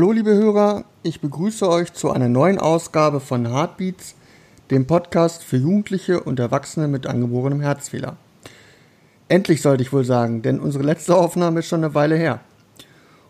Hallo 0.00 0.12
liebe 0.12 0.32
Hörer, 0.32 0.86
ich 1.02 1.20
begrüße 1.20 1.68
euch 1.68 1.92
zu 1.92 2.10
einer 2.10 2.30
neuen 2.30 2.58
Ausgabe 2.58 3.20
von 3.20 3.46
Heartbeats, 3.46 4.14
dem 4.70 4.86
Podcast 4.86 5.44
für 5.44 5.58
Jugendliche 5.58 6.20
und 6.20 6.40
Erwachsene 6.40 6.88
mit 6.88 7.06
angeborenem 7.06 7.60
Herzfehler. 7.60 8.16
Endlich 9.28 9.60
sollte 9.60 9.82
ich 9.82 9.92
wohl 9.92 10.06
sagen, 10.06 10.40
denn 10.40 10.58
unsere 10.58 10.84
letzte 10.84 11.14
Aufnahme 11.14 11.58
ist 11.60 11.66
schon 11.66 11.84
eine 11.84 11.94
Weile 11.94 12.16
her. 12.16 12.40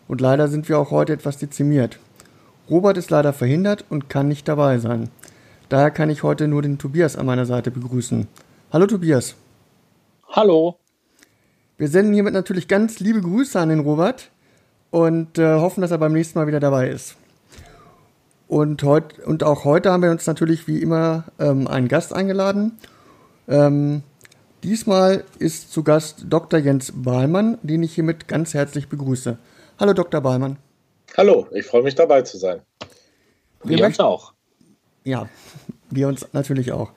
Und 0.07 0.21
leider 0.21 0.47
sind 0.47 0.69
wir 0.69 0.79
auch 0.79 0.91
heute 0.91 1.11
etwas 1.11 1.37
dezimiert. 1.37 1.99
Robert 2.69 2.95
ist 2.95 3.09
leider 3.09 3.33
verhindert 3.33 3.83
und 3.89 4.07
kann 4.07 4.29
nicht 4.29 4.47
dabei 4.47 4.77
sein. 4.77 5.09
Daher 5.67 5.91
kann 5.91 6.09
ich 6.09 6.23
heute 6.23 6.47
nur 6.47 6.61
den 6.61 6.77
Tobias 6.77 7.17
an 7.17 7.25
meiner 7.25 7.45
Seite 7.45 7.69
begrüßen. 7.69 8.29
Hallo 8.71 8.87
Tobias. 8.87 9.35
Hallo. 10.29 10.77
Wir 11.77 11.89
senden 11.89 12.13
hiermit 12.13 12.33
natürlich 12.33 12.69
ganz 12.69 13.01
liebe 13.01 13.19
Grüße 13.19 13.59
an 13.59 13.67
den 13.67 13.81
Robert 13.81 14.31
und 14.91 15.39
äh, 15.39 15.55
hoffen, 15.55 15.81
dass 15.81 15.91
er 15.91 15.97
beim 15.97 16.13
nächsten 16.13 16.37
Mal 16.37 16.47
wieder 16.47 16.59
dabei 16.59 16.89
ist. 16.89 17.15
Und, 18.47 18.83
heut, 18.83 19.17
und 19.19 19.43
auch 19.43 19.63
heute 19.63 19.91
haben 19.91 20.03
wir 20.03 20.11
uns 20.11 20.27
natürlich 20.27 20.67
wie 20.67 20.81
immer 20.81 21.23
ähm, 21.39 21.67
einen 21.67 21.87
Gast 21.87 22.13
eingeladen. 22.13 22.77
Ähm, 23.47 24.03
diesmal 24.61 25.23
ist 25.39 25.71
zu 25.71 25.83
Gast 25.83 26.25
Dr. 26.29 26.59
Jens 26.59 26.91
Bahlmann, 26.93 27.57
den 27.63 27.81
ich 27.81 27.95
hiermit 27.95 28.27
ganz 28.27 28.53
herzlich 28.53 28.89
begrüße. 28.89 29.37
Hallo 29.79 29.93
Dr. 29.93 30.19
Bahlmann. 30.19 30.57
Hallo, 31.15 31.47
ich 31.51 31.65
freue 31.65 31.83
mich 31.83 31.95
dabei 31.95 32.21
zu 32.23 32.37
sein. 32.37 32.61
Wir, 33.63 33.77
wir 33.77 33.85
uns 33.85 33.99
auch. 33.99 34.33
Ja, 35.05 35.29
wir 35.89 36.09
uns 36.09 36.27
natürlich 36.33 36.73
auch. 36.73 36.91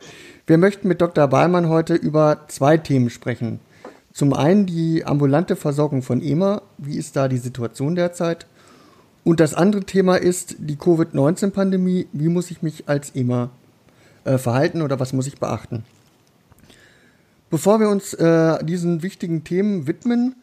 Wir 0.46 0.58
möchten 0.58 0.88
mit 0.88 1.00
Dr. 1.00 1.28
Bahlmann 1.28 1.68
heute 1.68 1.94
über 1.94 2.44
zwei 2.48 2.76
Themen 2.76 3.10
sprechen. 3.10 3.60
Zum 4.14 4.32
einen 4.32 4.64
die 4.64 5.04
ambulante 5.04 5.56
Versorgung 5.56 6.02
von 6.02 6.22
EMA. 6.22 6.62
Wie 6.78 6.96
ist 6.96 7.16
da 7.16 7.26
die 7.26 7.38
Situation 7.38 7.96
derzeit? 7.96 8.46
Und 9.24 9.40
das 9.40 9.54
andere 9.54 9.82
Thema 9.82 10.14
ist 10.14 10.54
die 10.60 10.76
Covid-19-Pandemie. 10.76 12.06
Wie 12.12 12.28
muss 12.28 12.52
ich 12.52 12.62
mich 12.62 12.88
als 12.88 13.10
EMA 13.16 13.50
äh, 14.22 14.38
verhalten 14.38 14.82
oder 14.82 15.00
was 15.00 15.12
muss 15.12 15.26
ich 15.26 15.40
beachten? 15.40 15.84
Bevor 17.50 17.80
wir 17.80 17.88
uns 17.88 18.14
äh, 18.14 18.64
diesen 18.64 19.02
wichtigen 19.02 19.42
Themen 19.42 19.88
widmen, 19.88 20.36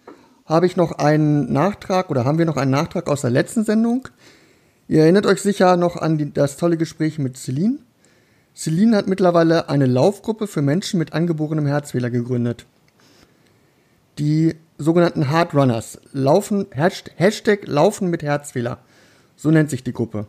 habe 0.46 0.66
ich 0.66 0.76
noch 0.76 0.92
einen 0.92 1.54
Nachtrag 1.54 2.10
oder 2.10 2.26
haben 2.26 2.40
wir 2.40 2.46
noch 2.46 2.58
einen 2.58 2.72
Nachtrag 2.72 3.08
aus 3.08 3.22
der 3.22 3.30
letzten 3.30 3.64
Sendung. 3.64 4.10
Ihr 4.90 5.04
erinnert 5.04 5.26
euch 5.26 5.42
sicher 5.42 5.78
noch 5.78 5.96
an 5.96 6.18
die, 6.18 6.34
das 6.34 6.58
tolle 6.58 6.76
Gespräch 6.76 7.20
mit 7.20 7.38
Celine. 7.38 7.78
Celine 8.54 8.98
hat 8.98 9.08
mittlerweile 9.08 9.70
eine 9.70 9.86
Laufgruppe 9.86 10.48
für 10.48 10.62
Menschen 10.62 10.98
mit 11.00 11.14
angeborenem 11.14 11.68
Herzfehler 11.68 12.10
gegründet 12.10 12.66
die 14.18 14.56
sogenannten 14.78 15.30
Hard 15.30 15.54
Runners. 15.54 16.00
Laufen, 16.12 16.68
Hashtag 16.72 17.68
Laufen 17.68 18.10
mit 18.10 18.24
Herzfehler. 18.24 18.80
So 19.36 19.52
nennt 19.52 19.70
sich 19.70 19.84
die 19.84 19.94
Gruppe. 19.94 20.28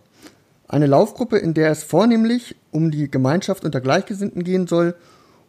Eine 0.68 0.86
Laufgruppe, 0.86 1.38
in 1.38 1.54
der 1.54 1.70
es 1.70 1.82
vornehmlich 1.82 2.56
um 2.70 2.90
die 2.90 3.10
Gemeinschaft 3.10 3.64
unter 3.64 3.80
Gleichgesinnten 3.80 4.42
gehen 4.44 4.66
soll 4.66 4.94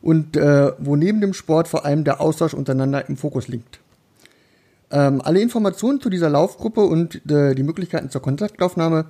und 0.01 0.35
äh, 0.35 0.73
wo 0.79 0.95
neben 0.95 1.21
dem 1.21 1.33
Sport 1.33 1.67
vor 1.69 1.85
allem 1.85 2.03
der 2.03 2.19
Austausch 2.19 2.53
untereinander 2.53 3.07
im 3.07 3.15
Fokus 3.15 3.47
liegt. 3.47 3.79
Ähm, 4.91 5.21
alle 5.23 5.41
Informationen 5.41 6.01
zu 6.01 6.09
dieser 6.09 6.29
Laufgruppe 6.29 6.81
und 6.81 7.29
äh, 7.31 7.55
die 7.55 7.63
Möglichkeiten 7.63 8.09
zur 8.09 8.21
Kontaktaufnahme 8.21 9.05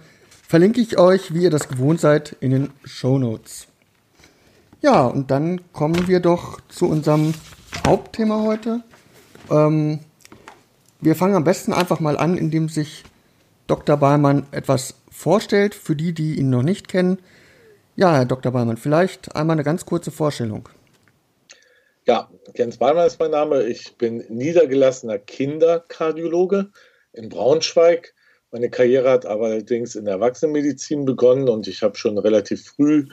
verlinke 0.48 0.80
ich 0.80 1.00
euch, 1.00 1.34
wie 1.34 1.44
ihr 1.44 1.50
das 1.50 1.68
gewohnt 1.68 2.00
seid, 2.00 2.38
in 2.40 2.52
den 2.52 2.70
Show 2.84 3.18
Notes. 3.18 3.68
Ja, 4.82 5.08
und 5.08 5.32
dann 5.32 5.62
kommen 5.74 6.08
wir 6.08 6.20
doch 6.20 6.62
zu 6.70 6.88
unserem 6.88 7.34
Hauptthema 7.88 8.42
heute. 8.44 8.84
Ähm, 9.54 10.00
wir 11.00 11.16
fangen 11.16 11.36
am 11.36 11.44
besten 11.44 11.74
einfach 11.74 12.00
mal 12.00 12.18
an, 12.18 12.38
indem 12.38 12.70
sich 12.70 13.04
Dr. 13.68 13.98
Ballmann 13.98 14.48
etwas 14.52 14.96
vorstellt, 15.12 15.76
für 15.76 15.96
die, 15.96 16.14
die 16.14 16.40
ihn 16.40 16.50
noch 16.50 16.64
nicht 16.64 16.88
kennen. 16.88 17.20
Ja, 17.96 18.16
Herr 18.16 18.26
Dr. 18.26 18.52
Ballmann, 18.52 18.78
vielleicht 18.78 19.36
einmal 19.36 19.56
eine 19.56 19.64
ganz 19.64 19.86
kurze 19.86 20.12
Vorstellung. 20.12 20.68
Ja, 22.06 22.30
Jens 22.56 22.78
Ballmann 22.78 23.08
ist 23.08 23.20
mein 23.20 23.32
Name. 23.32 23.64
Ich 23.64 23.96
bin 23.98 24.26
niedergelassener 24.28 25.20
Kinderkardiologe 25.20 26.72
in 27.14 27.30
Braunschweig. 27.30 28.14
Meine 28.52 28.70
Karriere 28.70 29.10
hat 29.10 29.26
allerdings 29.26 29.96
in 29.96 30.06
der 30.06 30.16
Erwachsenenmedizin 30.16 31.06
begonnen 31.06 31.48
und 31.48 31.68
ich 31.68 31.82
habe 31.84 31.96
schon 31.96 32.18
relativ 32.18 32.66
früh 32.66 33.08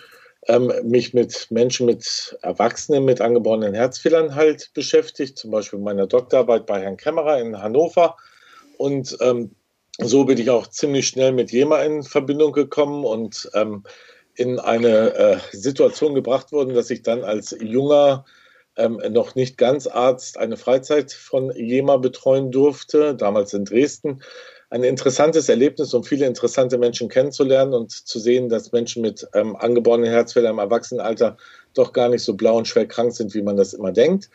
ähm, 0.51 0.73
mich 0.83 1.15
mit 1.15 1.47
Menschen, 1.51 1.87
mit 1.87 2.37
Erwachsenen 2.43 3.05
mit 3.05 3.21
angeborenen 3.21 3.73
Herzfehlern 3.73 4.35
halt 4.35 4.71
beschäftigt, 4.75 5.39
zum 5.39 5.53
Beispiel 5.53 5.79
meiner 5.79 6.09
Doktorarbeit 6.09 6.67
bei 6.67 6.81
Herrn 6.81 6.97
Kämmerer 6.97 7.41
in 7.41 7.63
Hannover. 7.63 8.17
Und 8.77 9.17
ähm, 9.21 9.55
so 9.99 10.25
bin 10.25 10.39
ich 10.39 10.51
auch 10.51 10.67
ziemlich 10.67 11.07
schnell 11.07 11.33
mit 11.33 11.53
JEMA 11.53 11.83
in 11.83 12.03
Verbindung 12.03 12.53
gekommen 12.53 13.05
und 13.05 13.49
ähm, 13.55 13.85
in 14.35 14.59
eine 14.59 15.15
äh, 15.15 15.39
Situation 15.53 16.15
gebracht 16.15 16.51
worden, 16.51 16.75
dass 16.75 16.91
ich 16.91 17.03
dann 17.03 17.23
als 17.23 17.57
junger, 17.61 18.25
ähm, 18.77 19.01
noch 19.11 19.35
nicht 19.35 19.57
ganz 19.57 19.87
Arzt 19.87 20.37
eine 20.39 20.57
Freizeit 20.57 21.13
von 21.13 21.53
JEMA 21.55 21.99
betreuen 21.99 22.51
durfte, 22.51 23.15
damals 23.15 23.55
in 23.55 23.65
Dresden 23.65 24.21
ein 24.71 24.85
interessantes 24.85 25.49
Erlebnis, 25.49 25.93
um 25.95 26.05
viele 26.05 26.27
interessante 26.27 26.79
Menschen 26.79 27.09
kennenzulernen 27.09 27.75
und 27.75 27.91
zu 27.91 28.21
sehen, 28.21 28.49
dass 28.49 28.71
Menschen 28.71 29.03
mit 29.03 29.27
ähm, 29.35 29.57
angeborenen 29.57 30.09
Herzfehlern 30.09 30.53
im 30.53 30.59
Erwachsenenalter 30.61 31.37
doch 31.75 31.93
gar 31.93 32.09
nicht 32.09 32.23
so 32.23 32.35
blau 32.35 32.57
und 32.57 32.69
schwer 32.69 32.87
krank 32.87 33.13
sind, 33.13 33.35
wie 33.35 33.43
man 33.43 33.57
das 33.57 33.75
immer 33.75 33.91
denkt. 33.91 34.31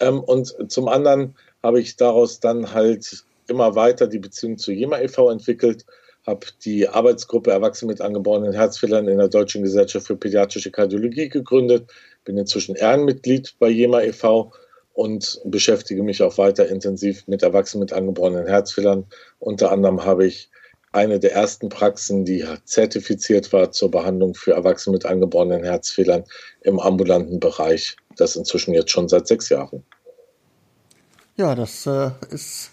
Ähm, 0.00 0.20
und 0.20 0.54
zum 0.70 0.88
anderen 0.88 1.36
habe 1.62 1.80
ich 1.80 1.96
daraus 1.96 2.40
dann 2.40 2.74
halt 2.74 3.24
immer 3.46 3.76
weiter 3.76 4.08
die 4.08 4.18
Beziehung 4.18 4.58
zu 4.58 4.72
JEMA 4.72 5.00
e.V. 5.00 5.30
entwickelt, 5.30 5.86
habe 6.26 6.46
die 6.64 6.88
Arbeitsgruppe 6.88 7.52
Erwachsene 7.52 7.92
mit 7.92 8.00
angeborenen 8.00 8.52
Herzfehlern 8.52 9.06
in 9.06 9.18
der 9.18 9.28
Deutschen 9.28 9.62
Gesellschaft 9.62 10.08
für 10.08 10.16
Pädiatrische 10.16 10.72
Kardiologie 10.72 11.28
gegründet, 11.28 11.88
bin 12.24 12.36
inzwischen 12.36 12.74
Ehrenmitglied 12.74 13.54
bei 13.60 13.68
JEMA 13.68 14.02
e.V 14.02 14.52
und 14.98 15.40
beschäftige 15.44 16.02
mich 16.02 16.24
auch 16.24 16.38
weiter 16.38 16.68
intensiv 16.68 17.28
mit 17.28 17.44
Erwachsenen 17.44 17.82
mit 17.82 17.92
angeborenen 17.92 18.48
Herzfehlern. 18.48 19.06
Unter 19.38 19.70
anderem 19.70 20.04
habe 20.04 20.26
ich 20.26 20.50
eine 20.90 21.20
der 21.20 21.34
ersten 21.34 21.68
Praxen, 21.68 22.24
die 22.24 22.44
zertifiziert 22.64 23.52
war 23.52 23.70
zur 23.70 23.92
Behandlung 23.92 24.34
für 24.34 24.54
Erwachsene 24.54 24.94
mit 24.94 25.06
angeborenen 25.06 25.62
Herzfehlern 25.62 26.24
im 26.62 26.80
ambulanten 26.80 27.38
Bereich. 27.38 27.96
Das 28.16 28.34
inzwischen 28.34 28.74
jetzt 28.74 28.90
schon 28.90 29.08
seit 29.08 29.28
sechs 29.28 29.48
Jahren. 29.50 29.84
Ja, 31.36 31.54
das 31.54 31.86
äh, 31.86 32.10
ist 32.30 32.72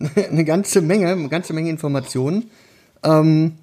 eine 0.30 0.46
ganze 0.46 0.80
Menge, 0.80 1.08
eine 1.08 1.28
ganze 1.28 1.52
Menge 1.52 1.68
Informationen. 1.68 2.50
Ähm, 3.04 3.56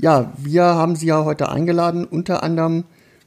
ja, 0.00 0.32
wir 0.38 0.64
haben 0.64 0.96
Sie 0.96 1.08
ja 1.08 1.26
heute 1.26 1.50
eingeladen, 1.50 2.06
unter 2.06 2.42
anderem, 2.42 2.84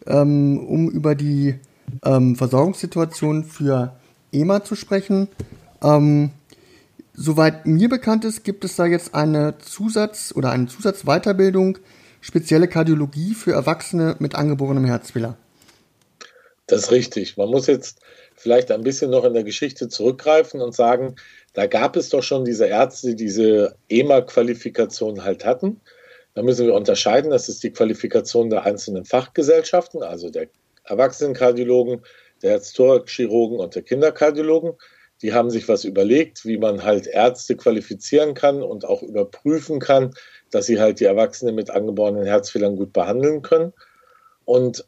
ähm, 0.08 0.58
um 0.58 0.90
über 0.90 1.14
die 1.14 1.60
ähm, 2.04 2.36
Versorgungssituation 2.36 3.44
für 3.44 3.96
EMA 4.32 4.64
zu 4.64 4.76
sprechen. 4.76 5.28
Ähm, 5.84 6.32
soweit 7.14 7.66
mir 7.66 7.90
bekannt 7.90 8.26
ist, 8.26 8.44
gibt 8.44 8.64
es 8.66 8.76
da 8.76 8.86
jetzt 8.86 9.16
eine 9.16 9.58
Zusatz- 9.60 10.34
oder 10.36 10.52
eine 10.52 10.68
Zusatzweiterbildung, 10.68 11.78
spezielle 12.22 12.68
Kardiologie 12.68 13.34
für 13.34 13.54
Erwachsene 13.54 14.16
mit 14.20 14.36
angeborenem 14.36 14.86
Herzfehler. 14.86 15.38
Das 16.68 16.84
ist 16.84 16.92
richtig. 16.92 17.38
Man 17.38 17.50
muss 17.50 17.68
jetzt 17.68 18.00
vielleicht 18.36 18.72
ein 18.72 18.84
bisschen 18.84 19.12
noch 19.12 19.26
in 19.26 19.34
der 19.34 19.44
Geschichte 19.44 19.90
zurückgreifen 19.90 20.62
und 20.62 20.74
sagen, 20.74 21.16
da 21.54 21.68
gab 21.68 21.96
es 21.96 22.10
doch 22.10 22.24
schon 22.24 22.46
diese 22.46 22.66
Ärzte, 22.66 23.10
die 23.10 23.16
diese 23.16 23.76
EMA-Qualifikation 23.90 25.24
halt 25.24 25.46
hatten. 25.46 25.82
Da 26.34 26.44
müssen 26.44 26.66
wir 26.66 26.74
unterscheiden, 26.74 27.30
das 27.30 27.50
ist 27.50 27.62
die 27.64 27.72
Qualifikation 27.72 28.50
der 28.50 28.64
einzelnen 28.64 29.04
Fachgesellschaften, 29.04 30.02
also 30.02 30.30
der 30.30 30.48
Erwachsenenkardiologen, 30.92 32.02
der 32.42 32.52
Herztoraxchirurgen 32.52 33.60
und 33.60 33.76
der 33.76 33.82
Kinderkardiologen. 33.82 34.74
Die 35.22 35.34
haben 35.34 35.52
sich 35.52 35.68
was 35.68 35.84
überlegt, 35.84 36.46
wie 36.46 36.58
man 36.58 36.84
halt 36.84 37.08
Ärzte 37.08 37.56
qualifizieren 37.56 38.34
kann 38.34 38.64
und 38.64 38.86
auch 38.86 39.04
überprüfen 39.04 39.80
kann, 39.80 40.14
dass 40.50 40.66
sie 40.66 40.80
halt 40.80 41.00
die 41.00 41.06
Erwachsenen 41.06 41.56
mit 41.56 41.70
angeborenen 41.70 42.26
Herzfehlern 42.26 42.76
gut 42.76 42.92
behandeln 42.92 43.42
können. 43.42 43.74
Und 44.46 44.86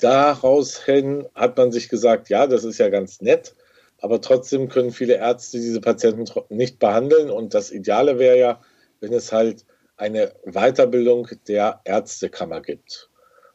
daraus 0.00 0.82
hin 0.82 1.28
hat 1.34 1.56
man 1.56 1.72
sich 1.72 1.88
gesagt, 1.88 2.30
ja, 2.30 2.46
das 2.46 2.64
ist 2.64 2.78
ja 2.78 2.88
ganz 2.88 3.20
nett, 3.20 3.54
aber 4.00 4.20
trotzdem 4.20 4.68
können 4.68 4.92
viele 4.92 5.16
Ärzte 5.16 5.58
diese 5.58 5.80
Patienten 5.80 6.24
nicht 6.48 6.78
behandeln 6.78 7.30
und 7.30 7.52
das 7.52 7.70
Ideale 7.70 8.18
wäre 8.18 8.38
ja, 8.38 8.60
wenn 9.00 9.12
es 9.12 9.30
halt 9.30 9.66
eine 9.96 10.32
Weiterbildung 10.44 11.28
der 11.46 11.82
Ärztekammer 11.84 12.62
gibt. 12.62 13.09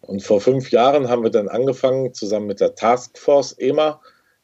Und 0.06 0.22
vor 0.22 0.40
fünf 0.40 0.70
Jahren 0.72 1.10
haben 1.10 1.24
wir 1.24 1.32
dann 1.32 1.48
angefangen, 1.48 2.14
zusammen 2.14 2.46
mit 2.46 2.60
der 2.60 2.76
Taskforce 2.76 3.56
EMA, 3.58 4.02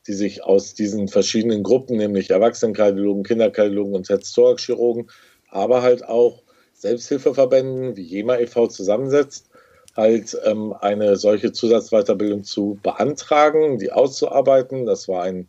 die 0.07 0.13
sich 0.13 0.43
aus 0.43 0.73
diesen 0.73 1.07
verschiedenen 1.07 1.61
Gruppen, 1.61 1.97
nämlich 1.97 2.31
Erwachsenenkardiologen, 2.31 3.23
Kinderkardiologen 3.23 3.95
und 3.95 4.09
Herztoraxchirurgen, 4.09 5.11
aber 5.49 5.83
halt 5.83 6.03
auch 6.03 6.41
Selbsthilfeverbänden 6.73 7.95
wie 7.95 8.01
JEMA 8.01 8.39
e.V. 8.39 8.67
zusammensetzt, 8.67 9.51
halt 9.95 10.35
ähm, 10.45 10.73
eine 10.73 11.15
solche 11.17 11.51
Zusatzweiterbildung 11.51 12.43
zu 12.43 12.79
beantragen, 12.81 13.77
die 13.77 13.91
auszuarbeiten. 13.91 14.87
Das 14.87 15.07
war 15.07 15.21
ein, 15.23 15.47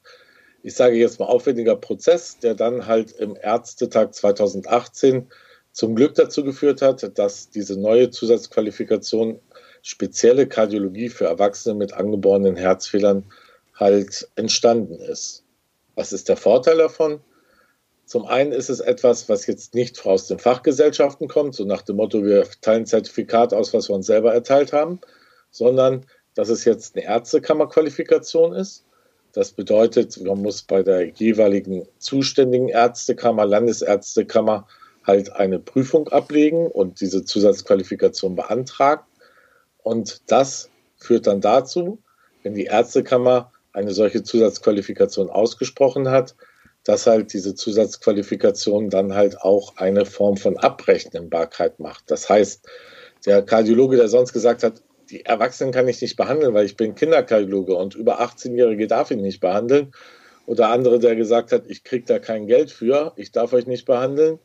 ich 0.63 0.75
sage 0.75 0.97
jetzt 0.97 1.21
mal, 1.21 1.27
aufwendiger 1.27 1.77
Prozess, 1.77 2.39
der 2.39 2.55
dann 2.55 2.87
halt 2.87 3.13
im 3.13 3.35
Ärztetag 3.41 4.13
2018 4.13 5.29
zum 5.73 5.95
Glück 5.95 6.15
dazu 6.17 6.45
geführt 6.45 6.83
hat, 6.83 7.19
dass 7.19 7.49
diese 7.49 7.81
neue 7.81 8.11
Zusatzqualifikation 8.11 9.41
spezielle 9.83 10.47
Kardiologie 10.47 11.09
für 11.09 11.27
Erwachsene 11.27 11.75
mit 11.75 11.93
angeborenen 11.93 12.57
Herzfehlern 12.57 13.25
halt 13.75 14.29
entstanden 14.37 14.95
ist. 14.95 15.45
Was 15.95 16.13
ist 16.13 16.29
der 16.29 16.37
Vorteil 16.37 16.79
davon? 16.79 17.21
Zum 18.07 18.27
einen 18.27 18.53
ist 18.53 18.69
es 18.69 18.81
etwas, 18.81 19.29
was 19.29 19.47
jetzt 19.47 19.75
nicht 19.75 20.05
aus 20.07 20.27
den 20.27 20.39
Fachgesellschaften 20.39 21.29
kommt, 21.29 21.55
so 21.55 21.65
nach 21.65 21.83
dem 21.83 21.97
Motto, 21.97 22.25
wir 22.25 22.47
teilen 22.61 22.87
Zertifikat 22.87 23.53
aus, 23.55 23.73
was 23.75 23.89
wir 23.89 23.95
uns 23.95 24.07
selber 24.07 24.33
erteilt 24.33 24.73
haben, 24.73 25.01
sondern 25.51 26.07
dass 26.35 26.49
es 26.49 26.65
jetzt 26.65 26.97
eine 26.97 27.05
Ärztekammerqualifikation 27.05 28.55
ist. 28.55 28.85
Das 29.33 29.53
bedeutet, 29.53 30.21
man 30.23 30.43
muss 30.43 30.63
bei 30.63 30.83
der 30.83 31.09
jeweiligen 31.09 31.89
zuständigen 31.99 32.69
Ärztekammer, 32.69 33.47
Landesärztekammer, 33.47 34.67
halt 35.05 35.33
eine 35.33 35.59
Prüfung 35.59 36.09
ablegen 36.09 36.67
und 36.67 37.01
diese 37.01 37.25
Zusatzqualifikation 37.25 38.37
beantragen. 38.37 39.03
Und 39.83 40.31
das 40.31 40.71
führt 40.97 41.27
dann 41.27 41.41
dazu, 41.41 41.99
wenn 42.43 42.55
die 42.55 42.65
Ärztekammer 42.65 43.53
eine 43.73 43.93
solche 43.93 44.23
Zusatzqualifikation 44.23 45.31
ausgesprochen 45.31 46.11
hat, 46.11 46.35
dass 46.85 47.07
halt 47.07 47.33
diese 47.33 47.55
Zusatzqualifikation 47.55 48.91
dann 48.91 49.15
halt 49.15 49.41
auch 49.41 49.77
eine 49.77 50.05
Form 50.05 50.37
von 50.37 50.59
Abrechnbarkeit 50.59 51.79
macht. 51.79 52.11
Das 52.11 52.29
heißt, 52.29 52.67
der 53.25 53.43
Kardiologe, 53.43 53.97
der 53.97 54.09
sonst 54.09 54.33
gesagt 54.33 54.63
hat, 54.63 54.83
die 55.11 55.25
Erwachsenen 55.25 55.73
kann 55.73 55.89
ich 55.89 56.01
nicht 56.01 56.17
behandeln, 56.17 56.55
weil 56.55 56.67
ich 56.67 56.77
bin 56.77 56.95
Kinderkardiologe 56.95 57.77
und 57.77 57.95
über 57.95 58.21
18-Jährige 58.21 58.87
darf 58.87 59.11
ich 59.11 59.19
nicht 59.19 59.41
behandeln. 59.41 59.93
Oder 60.47 60.71
andere, 60.71 60.99
der 60.99 61.15
gesagt 61.15 61.53
hat, 61.53 61.65
ich 61.69 61.85
kriege 61.85 62.05
da 62.05 62.19
kein 62.19 62.47
Geld 62.47 62.71
für, 62.71 63.13
ich 63.17 63.31
darf 63.31 63.53
euch 63.53 63.67
nicht 63.67 63.85
behandeln. 63.85 64.41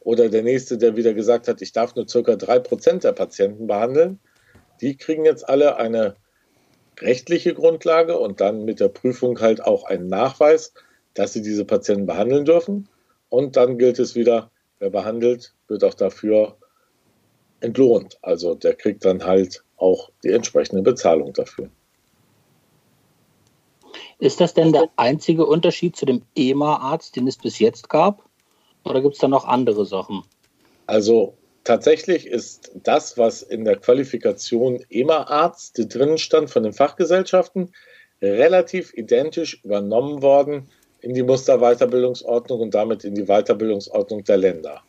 Oder 0.00 0.28
der 0.28 0.42
nächste, 0.42 0.78
der 0.78 0.96
wieder 0.96 1.14
gesagt 1.14 1.48
hat, 1.48 1.62
ich 1.62 1.72
darf 1.72 1.94
nur 1.94 2.06
drei 2.06 2.58
Prozent 2.58 3.04
der 3.04 3.12
Patienten 3.12 3.66
behandeln. 3.66 4.18
Die 4.80 4.96
kriegen 4.96 5.24
jetzt 5.24 5.48
alle 5.48 5.76
eine 5.76 6.16
rechtliche 7.00 7.54
Grundlage 7.54 8.18
und 8.18 8.40
dann 8.40 8.64
mit 8.64 8.80
der 8.80 8.88
Prüfung 8.88 9.40
halt 9.40 9.62
auch 9.62 9.84
einen 9.84 10.08
Nachweis, 10.08 10.72
dass 11.14 11.32
sie 11.32 11.42
diese 11.42 11.64
Patienten 11.64 12.06
behandeln 12.06 12.44
dürfen. 12.44 12.88
Und 13.28 13.56
dann 13.56 13.78
gilt 13.78 13.98
es 13.98 14.14
wieder, 14.14 14.50
wer 14.78 14.90
behandelt, 14.90 15.54
wird 15.68 15.84
auch 15.84 15.94
dafür 15.94 16.56
entlohnt. 17.60 18.18
Also 18.22 18.54
der 18.54 18.74
kriegt 18.74 19.04
dann 19.04 19.24
halt 19.24 19.64
auch 19.76 20.10
die 20.22 20.30
entsprechende 20.30 20.82
Bezahlung 20.82 21.32
dafür. 21.32 21.68
Ist 24.18 24.40
das 24.40 24.54
denn 24.54 24.72
der 24.72 24.88
einzige 24.96 25.44
Unterschied 25.44 25.96
zu 25.96 26.06
dem 26.06 26.22
EMA-Arzt, 26.34 27.16
den 27.16 27.26
es 27.26 27.36
bis 27.36 27.58
jetzt 27.58 27.90
gab? 27.90 28.22
Oder 28.84 29.02
gibt 29.02 29.14
es 29.14 29.20
da 29.20 29.28
noch 29.28 29.44
andere 29.44 29.84
Sachen? 29.84 30.22
Also 30.86 31.34
tatsächlich 31.66 32.26
ist 32.26 32.70
das, 32.74 33.18
was 33.18 33.42
in 33.42 33.64
der 33.64 33.76
Qualifikation 33.76 34.84
EMA-Arzt 34.88 35.94
drin 35.94 36.16
stand 36.16 36.48
von 36.48 36.62
den 36.62 36.72
Fachgesellschaften, 36.72 37.72
relativ 38.22 38.94
identisch 38.94 39.62
übernommen 39.64 40.22
worden 40.22 40.68
in 41.00 41.12
die 41.12 41.24
Musterweiterbildungsordnung 41.24 42.60
und 42.60 42.74
damit 42.74 43.04
in 43.04 43.14
die 43.14 43.26
Weiterbildungsordnung 43.26 44.24
der 44.24 44.38
Länder. 44.38 44.82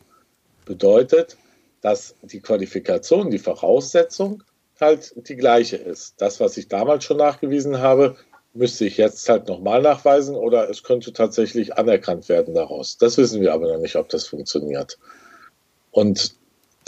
Bedeutet, 0.64 1.36
dass 1.80 2.14
die 2.22 2.40
Qualifikation, 2.40 3.30
die 3.30 3.38
Voraussetzung 3.38 4.42
halt 4.80 5.12
die 5.28 5.36
gleiche 5.36 5.76
ist. 5.76 6.14
Das, 6.18 6.40
was 6.40 6.56
ich 6.56 6.68
damals 6.68 7.04
schon 7.04 7.16
nachgewiesen 7.16 7.78
habe, 7.78 8.16
müsste 8.54 8.86
ich 8.86 8.96
jetzt 8.96 9.28
halt 9.28 9.48
nochmal 9.48 9.82
nachweisen 9.82 10.36
oder 10.36 10.70
es 10.70 10.82
könnte 10.82 11.12
tatsächlich 11.12 11.76
anerkannt 11.76 12.28
werden 12.28 12.54
daraus. 12.54 12.98
Das 12.98 13.18
wissen 13.18 13.40
wir 13.40 13.52
aber 13.52 13.66
noch 13.72 13.80
nicht, 13.80 13.96
ob 13.96 14.08
das 14.08 14.26
funktioniert. 14.26 14.98
Und 15.90 16.37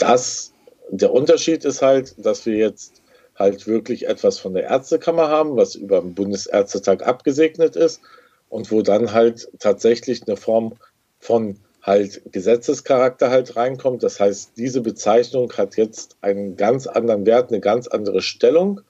das, 0.01 0.53
der 0.89 1.11
Unterschied 1.11 1.65
ist 1.65 1.81
halt, 1.81 2.15
dass 2.17 2.45
wir 2.45 2.55
jetzt 2.55 3.01
halt 3.35 3.67
wirklich 3.67 4.07
etwas 4.07 4.39
von 4.39 4.53
der 4.53 4.63
Ärztekammer 4.63 5.29
haben, 5.29 5.55
was 5.55 5.75
über 5.75 6.01
den 6.01 6.13
Bundesärztetag 6.13 7.03
abgesegnet 7.03 7.75
ist 7.75 8.01
und 8.49 8.71
wo 8.71 8.81
dann 8.81 9.13
halt 9.13 9.49
tatsächlich 9.59 10.27
eine 10.27 10.37
Form 10.37 10.75
von 11.19 11.57
halt 11.81 12.21
Gesetzescharakter 12.31 13.29
halt 13.29 13.55
reinkommt. 13.55 14.03
Das 14.03 14.19
heißt, 14.19 14.51
diese 14.57 14.81
Bezeichnung 14.81 15.51
hat 15.53 15.77
jetzt 15.77 16.17
einen 16.21 16.55
ganz 16.55 16.87
anderen 16.87 17.25
Wert, 17.25 17.49
eine 17.49 17.59
ganz 17.59 17.87
andere 17.87 18.21
Stellung, 18.21 18.81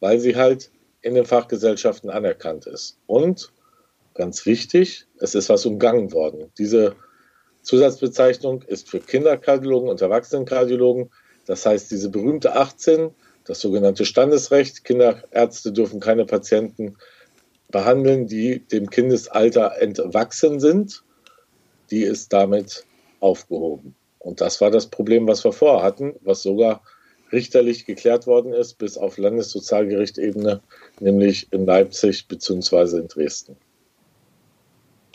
weil 0.00 0.18
sie 0.18 0.36
halt 0.36 0.70
in 1.02 1.14
den 1.14 1.24
Fachgesellschaften 1.24 2.10
anerkannt 2.10 2.66
ist. 2.66 2.98
Und 3.06 3.52
ganz 4.14 4.46
wichtig, 4.46 5.06
es 5.18 5.34
ist 5.34 5.48
was 5.48 5.66
umgangen 5.66 6.12
worden. 6.12 6.50
Diese 6.58 6.96
Zusatzbezeichnung 7.62 8.62
ist 8.62 8.88
für 8.88 9.00
Kinderkardiologen 9.00 9.88
und 9.88 10.00
Erwachsenenkardiologen. 10.00 11.10
Das 11.46 11.64
heißt, 11.64 11.90
diese 11.90 12.10
berühmte 12.10 12.56
18, 12.56 13.10
das 13.44 13.60
sogenannte 13.60 14.04
Standesrecht, 14.04 14.84
Kinderärzte 14.84 15.72
dürfen 15.72 16.00
keine 16.00 16.24
Patienten 16.24 16.96
behandeln, 17.70 18.26
die 18.26 18.60
dem 18.60 18.90
Kindesalter 18.90 19.80
entwachsen 19.80 20.60
sind, 20.60 21.02
die 21.90 22.02
ist 22.02 22.32
damit 22.32 22.84
aufgehoben. 23.20 23.94
Und 24.18 24.40
das 24.40 24.60
war 24.60 24.70
das 24.70 24.86
Problem, 24.86 25.26
was 25.26 25.44
wir 25.44 25.52
vorher 25.52 25.82
hatten, 25.82 26.14
was 26.20 26.42
sogar 26.42 26.82
richterlich 27.32 27.86
geklärt 27.86 28.26
worden 28.26 28.52
ist, 28.52 28.78
bis 28.78 28.96
auf 28.96 29.18
Landessozialgerichtebene, 29.18 30.60
nämlich 31.00 31.52
in 31.52 31.64
Leipzig 31.64 32.28
bzw. 32.28 32.98
in 32.98 33.08
Dresden. 33.08 33.56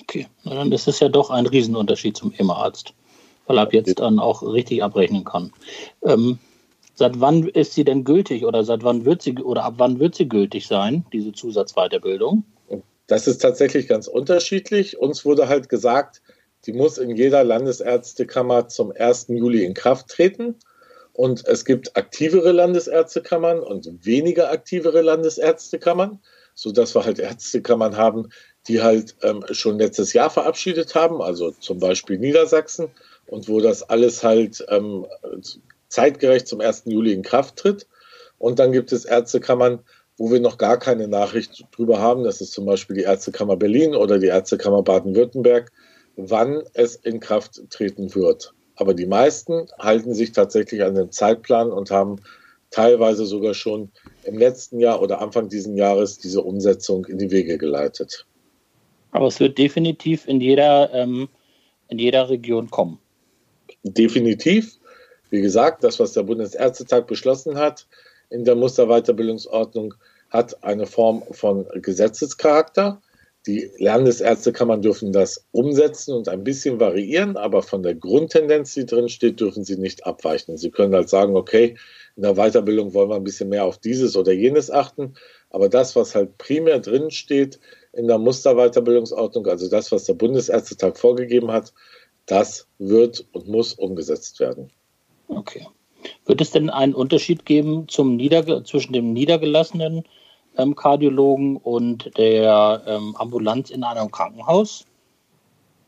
Okay, 0.09 0.27
na 0.45 0.55
dann 0.55 0.71
ist 0.71 0.87
es 0.87 1.01
ja 1.01 1.09
doch 1.09 1.29
ein 1.29 1.45
Riesenunterschied 1.45 2.15
zum 2.15 2.31
EMA-Arzt, 2.37 2.93
weil 3.45 3.57
er 3.57 3.63
ab 3.63 3.73
jetzt 3.73 3.99
dann 3.99 4.19
auch 4.19 4.41
richtig 4.41 4.81
abrechnen 4.81 5.25
kann. 5.25 5.51
Ähm, 6.01 6.39
seit 6.95 7.19
wann 7.19 7.45
ist 7.49 7.73
sie 7.73 7.83
denn 7.83 8.05
gültig 8.05 8.45
oder 8.45 8.63
seit 8.63 8.83
wann 8.83 9.03
wird 9.03 9.21
sie 9.21 9.37
oder 9.37 9.65
ab 9.65 9.73
wann 9.77 9.99
wird 9.99 10.15
sie 10.15 10.29
gültig 10.29 10.65
sein, 10.65 11.05
diese 11.11 11.33
Zusatzweiterbildung? 11.33 12.45
Das 13.07 13.27
ist 13.27 13.39
tatsächlich 13.39 13.89
ganz 13.89 14.07
unterschiedlich. 14.07 14.97
Uns 14.97 15.25
wurde 15.25 15.49
halt 15.49 15.67
gesagt, 15.67 16.21
die 16.65 16.73
muss 16.73 16.97
in 16.97 17.15
jeder 17.15 17.43
Landesärztekammer 17.43 18.69
zum 18.69 18.93
1. 18.95 19.27
Juli 19.27 19.65
in 19.65 19.73
Kraft 19.73 20.07
treten. 20.07 20.55
Und 21.11 21.45
es 21.47 21.65
gibt 21.65 21.97
aktivere 21.97 22.51
Landesärztekammern 22.53 23.59
und 23.59 24.05
weniger 24.05 24.51
aktivere 24.51 25.01
Landesärztekammern, 25.01 26.19
sodass 26.53 26.95
wir 26.95 27.05
halt 27.05 27.19
Ärztekammern 27.19 27.97
haben, 27.97 28.29
die 28.67 28.81
halt 28.81 29.15
ähm, 29.21 29.43
schon 29.51 29.79
letztes 29.79 30.13
Jahr 30.13 30.29
verabschiedet 30.29 30.95
haben, 30.95 31.21
also 31.21 31.51
zum 31.51 31.79
Beispiel 31.79 32.17
Niedersachsen, 32.17 32.89
und 33.27 33.49
wo 33.49 33.59
das 33.59 33.83
alles 33.83 34.23
halt 34.23 34.65
ähm, 34.69 35.05
zeitgerecht 35.89 36.47
zum 36.47 36.61
1. 36.61 36.83
Juli 36.85 37.13
in 37.13 37.23
Kraft 37.23 37.57
tritt. 37.57 37.87
Und 38.37 38.59
dann 38.59 38.71
gibt 38.71 38.91
es 38.91 39.05
Ärztekammern, 39.05 39.79
wo 40.17 40.31
wir 40.31 40.39
noch 40.39 40.57
gar 40.57 40.77
keine 40.77 41.07
Nachricht 41.07 41.65
drüber 41.71 41.99
haben. 41.99 42.23
Das 42.23 42.41
ist 42.41 42.53
zum 42.53 42.65
Beispiel 42.65 42.95
die 42.95 43.03
Ärztekammer 43.03 43.57
Berlin 43.57 43.95
oder 43.95 44.17
die 44.19 44.27
Ärztekammer 44.27 44.83
Baden-Württemberg, 44.83 45.71
wann 46.15 46.63
es 46.73 46.95
in 46.95 47.19
Kraft 47.19 47.61
treten 47.69 48.13
wird. 48.15 48.53
Aber 48.75 48.93
die 48.93 49.05
meisten 49.05 49.67
halten 49.79 50.13
sich 50.13 50.31
tatsächlich 50.31 50.83
an 50.83 50.95
den 50.95 51.11
Zeitplan 51.11 51.71
und 51.71 51.91
haben 51.91 52.17
teilweise 52.69 53.25
sogar 53.25 53.53
schon 53.53 53.91
im 54.23 54.37
letzten 54.37 54.79
Jahr 54.79 55.01
oder 55.01 55.21
Anfang 55.21 55.49
dieses 55.49 55.75
Jahres 55.75 56.19
diese 56.19 56.41
Umsetzung 56.41 57.05
in 57.05 57.17
die 57.17 57.31
Wege 57.31 57.57
geleitet. 57.57 58.25
Aber 59.17 59.25
es 59.25 59.39
wird 59.39 59.57
definitiv 59.57 60.27
in 60.27 60.39
jeder, 60.39 60.93
ähm, 60.93 61.27
in 61.87 61.97
jeder 61.97 62.29
Region 62.29 62.69
kommen. 62.69 62.99
Definitiv. 63.81 64.77
Wie 65.31 65.41
gesagt, 65.41 65.83
das, 65.83 65.99
was 65.99 66.13
der 66.13 66.21
Bundesärztetag 66.21 67.07
beschlossen 67.07 67.57
hat 67.57 67.87
in 68.29 68.45
der 68.45 68.55
Musterweiterbildungsordnung, 68.55 69.95
hat 70.29 70.63
eine 70.63 70.85
Form 70.85 71.23
von 71.31 71.65
Gesetzescharakter. 71.81 73.01
Die 73.47 73.71
Landesärztekammern 73.79 74.83
dürfen 74.83 75.11
das 75.13 75.47
umsetzen 75.51 76.13
und 76.13 76.29
ein 76.29 76.43
bisschen 76.43 76.79
variieren, 76.79 77.37
aber 77.37 77.63
von 77.63 77.81
der 77.81 77.95
Grundtendenz, 77.95 78.75
die 78.75 78.85
drin 78.85 79.09
steht, 79.09 79.39
dürfen 79.39 79.63
sie 79.63 79.77
nicht 79.77 80.05
abweichen. 80.05 80.57
Sie 80.57 80.69
können 80.69 80.93
halt 80.93 81.09
sagen, 81.09 81.35
okay, 81.35 81.75
in 82.15 82.21
der 82.21 82.35
Weiterbildung 82.35 82.93
wollen 82.93 83.09
wir 83.09 83.15
ein 83.15 83.23
bisschen 83.23 83.49
mehr 83.49 83.65
auf 83.65 83.79
dieses 83.79 84.15
oder 84.15 84.31
jenes 84.31 84.69
achten. 84.69 85.15
Aber 85.49 85.69
das, 85.69 85.95
was 85.95 86.13
halt 86.13 86.37
primär 86.37 86.77
drin 86.77 87.09
steht 87.09 87.59
in 87.97 88.07
der 88.07 88.19
Musterweiterbildungsordnung, 88.19 89.47
also 89.47 89.69
das, 89.69 89.91
was 89.91 90.03
der 90.03 90.13
Bundesärztetag 90.13 90.97
vorgegeben 90.97 91.51
hat, 91.51 91.73
das 92.27 92.67
wird 92.77 93.25
und 93.31 93.47
muss 93.47 93.73
umgesetzt 93.73 94.39
werden. 94.39 94.69
Okay. 95.27 95.65
Wird 96.25 96.41
es 96.41 96.51
denn 96.51 96.69
einen 96.69 96.93
Unterschied 96.93 97.45
geben 97.45 97.87
zwischen 97.89 98.93
dem 98.93 99.13
niedergelassenen 99.13 100.03
ähm, 100.57 100.75
Kardiologen 100.75 101.57
und 101.57 102.15
der 102.17 102.83
ähm, 102.85 103.15
Ambulanz 103.17 103.71
in 103.71 103.83
einem 103.83 104.11
Krankenhaus? 104.11 104.85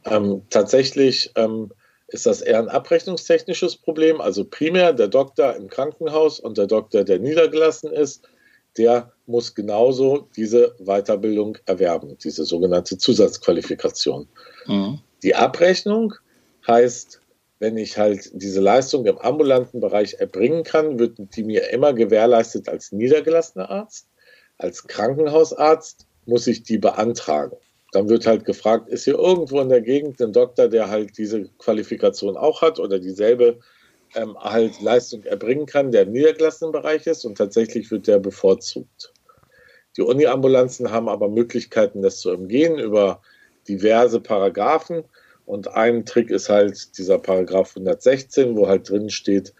Ähm, 0.05 0.41
tatsächlich 0.49 1.31
ähm, 1.35 1.71
ist 2.07 2.25
das 2.25 2.41
eher 2.41 2.59
ein 2.59 2.69
abrechnungstechnisches 2.69 3.75
Problem. 3.75 4.19
Also 4.19 4.43
primär 4.45 4.93
der 4.93 5.09
Doktor 5.09 5.55
im 5.55 5.67
Krankenhaus 5.67 6.39
und 6.39 6.57
der 6.57 6.67
Doktor, 6.67 7.03
der 7.03 7.19
niedergelassen 7.19 7.91
ist, 7.91 8.27
der 8.77 9.11
muss 9.25 9.55
genauso 9.55 10.27
diese 10.35 10.75
Weiterbildung 10.79 11.57
erwerben, 11.65 12.17
diese 12.23 12.45
sogenannte 12.45 12.97
Zusatzqualifikation. 12.97 14.27
Mhm. 14.67 14.99
Die 15.23 15.35
Abrechnung 15.35 16.13
heißt, 16.67 17.21
wenn 17.59 17.77
ich 17.77 17.97
halt 17.97 18.29
diese 18.33 18.61
Leistung 18.61 19.05
im 19.05 19.17
ambulanten 19.17 19.81
Bereich 19.81 20.15
erbringen 20.15 20.63
kann, 20.63 20.97
wird 20.97 21.17
die 21.35 21.43
mir 21.43 21.69
immer 21.71 21.93
gewährleistet 21.93 22.69
als 22.69 22.91
niedergelassener 22.91 23.69
Arzt. 23.69 24.07
Als 24.57 24.87
Krankenhausarzt 24.87 26.07
muss 26.25 26.47
ich 26.47 26.63
die 26.63 26.77
beantragen. 26.77 27.57
Dann 27.91 28.07
wird 28.07 28.27
halt 28.27 28.45
gefragt, 28.45 28.87
ist 28.87 29.05
hier 29.05 29.17
irgendwo 29.17 29.59
in 29.59 29.69
der 29.69 29.81
Gegend 29.81 30.21
ein 30.21 30.31
Doktor, 30.31 30.67
der 30.67 30.89
halt 30.89 31.17
diese 31.17 31.45
Qualifikation 31.57 32.37
auch 32.37 32.61
hat 32.61 32.79
oder 32.79 32.99
dieselbe 32.99 33.59
ähm, 34.15 34.37
halt 34.39 34.81
Leistung 34.81 35.23
erbringen 35.23 35.65
kann, 35.65 35.91
der 35.91 36.03
im 36.03 36.11
niedergelassenen 36.11 36.71
Bereich 36.71 37.05
ist 37.07 37.25
und 37.25 37.37
tatsächlich 37.37 37.91
wird 37.91 38.07
der 38.07 38.19
bevorzugt. 38.19 39.13
Die 39.97 40.01
Uniambulanzen 40.01 40.91
haben 40.91 41.09
aber 41.09 41.29
Möglichkeiten, 41.29 42.01
das 42.01 42.19
zu 42.19 42.31
umgehen 42.31 42.79
über 42.79 43.21
diverse 43.67 44.19
Paragraphen. 44.19 45.03
Und 45.45 45.67
ein 45.67 46.05
Trick 46.05 46.29
ist 46.29 46.49
halt 46.49 46.97
dieser 46.97 47.17
Paragraph 47.17 47.71
116, 47.75 48.55
wo 48.55 48.67
halt 48.67 48.89
drin 48.89 49.09
steht, 49.09 49.53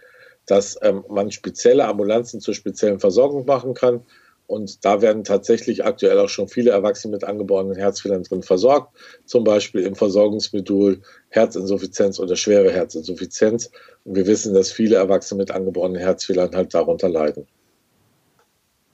dass 0.46 0.78
ähm, 0.82 1.04
man 1.08 1.30
spezielle 1.30 1.84
Ambulanzen 1.86 2.40
zur 2.40 2.54
speziellen 2.54 3.00
Versorgung 3.00 3.44
machen 3.44 3.74
kann. 3.74 4.04
Und 4.50 4.84
da 4.84 5.00
werden 5.00 5.22
tatsächlich 5.22 5.84
aktuell 5.84 6.18
auch 6.18 6.28
schon 6.28 6.48
viele 6.48 6.72
Erwachsene 6.72 7.12
mit 7.12 7.22
angeborenen 7.22 7.76
Herzfehlern 7.76 8.24
drin 8.24 8.42
versorgt, 8.42 8.96
zum 9.24 9.44
Beispiel 9.44 9.82
im 9.82 9.94
Versorgungsmodul 9.94 11.02
Herzinsuffizienz 11.28 12.18
oder 12.18 12.34
schwere 12.34 12.72
Herzinsuffizienz. 12.72 13.70
Und 14.04 14.16
wir 14.16 14.26
wissen, 14.26 14.52
dass 14.52 14.72
viele 14.72 14.96
Erwachsene 14.96 15.38
mit 15.38 15.52
angeborenen 15.52 16.02
Herzfehlern 16.02 16.52
halt 16.52 16.74
darunter 16.74 17.08
leiden. 17.08 17.46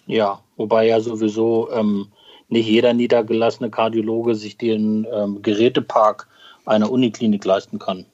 Ja, 0.06 0.42
wobei 0.58 0.88
ja 0.88 1.00
sowieso 1.00 1.70
ähm, 1.70 2.08
nicht 2.50 2.68
jeder 2.68 2.92
niedergelassene 2.92 3.70
Kardiologe 3.70 4.34
sich 4.34 4.58
den 4.58 5.06
ähm, 5.10 5.40
Gerätepark 5.40 6.28
einer 6.66 6.90
Uniklinik 6.90 7.46
leisten 7.46 7.78
kann. 7.78 8.04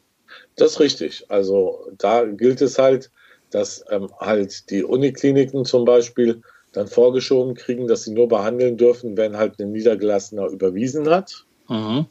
Das 0.55 0.75
ist 0.75 0.81
richtig. 0.81 1.25
Also 1.29 1.89
da 1.99 2.25
gilt 2.25 2.61
es 2.63 2.79
halt, 2.79 3.11
dass 3.51 3.85
ähm, 3.91 4.11
halt 4.21 4.71
die 4.71 4.85
Unikliniken 4.85 5.65
zum 5.65 5.85
Beispiel 5.85 6.41
dann 6.73 6.89
vorgeschoben 6.89 7.55
kriegen, 7.55 7.87
dass 7.87 8.05
sie 8.05 8.13
nur 8.13 8.29
behandeln 8.29 8.77
dürfen, 8.77 9.17
wenn 9.17 9.37
halt 9.37 9.59
ein 9.61 9.73
Niedergelassener 9.73 10.47
überwiesen 10.49 11.09
hat. 11.11 11.45
Mhm. 11.69 12.07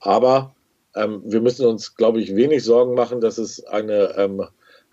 Aber 0.00 0.54
ähm, 0.94 1.22
wir 1.24 1.40
müssen 1.40 1.66
uns, 1.66 1.94
glaube 1.94 2.20
ich, 2.20 2.34
wenig 2.34 2.64
Sorgen 2.64 2.94
machen, 2.94 3.20
dass 3.20 3.38
es 3.38 3.64
eine 3.64 4.14
ähm, 4.16 4.44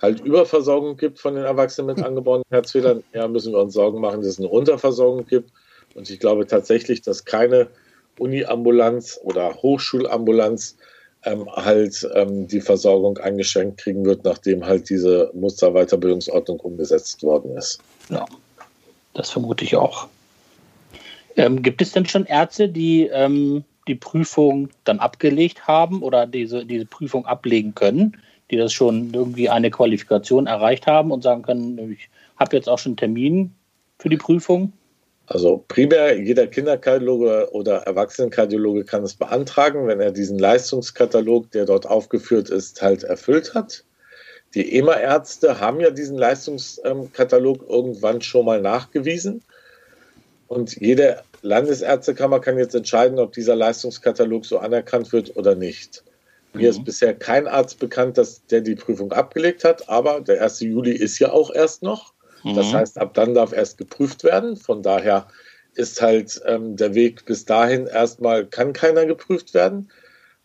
halt 0.01 0.19
Überversorgung 0.21 0.97
gibt 0.97 1.19
von 1.19 1.35
den 1.35 1.45
Erwachsenen 1.45 1.87
mit 1.87 2.03
angeborenen 2.05 2.45
Herzfehlern. 2.49 3.03
Ja, 3.13 3.27
müssen 3.27 3.53
wir 3.53 3.59
uns 3.59 3.73
Sorgen 3.73 3.99
machen, 3.99 4.21
dass 4.21 4.31
es 4.31 4.39
eine 4.39 4.49
Unterversorgung 4.49 5.25
gibt. 5.25 5.51
Und 5.95 6.09
ich 6.09 6.19
glaube 6.19 6.45
tatsächlich, 6.45 7.01
dass 7.01 7.25
keine 7.25 7.69
Uniambulanz 8.19 9.19
oder 9.23 9.53
Hochschulambulanz 9.55 10.77
ähm, 11.25 11.49
halt 11.51 12.07
ähm, 12.13 12.47
die 12.47 12.61
Versorgung 12.61 13.17
eingeschränkt 13.17 13.77
kriegen 13.79 14.05
wird, 14.05 14.23
nachdem 14.23 14.65
halt 14.65 14.89
diese 14.89 15.31
Musterweiterbildungsordnung 15.33 16.59
umgesetzt 16.59 17.23
worden 17.23 17.57
ist. 17.57 17.79
Ja, 18.09 18.25
das 19.13 19.31
vermute 19.31 19.63
ich 19.63 19.75
auch. 19.75 20.07
Ähm, 21.35 21.61
gibt 21.61 21.81
es 21.81 21.91
denn 21.91 22.05
schon 22.05 22.25
Ärzte, 22.25 22.69
die 22.69 23.07
ähm, 23.07 23.65
die 23.87 23.95
Prüfung 23.95 24.69
dann 24.83 24.99
abgelegt 24.99 25.67
haben 25.67 26.01
oder 26.01 26.25
diese, 26.25 26.65
diese 26.65 26.85
Prüfung 26.85 27.25
ablegen 27.25 27.75
können, 27.75 28.17
die 28.51 28.57
das 28.57 28.73
schon 28.73 29.13
irgendwie 29.13 29.49
eine 29.49 29.71
Qualifikation 29.71 30.47
erreicht 30.47 30.87
haben 30.87 31.11
und 31.11 31.23
sagen 31.23 31.43
können, 31.43 31.91
ich 31.91 32.09
habe 32.37 32.55
jetzt 32.55 32.67
auch 32.67 32.79
schon 32.79 32.91
einen 32.91 32.97
Termin 32.97 33.55
für 33.99 34.09
die 34.09 34.17
Prüfung? 34.17 34.73
Also 35.27 35.63
primär 35.67 36.17
jeder 36.19 36.47
Kinderkardiologe 36.47 37.49
oder 37.51 37.77
Erwachsenenkardiologe 37.77 38.83
kann 38.83 39.03
es 39.03 39.15
beantragen, 39.15 39.87
wenn 39.87 39.99
er 39.99 40.11
diesen 40.11 40.37
Leistungskatalog, 40.37 41.49
der 41.51 41.65
dort 41.65 41.87
aufgeführt 41.87 42.49
ist, 42.49 42.81
halt 42.81 43.03
erfüllt 43.03 43.53
hat. 43.55 43.83
Die 44.53 44.77
EMA-Ärzte 44.77 45.59
haben 45.59 45.79
ja 45.81 45.89
diesen 45.89 46.17
Leistungskatalog 46.17 47.67
irgendwann 47.67 48.21
schon 48.21 48.45
mal 48.45 48.61
nachgewiesen. 48.61 49.41
Und 50.47 50.75
jede 50.79 51.23
Landesärztekammer 51.41 52.39
kann 52.39 52.57
jetzt 52.57 52.75
entscheiden, 52.75 53.19
ob 53.19 53.33
dieser 53.33 53.55
Leistungskatalog 53.55 54.45
so 54.45 54.59
anerkannt 54.59 55.11
wird 55.11 55.35
oder 55.35 55.55
nicht. 55.55 56.03
Mir 56.53 56.69
ist 56.69 56.79
mhm. 56.79 56.85
bisher 56.85 57.13
kein 57.13 57.47
Arzt 57.47 57.79
bekannt, 57.79 58.17
dass 58.17 58.45
der 58.45 58.61
die 58.61 58.75
Prüfung 58.75 59.11
abgelegt 59.11 59.63
hat, 59.63 59.89
aber 59.89 60.21
der 60.21 60.41
1. 60.41 60.61
Juli 60.61 60.91
ist 60.91 61.19
ja 61.19 61.31
auch 61.31 61.53
erst 61.53 61.83
noch. 61.83 62.14
Mhm. 62.45 62.55
Das 62.55 62.73
heißt, 62.73 62.97
ab 62.99 63.13
dann 63.15 63.33
darf 63.33 63.51
erst 63.51 63.77
geprüft 63.77 64.23
werden. 64.23 64.55
Von 64.55 64.83
daher 64.83 65.27
ist 65.73 66.01
halt 66.01 66.41
ähm, 66.45 66.77
der 66.77 66.93
Weg 66.93 67.25
bis 67.25 67.45
dahin 67.45 67.87
erstmal, 67.87 68.45
kann 68.45 68.71
keiner 68.71 69.05
geprüft 69.05 69.53
werden. 69.53 69.89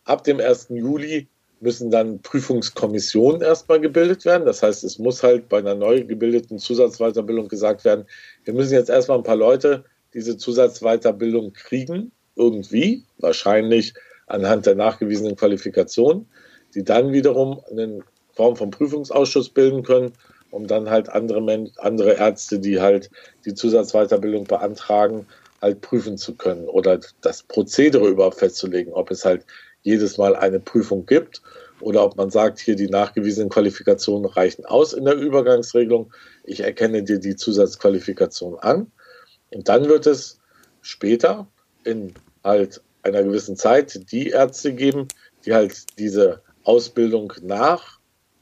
Ab 0.03 0.23
dem 0.23 0.39
1. 0.39 0.67
Juli 0.69 1.27
müssen 1.61 1.91
dann 1.91 2.21
Prüfungskommissionen 2.21 3.41
erstmal 3.41 3.79
gebildet 3.79 4.25
werden. 4.25 4.45
Das 4.45 4.63
heißt, 4.63 4.83
es 4.83 4.97
muss 4.97 5.21
halt 5.21 5.47
bei 5.47 5.59
einer 5.59 5.75
neu 5.75 6.03
gebildeten 6.03 6.57
Zusatzweiterbildung 6.57 7.47
gesagt 7.47 7.85
werden, 7.85 8.05
wir 8.43 8.55
müssen 8.55 8.73
jetzt 8.73 8.89
erstmal 8.89 9.19
ein 9.19 9.23
paar 9.23 9.35
Leute 9.35 9.85
diese 10.15 10.37
Zusatzweiterbildung 10.37 11.53
kriegen, 11.53 12.11
irgendwie, 12.35 13.03
wahrscheinlich 13.19 13.93
anhand 14.25 14.65
der 14.65 14.75
nachgewiesenen 14.75 15.35
Qualifikation, 15.35 16.25
die 16.73 16.83
dann 16.83 17.13
wiederum 17.13 17.61
eine 17.69 17.99
Form 18.33 18.55
von 18.55 18.71
Prüfungsausschuss 18.71 19.49
bilden 19.49 19.83
können, 19.83 20.13
um 20.51 20.67
dann 20.67 20.89
halt 20.89 21.09
andere, 21.09 21.71
andere 21.77 22.13
Ärzte, 22.13 22.59
die 22.59 22.79
halt 22.79 23.09
die 23.45 23.53
Zusatzweiterbildung 23.53 24.43
beantragen, 24.43 25.25
halt 25.61 25.81
prüfen 25.81 26.17
zu 26.17 26.35
können 26.35 26.67
oder 26.67 26.99
das 27.21 27.43
Prozedere 27.43 28.07
überhaupt 28.07 28.39
festzulegen, 28.39 28.93
ob 28.93 29.11
es 29.11 29.25
halt 29.25 29.45
jedes 29.83 30.17
Mal 30.17 30.35
eine 30.35 30.59
Prüfung 30.59 31.05
gibt 31.05 31.41
oder 31.79 32.03
ob 32.03 32.15
man 32.17 32.29
sagt, 32.29 32.59
hier 32.59 32.75
die 32.75 32.89
nachgewiesenen 32.89 33.49
Qualifikationen 33.49 34.25
reichen 34.25 34.65
aus 34.65 34.93
in 34.93 35.05
der 35.05 35.15
Übergangsregelung. 35.15 36.13
Ich 36.43 36.61
erkenne 36.61 37.03
dir 37.03 37.19
die 37.19 37.35
Zusatzqualifikation 37.35 38.59
an. 38.59 38.91
Und 39.51 39.67
dann 39.67 39.87
wird 39.87 40.05
es 40.05 40.39
später 40.81 41.47
in 41.83 42.13
halt 42.43 42.81
einer 43.03 43.23
gewissen 43.23 43.55
Zeit 43.55 44.11
die 44.11 44.29
Ärzte 44.29 44.73
geben, 44.73 45.07
die 45.45 45.53
halt 45.53 45.85
diese 45.97 46.41
Ausbildung 46.63 47.33
nach 47.41 47.99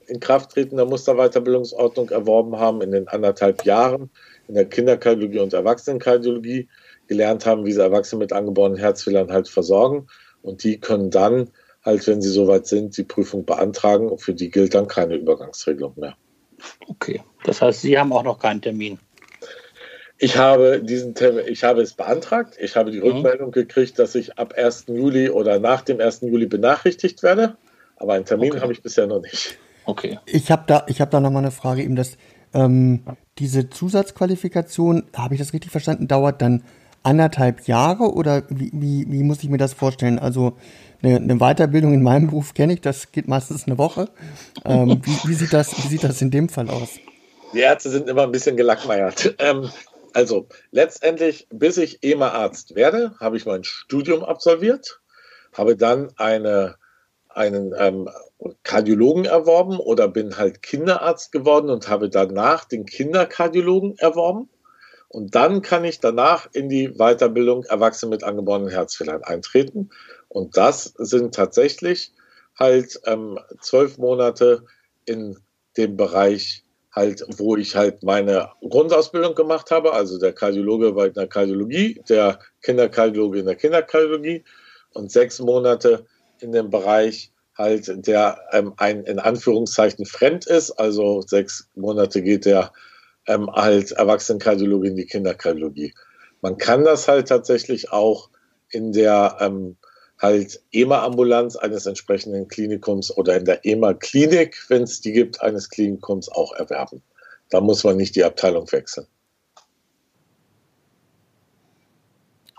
Inkrafttreten 0.10 0.78
der 0.78 0.86
Musterweiterbildungsordnung 0.86 2.10
erworben 2.10 2.58
haben, 2.58 2.82
in 2.82 2.92
den 2.92 3.08
anderthalb 3.08 3.66
Jahren 3.66 4.10
in 4.48 4.56
der 4.56 4.66
Kinderkardiologie 4.66 5.40
und 5.40 5.54
Erwachsenenkardiologie 5.54 6.68
gelernt 7.08 7.46
haben, 7.46 7.66
wie 7.66 7.72
sie 7.72 7.82
Erwachsene 7.82 8.20
mit 8.20 8.34
angeborenen 8.34 8.78
Herzfehlern 8.78 9.32
halt 9.32 9.48
versorgen 9.48 10.08
und 10.42 10.64
die 10.64 10.80
können 10.80 11.10
dann 11.12 11.50
halt, 11.84 12.06
wenn 12.08 12.22
sie 12.22 12.30
soweit 12.30 12.68
sind, 12.68 12.98
die 12.98 13.04
Prüfung 13.04 13.46
beantragen. 13.46 14.18
Für 14.18 14.34
die 14.34 14.50
gilt 14.50 14.76
dann 14.76 14.88
keine 14.88 15.16
Übergangsregelung 15.16 15.94
mehr. 15.98 16.16
Okay, 16.88 17.22
das 17.46 17.62
heißt, 17.62 17.82
Sie 17.82 17.98
haben 17.98 18.12
auch 18.12 18.24
noch 18.24 18.40
keinen 18.40 18.62
Termin. 18.62 19.00
Ich 20.18 20.36
habe 20.36 20.82
diesen 20.84 21.16
Termin, 21.16 21.46
ich 21.48 21.64
habe 21.64 21.82
es 21.82 21.94
beantragt. 21.94 22.58
Ich 22.60 22.76
habe 22.76 22.92
die 22.92 23.00
mhm. 23.00 23.06
Rückmeldung 23.06 23.52
gekriegt, 23.52 23.98
dass 23.98 24.16
ich 24.16 24.38
ab 24.38 24.54
1. 24.58 24.86
Juli 24.88 25.30
oder 25.30 25.60
nach 25.60 25.82
dem 25.82 26.02
1. 26.02 26.22
Juli 26.22 26.46
benachrichtigt 26.46 27.24
werde. 27.24 27.56
Aber 27.96 28.14
einen 28.14 28.26
Termin 28.26 28.52
okay. 28.52 28.62
habe 28.62 28.74
ich 28.74 28.82
bisher 28.82 29.08
noch 29.08 29.22
nicht. 29.22 29.58
Okay. 29.90 30.20
Ich 30.28 30.52
habe 30.52 30.66
da, 30.68 30.84
ich 30.88 31.02
habe 31.02 31.10
da 31.10 31.20
noch 31.20 31.32
mal 31.32 31.40
eine 31.40 31.50
Frage 31.50 31.82
eben, 31.82 31.96
dass 31.96 32.16
ähm, 32.54 33.02
diese 33.40 33.72
Zusatzqualifikation, 33.72 35.06
habe 35.16 35.34
ich 35.34 35.40
das 35.40 35.52
richtig 35.52 35.72
verstanden, 35.72 36.08
dauert 36.08 36.44
dann 36.44 36.64
anderthalb 37.02 37.68
Jahre 37.68 38.14
oder 38.14 38.44
wie, 38.50 38.70
wie, 38.72 39.08
wie 39.10 39.24
muss 39.24 39.42
ich 39.42 39.50
mir 39.50 39.58
das 39.58 39.74
vorstellen? 39.74 40.20
Also 40.20 40.54
eine, 41.02 41.16
eine 41.16 41.38
Weiterbildung 41.38 41.96
in 41.96 42.04
meinem 42.04 42.28
Beruf 42.28 42.54
kenne 42.54 42.74
ich, 42.74 42.82
das 42.82 43.12
geht 43.12 43.28
meistens 43.28 43.66
eine 43.66 43.80
Woche. 43.80 44.10
Ähm, 44.64 45.02
wie, 45.04 45.30
wie, 45.30 45.34
sieht 45.34 45.54
das, 45.54 45.76
wie 45.76 45.88
sieht 45.88 46.04
das 46.04 46.22
in 46.22 46.30
dem 46.30 46.50
Fall 46.50 46.70
aus? 46.70 47.00
Die 47.54 47.60
Ärzte 47.60 47.90
sind 47.90 48.08
immer 48.08 48.24
ein 48.24 48.32
bisschen 48.32 48.58
gelackmeiert. 48.58 49.36
Ähm, 49.40 49.72
also 50.14 50.48
letztendlich, 50.70 51.48
bis 51.50 51.78
ich 51.78 52.04
EMA-Arzt 52.04 52.76
werde, 52.76 53.16
habe 53.20 53.38
ich 53.38 53.48
mein 53.48 53.64
Studium 53.64 54.24
absolviert, 54.24 55.00
habe 55.54 55.76
dann 55.76 56.12
eine 56.18 56.76
einen 57.30 57.74
ähm, 57.78 58.10
Kardiologen 58.64 59.26
erworben 59.26 59.80
oder 59.80 60.08
bin 60.08 60.38
halt 60.38 60.62
Kinderarzt 60.62 61.32
geworden 61.32 61.70
und 61.70 61.90
habe 61.90 62.10
danach 62.10 62.66
den 62.66 62.86
Kinderkardiologen 62.86 63.98
erworben. 63.98 64.50
Und 65.10 65.36
dann 65.36 65.62
kann 65.62 65.84
ich 65.84 66.00
danach 66.00 66.48
in 66.54 66.70
die 66.70 66.90
Weiterbildung 66.98 67.64
Erwachsene 67.64 68.12
mit 68.12 68.24
angeborenen 68.24 68.70
Herzfehlern 68.70 69.24
eintreten. 69.24 69.90
Und 70.28 70.56
das 70.56 70.94
sind 70.98 71.34
tatsächlich 71.34 72.14
halt 72.58 73.00
ähm, 73.06 73.40
zwölf 73.60 73.98
Monate 73.98 74.64
in 75.06 75.38
dem 75.78 75.98
Bereich 75.98 76.64
halt, 76.92 77.24
wo 77.38 77.56
ich 77.56 77.76
halt 77.76 78.04
meine 78.04 78.50
Grundausbildung 78.62 79.36
gemacht 79.36 79.72
habe. 79.72 79.94
Also 79.94 80.20
der 80.20 80.34
Kardiologe 80.34 80.96
war 80.96 81.08
in 81.08 81.14
der 81.14 81.28
Kardiologie, 81.28 82.02
der 82.08 82.40
Kinderkardiologe 82.62 83.40
in 83.40 83.46
der 83.46 83.56
Kinderkardiologie 83.56 84.44
und 84.94 85.12
sechs 85.12 85.40
Monate 85.40 86.06
in 86.40 86.52
dem 86.52 86.70
Bereich 86.70 87.32
halt, 87.60 88.08
der 88.08 88.40
ähm, 88.54 88.74
ein 88.78 89.04
in 89.04 89.20
Anführungszeichen 89.20 90.06
fremd 90.06 90.48
ist. 90.48 90.72
Also 90.72 91.22
sechs 91.22 91.70
Monate 91.76 92.24
geht 92.24 92.46
der 92.46 92.72
ähm, 93.28 93.52
halt 93.52 93.92
Erwachsenenkardiologe 93.92 94.88
in 94.88 94.96
die 94.96 95.06
Kinderkardiologie. 95.06 95.94
Man 96.42 96.58
kann 96.58 96.86
das 96.86 97.08
halt 97.08 97.28
tatsächlich 97.28 97.92
auch 97.92 98.30
in 98.70 98.94
der 98.94 99.38
ähm, 99.42 99.76
halt 100.18 100.62
EMA-Ambulanz 100.72 101.58
eines 101.58 101.86
entsprechenden 101.86 102.48
Klinikums 102.48 103.16
oder 103.16 103.36
in 103.36 103.46
der 103.46 103.66
EMA-Klinik, 103.66 104.66
wenn 104.70 104.84
es 104.84 105.02
die 105.02 105.12
gibt, 105.12 105.42
eines 105.42 105.70
Klinikums 105.70 106.30
auch 106.30 106.54
erwerben. 106.54 107.02
Da 107.50 107.62
muss 107.62 107.84
man 107.84 107.98
nicht 107.98 108.16
die 108.16 108.24
Abteilung 108.24 108.72
wechseln. 108.72 109.08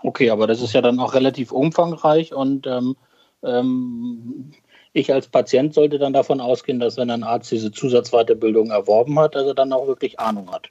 Okay, 0.03 0.29
aber 0.29 0.47
das 0.47 0.61
ist 0.61 0.73
ja 0.73 0.81
dann 0.81 0.99
auch 0.99 1.13
relativ 1.13 1.51
umfangreich 1.51 2.33
und 2.33 2.65
ähm, 2.67 2.95
ähm, 3.43 4.51
ich 4.93 5.13
als 5.13 5.27
Patient 5.27 5.73
sollte 5.73 5.99
dann 5.99 6.13
davon 6.13 6.41
ausgehen, 6.41 6.79
dass 6.79 6.97
wenn 6.97 7.09
ein 7.09 7.23
Arzt 7.23 7.51
diese 7.51 7.71
Zusatzweiterbildung 7.71 8.71
erworben 8.71 9.17
hat, 9.19 9.35
dass 9.35 9.45
er 9.45 9.53
dann 9.53 9.73
auch 9.73 9.87
wirklich 9.87 10.19
Ahnung 10.19 10.51
hat. 10.51 10.69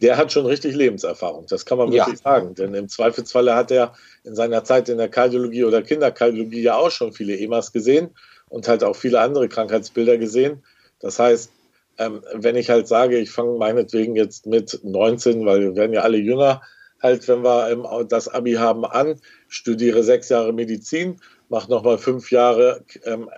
Der 0.00 0.16
hat 0.16 0.30
schon 0.30 0.46
richtig 0.46 0.76
Lebenserfahrung, 0.76 1.46
das 1.48 1.66
kann 1.66 1.78
man 1.78 1.92
wirklich 1.92 2.20
ja. 2.20 2.30
sagen. 2.32 2.54
Denn 2.54 2.72
im 2.74 2.88
Zweifelsfalle 2.88 3.56
hat 3.56 3.72
er 3.72 3.94
in 4.22 4.36
seiner 4.36 4.62
Zeit 4.62 4.88
in 4.88 4.98
der 4.98 5.08
Kardiologie 5.08 5.64
oder 5.64 5.82
Kinderkardiologie 5.82 6.62
ja 6.62 6.76
auch 6.76 6.92
schon 6.92 7.12
viele 7.12 7.36
EMAs 7.36 7.72
gesehen 7.72 8.10
und 8.48 8.68
halt 8.68 8.84
auch 8.84 8.94
viele 8.94 9.20
andere 9.20 9.48
Krankheitsbilder 9.48 10.16
gesehen. 10.16 10.62
Das 11.00 11.18
heißt, 11.18 11.50
ähm, 11.98 12.22
wenn 12.32 12.54
ich 12.54 12.70
halt 12.70 12.86
sage, 12.86 13.18
ich 13.18 13.30
fange 13.30 13.58
meinetwegen 13.58 14.14
jetzt 14.14 14.46
mit 14.46 14.78
19, 14.84 15.44
weil 15.44 15.60
wir 15.60 15.74
werden 15.74 15.92
ja 15.92 16.02
alle 16.02 16.18
jünger, 16.18 16.62
halt, 17.02 17.26
wenn 17.28 17.42
wir 17.42 17.70
ähm, 17.70 17.86
das 18.08 18.28
Abi 18.28 18.54
haben, 18.54 18.84
an, 18.84 19.20
studiere 19.48 20.02
sechs 20.04 20.28
Jahre 20.28 20.52
Medizin, 20.52 21.20
mache 21.48 21.70
nochmal 21.70 21.98
fünf 21.98 22.30
Jahre 22.30 22.84
ähm, 23.04 23.30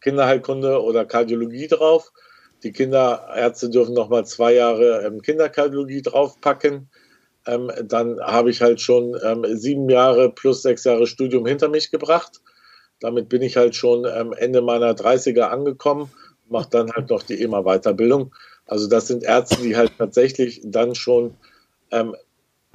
Kinderheilkunde 0.00 0.82
oder 0.82 1.04
Kardiologie 1.04 1.68
drauf. 1.68 2.12
Die 2.62 2.72
Kinderärzte 2.72 3.70
dürfen 3.70 3.94
nochmal 3.94 4.24
zwei 4.24 4.54
Jahre 4.54 5.04
ähm, 5.04 5.20
Kinderkardiologie 5.20 6.02
draufpacken. 6.02 6.88
Ähm, 7.46 7.70
dann 7.84 8.20
habe 8.20 8.50
ich 8.50 8.62
halt 8.62 8.80
schon 8.80 9.16
ähm, 9.22 9.44
sieben 9.56 9.88
Jahre 9.88 10.30
plus 10.30 10.62
sechs 10.62 10.84
Jahre 10.84 11.06
Studium 11.06 11.46
hinter 11.46 11.68
mich 11.68 11.90
gebracht. 11.90 12.40
Damit 13.00 13.28
bin 13.28 13.42
ich 13.42 13.56
halt 13.56 13.76
schon 13.76 14.06
ähm, 14.06 14.32
Ende 14.32 14.62
meiner 14.62 14.92
30er 14.92 15.42
angekommen, 15.42 16.10
mache 16.48 16.70
dann 16.70 16.90
halt 16.92 17.10
noch 17.10 17.22
die 17.22 17.42
EMA-Weiterbildung. 17.42 18.34
Also 18.66 18.88
das 18.88 19.06
sind 19.06 19.22
Ärzte, 19.22 19.62
die 19.62 19.76
halt 19.76 19.92
tatsächlich 19.98 20.60
dann 20.64 20.94
schon 20.94 21.34
ähm, 21.90 22.16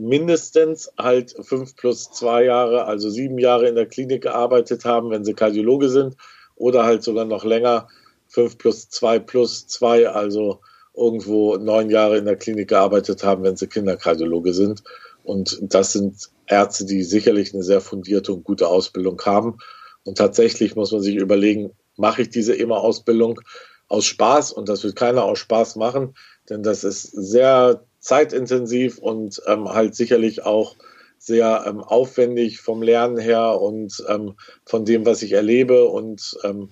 mindestens 0.01 0.91
halt 0.98 1.36
fünf 1.41 1.75
plus 1.75 2.12
zwei 2.12 2.46
Jahre, 2.46 2.86
also 2.86 3.10
sieben 3.10 3.38
Jahre 3.38 3.67
in 3.67 3.75
der 3.75 3.86
Klinik 3.86 4.24
gearbeitet 4.24 4.84
haben, 4.84 5.12
wenn 5.12 5.24
sie 5.24 5.34
Kardiologe 5.34 5.89
sind, 5.89 6.17
oder 6.55 6.84
halt 6.84 7.03
sogar 7.03 7.25
noch 7.25 7.46
länger, 7.46 7.88
fünf 8.27 8.58
plus 8.58 8.89
zwei 8.89 9.20
plus 9.20 9.67
zwei, 9.67 10.10
also 10.10 10.60
irgendwo 10.96 11.58
neun 11.58 11.89
Jahre 11.89 12.17
in 12.17 12.25
der 12.25 12.36
Klinik 12.36 12.70
gearbeitet 12.70 13.24
haben, 13.24 13.43
wenn 13.43 13.55
sie 13.55 13.67
Kinderkardiologe 13.67 14.53
sind. 14.53 14.84
Und 15.24 15.60
das 15.62 15.93
sind 15.93 16.29
Ärzte, 16.48 16.86
die 16.86 17.03
sicherlich 17.03 17.53
eine 17.53 17.63
sehr 17.63 17.81
fundierte 17.81 18.34
und 18.34 18.43
gute 18.43 18.67
Ausbildung 18.67 19.21
haben. 19.23 19.58
Und 20.04 20.17
tatsächlich 20.17 20.76
muss 20.76 20.91
man 20.91 21.02
sich 21.02 21.15
überlegen, 21.15 21.71
mache 21.95 22.23
ich 22.23 22.30
diese 22.30 22.58
EMA-Ausbildung 22.58 23.39
aus 23.88 24.06
Spaß? 24.06 24.52
Und 24.52 24.67
das 24.67 24.84
wird 24.84 24.95
keiner 24.95 25.23
aus 25.23 25.39
Spaß 25.39 25.76
machen, 25.76 26.15
denn 26.49 26.63
das 26.63 26.84
ist 26.84 27.04
sehr 27.04 27.84
zeitintensiv 28.02 28.98
und 28.98 29.42
ähm, 29.48 29.70
halt 29.70 29.96
sicherlich 29.96 30.44
auch 30.44 30.76
sehr 31.18 31.66
ähm, 31.68 31.82
aufwendig 31.82 32.60
vom 32.60 32.82
Lernen 32.82 33.20
her 33.20 33.62
und 33.62 34.04
ähm, 34.10 34.34
von 34.66 34.86
dem, 34.86 35.06
was 35.06 35.22
ich 35.22 35.34
erlebe. 35.34 35.86
Und 35.86 36.36
ähm, 36.44 36.70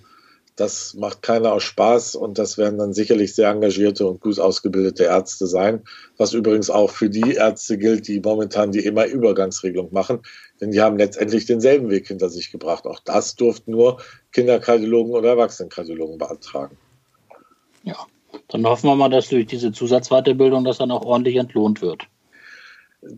das 0.55 0.95
macht 0.95 1.21
keiner 1.21 1.53
aus 1.53 1.63
Spaß 1.63 2.15
und 2.15 2.37
das 2.37 2.57
werden 2.57 2.79
dann 2.79 2.91
sicherlich 2.91 3.33
sehr 3.35 3.49
engagierte 3.49 4.07
und 4.07 4.19
gut 4.19 4.39
ausgebildete 4.39 5.03
Ärzte 5.03 5.47
sein, 5.47 5.83
was 6.17 6.33
übrigens 6.33 6.69
auch 6.69 6.89
für 6.89 7.09
die 7.09 7.35
Ärzte 7.35 7.77
gilt, 7.77 8.07
die 8.07 8.19
momentan 8.19 8.71
die 8.71 8.83
immer 8.83 9.05
Übergangsregelung 9.05 9.93
machen, 9.93 10.21
denn 10.59 10.71
die 10.71 10.81
haben 10.81 10.97
letztendlich 10.97 11.45
denselben 11.45 11.89
Weg 11.91 12.07
hinter 12.07 12.29
sich 12.29 12.51
gebracht. 12.51 12.87
Auch 12.87 12.99
das 12.99 13.35
durften 13.35 13.71
nur 13.71 14.01
Kinderkardiologen 14.33 15.13
oder 15.13 15.29
Erwachsenenkardiologen 15.29 16.17
beantragen. 16.17 16.77
Ja, 17.83 18.05
dann 18.49 18.65
hoffen 18.65 18.87
wir 18.87 18.95
mal, 18.95 19.09
dass 19.09 19.29
durch 19.29 19.47
diese 19.47 19.71
Zusatzweiterbildung 19.71 20.63
das 20.63 20.77
dann 20.77 20.91
auch 20.91 21.05
ordentlich 21.05 21.35
entlohnt 21.35 21.81
wird. 21.81 22.03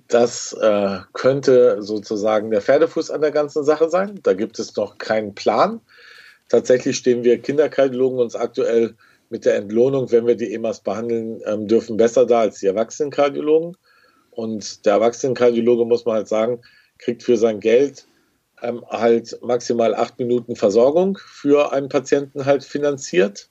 Das 0.08 0.54
äh, 0.54 1.00
könnte 1.14 1.82
sozusagen 1.82 2.52
der 2.52 2.62
Pferdefuß 2.62 3.10
an 3.10 3.22
der 3.22 3.32
ganzen 3.32 3.64
Sache 3.64 3.90
sein. 3.90 4.20
Da 4.24 4.34
gibt 4.34 4.60
es 4.60 4.76
noch 4.76 4.98
keinen 4.98 5.34
Plan. 5.34 5.82
Tatsächlich 6.50 6.98
stehen 6.98 7.24
wir 7.24 7.42
Kinderkardiologen 7.42 8.20
uns 8.20 8.36
aktuell 8.36 8.96
mit 9.30 9.46
der 9.46 9.56
Entlohnung, 9.56 10.12
wenn 10.12 10.28
wir 10.28 10.36
die 10.36 10.54
EMAs 10.54 10.82
behandeln 10.82 11.42
ähm, 11.46 11.68
dürfen, 11.68 11.98
besser 11.98 12.26
da 12.26 12.42
als 12.42 12.60
die 12.60 12.68
Erwachsenenkardiologen. 12.68 13.78
Und 14.32 14.86
der 14.86 14.94
Erwachsenenkardiologe, 14.94 15.86
muss 15.86 16.06
man 16.06 16.16
halt 16.16 16.28
sagen, 16.28 16.62
kriegt 16.98 17.24
für 17.24 17.38
sein 17.38 17.60
Geld 17.60 18.06
ähm, 18.62 18.84
halt 18.90 19.40
maximal 19.42 19.96
acht 19.96 20.20
Minuten 20.20 20.56
Versorgung 20.56 21.18
für 21.18 21.72
einen 21.72 21.90
Patienten 21.90 22.46
halt 22.46 22.64
finanziert. 22.64 23.50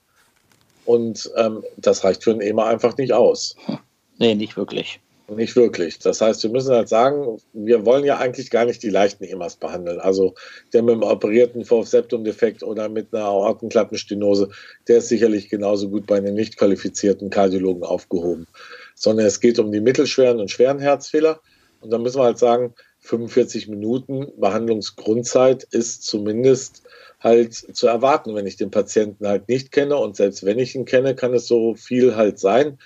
Und 0.85 1.31
ähm, 1.37 1.63
das 1.77 2.05
reicht 2.05 2.25
für 2.25 2.33
ein 2.33 2.41
EMA 2.41 2.67
einfach 2.67 2.97
nicht 2.97 3.13
aus. 3.13 3.57
Nee, 4.19 4.35
nicht 4.35 4.57
wirklich. 4.57 5.01
Nicht 5.37 5.55
wirklich. 5.55 6.01
Das 6.01 6.21
heißt, 6.21 6.43
wir 6.43 6.51
müssen 6.51 6.75
halt 6.75 6.89
sagen, 6.89 7.39
wir 7.53 7.87
wollen 7.87 8.05
ja 8.05 8.19
eigentlich 8.19 8.51
gar 8.51 8.65
nicht 8.65 8.83
die 8.83 8.91
leichten 8.91 9.23
EMAs 9.23 9.57
behandeln. 9.57 10.01
Also 10.01 10.35
der 10.73 10.83
mit 10.83 10.95
einem 10.95 11.05
operierten 11.05 11.65
VF-Septum-Defekt 11.65 12.65
oder 12.65 12.89
mit 12.89 13.15
einer 13.15 13.27
Aortenklappenstenose, 13.27 14.51
der 14.89 14.99
ist 14.99 15.09
sicherlich 15.09 15.49
genauso 15.49 15.89
gut 15.89 16.07
bei 16.07 16.17
einem 16.17 16.35
nicht 16.35 16.57
qualifizierten 16.57 17.31
Kardiologen 17.31 17.85
aufgehoben. 17.85 18.49
Sondern 18.97 19.27
es 19.27 19.39
geht 19.39 19.61
um 19.61 19.71
die 19.71 19.81
mittelschweren 19.81 20.41
und 20.41 20.51
schweren 20.51 20.81
Herzfehler. 20.81 21.41
Und 21.81 21.91
da 21.91 21.99
müssen 21.99 22.19
wir 22.19 22.25
halt 22.25 22.39
sagen, 22.39 22.75
45 23.01 23.69
Minuten 23.69 24.27
Behandlungsgrundzeit 24.37 25.63
ist 25.71 26.03
zumindest 26.03 26.83
halt 27.21 27.55
zu 27.55 27.87
erwarten, 27.87 28.35
wenn 28.35 28.47
ich 28.47 28.57
den 28.57 28.71
Patienten 28.71 29.29
halt 29.29 29.49
nicht 29.49 29.73
kenne. 29.73 29.97
Und 29.97 30.17
selbst 30.17 30.45
wenn 30.45 30.59
ich 30.59 30.75
ihn 30.75 30.87
kenne, 30.87 31.15
kann 31.15 31.35
es 31.35 31.47
so 31.47 31.75
viel 31.75 32.17
halt 32.17 32.39
sein. 32.39 32.79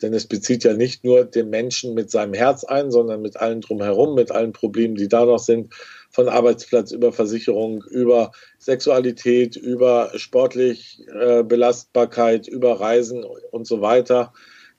Denn 0.00 0.14
es 0.14 0.26
bezieht 0.26 0.64
ja 0.64 0.72
nicht 0.72 1.04
nur 1.04 1.24
den 1.24 1.50
Menschen 1.50 1.92
mit 1.94 2.10
seinem 2.10 2.32
Herz 2.32 2.64
ein, 2.64 2.90
sondern 2.90 3.20
mit 3.20 3.36
allen 3.36 3.60
drumherum, 3.60 4.14
mit 4.14 4.30
allen 4.30 4.52
Problemen, 4.52 4.94
die 4.94 5.08
da 5.08 5.26
noch 5.26 5.38
sind, 5.38 5.74
von 6.10 6.28
Arbeitsplatz 6.28 6.90
über 6.90 7.12
Versicherung, 7.12 7.84
über 7.84 8.32
Sexualität, 8.58 9.56
über 9.56 10.10
sportlich 10.16 11.06
äh, 11.08 11.42
Belastbarkeit, 11.42 12.48
über 12.48 12.80
Reisen 12.80 13.24
und 13.24 13.66
so 13.66 13.80
weiter, 13.82 14.32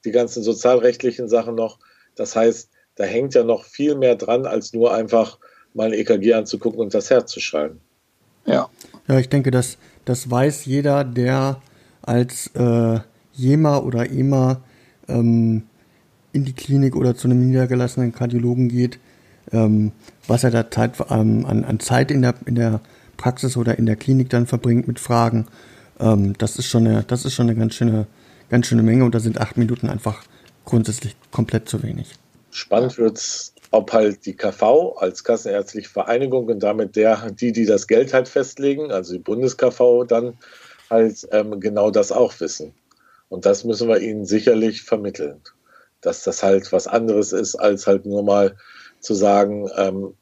die 0.06 0.12
ganzen 0.12 0.41
sozialrechtlichen 0.41 1.28
Sachen 1.28 1.56
noch. 1.56 1.78
Das 2.15 2.36
heißt, 2.36 2.71
da 2.95 3.04
hängt 3.04 3.34
ja 3.36 3.43
noch 3.43 3.63
viel 3.63 3.95
mehr 3.95 4.15
dran, 4.15 4.45
als 4.45 4.74
nur 4.74 4.93
einfach 4.93 5.38
mal 5.74 5.88
ein 5.88 5.93
EKG 5.93 6.34
anzugucken 6.34 6.80
und 6.80 6.93
das 6.93 7.10
Herz 7.10 7.32
zu 7.32 7.39
schreiben. 7.39 7.80
Ja. 8.45 8.69
Ich 9.19 9.30
denke, 9.30 9.52
das, 9.52 9.78
das 10.06 10.30
weiß 10.30 10.65
jeder, 10.65 11.04
der 11.04 11.62
als 12.02 12.47
äh, 12.56 13.00
JEMA 13.34 13.78
oder 13.80 14.10
EMA 14.10 14.62
ähm, 15.08 15.63
in 16.34 16.45
die 16.45 16.54
Klinik 16.54 16.95
oder 16.95 17.15
zu 17.15 17.28
einem 17.28 17.45
niedergelassenen 17.45 18.13
Kardiologen 18.13 18.69
geht, 18.69 19.00
ähm, 19.52 19.91
was 20.28 20.43
er 20.43 20.52
da 20.52 20.69
Zeit, 20.69 20.93
ähm, 21.10 21.45
an, 21.45 21.63
an, 21.63 21.80
Zeit 21.80 22.12
in 22.12 22.21
der, 22.21 22.36
in 22.45 22.56
der 22.56 22.82
Praxis 23.17 23.58
oder 23.58 23.78
in 23.78 23.86
der 23.86 23.95
Klinik 23.95 24.30
dann 24.30 24.47
verbringt 24.47 24.88
mit 24.88 25.00
Fragen. 25.00 25.45
Ähm, 26.00 26.34
das 26.38 26.58
ist 26.58 26.67
schon 26.67 26.88
eine, 26.88 27.04
das 27.04 27.26
ist 27.26 27.34
schon 27.34 27.50
eine 27.50 27.58
ganz 27.58 27.76
schöne, 27.76 28.08
ganz 28.50 28.67
schöne 28.67 28.84
Menge 28.84 29.04
und 29.04 29.13
da 29.13 29.19
sind 29.19 29.39
acht 29.39 29.58
Minuten 29.58 29.89
einfach 29.89 30.24
grundsätzlich 30.65 31.15
komplett 31.32 31.67
zu 31.67 31.84
wenig. 31.84 32.15
Spannend 32.52 32.98
wird 32.98 33.18
es, 33.18 33.54
ob 33.72 33.94
halt 33.94 34.26
die 34.26 34.36
KV 34.36 34.98
als 34.98 35.24
Kassenärztliche 35.24 35.90
Vereinigung 35.90 36.48
und 36.48 36.60
damit 36.60 36.96
der, 36.96 37.32
die, 37.32 37.52
die 37.52 37.66
das 37.66 37.88
Geld 37.88 38.14
halt 38.14 38.28
festlegen, 38.28 38.92
also 38.92 39.14
die 39.14 39.20
BundesKV, 39.20 40.06
dann 40.08 40.38
halt 40.90 41.28
ähm, 41.32 41.60
genau 41.60 41.90
das 41.90 42.12
auch 42.12 42.38
wissen. 42.40 42.74
Und 43.30 43.46
das 43.46 43.64
müssen 43.64 43.88
wir 43.88 44.00
ihnen 44.00 44.26
sicherlich 44.26 44.84
vermitteln, 44.84 45.42
dass 46.02 46.24
das 46.24 46.44
halt 46.44 46.72
was 46.74 46.88
anderes 46.88 47.32
ist, 47.32 47.56
als 47.56 47.88
halt 47.88 48.06
nur 48.06 48.24
mal 48.24 48.58
zu 49.00 49.14
sagen, 49.14 49.70
ähm, 49.78 50.14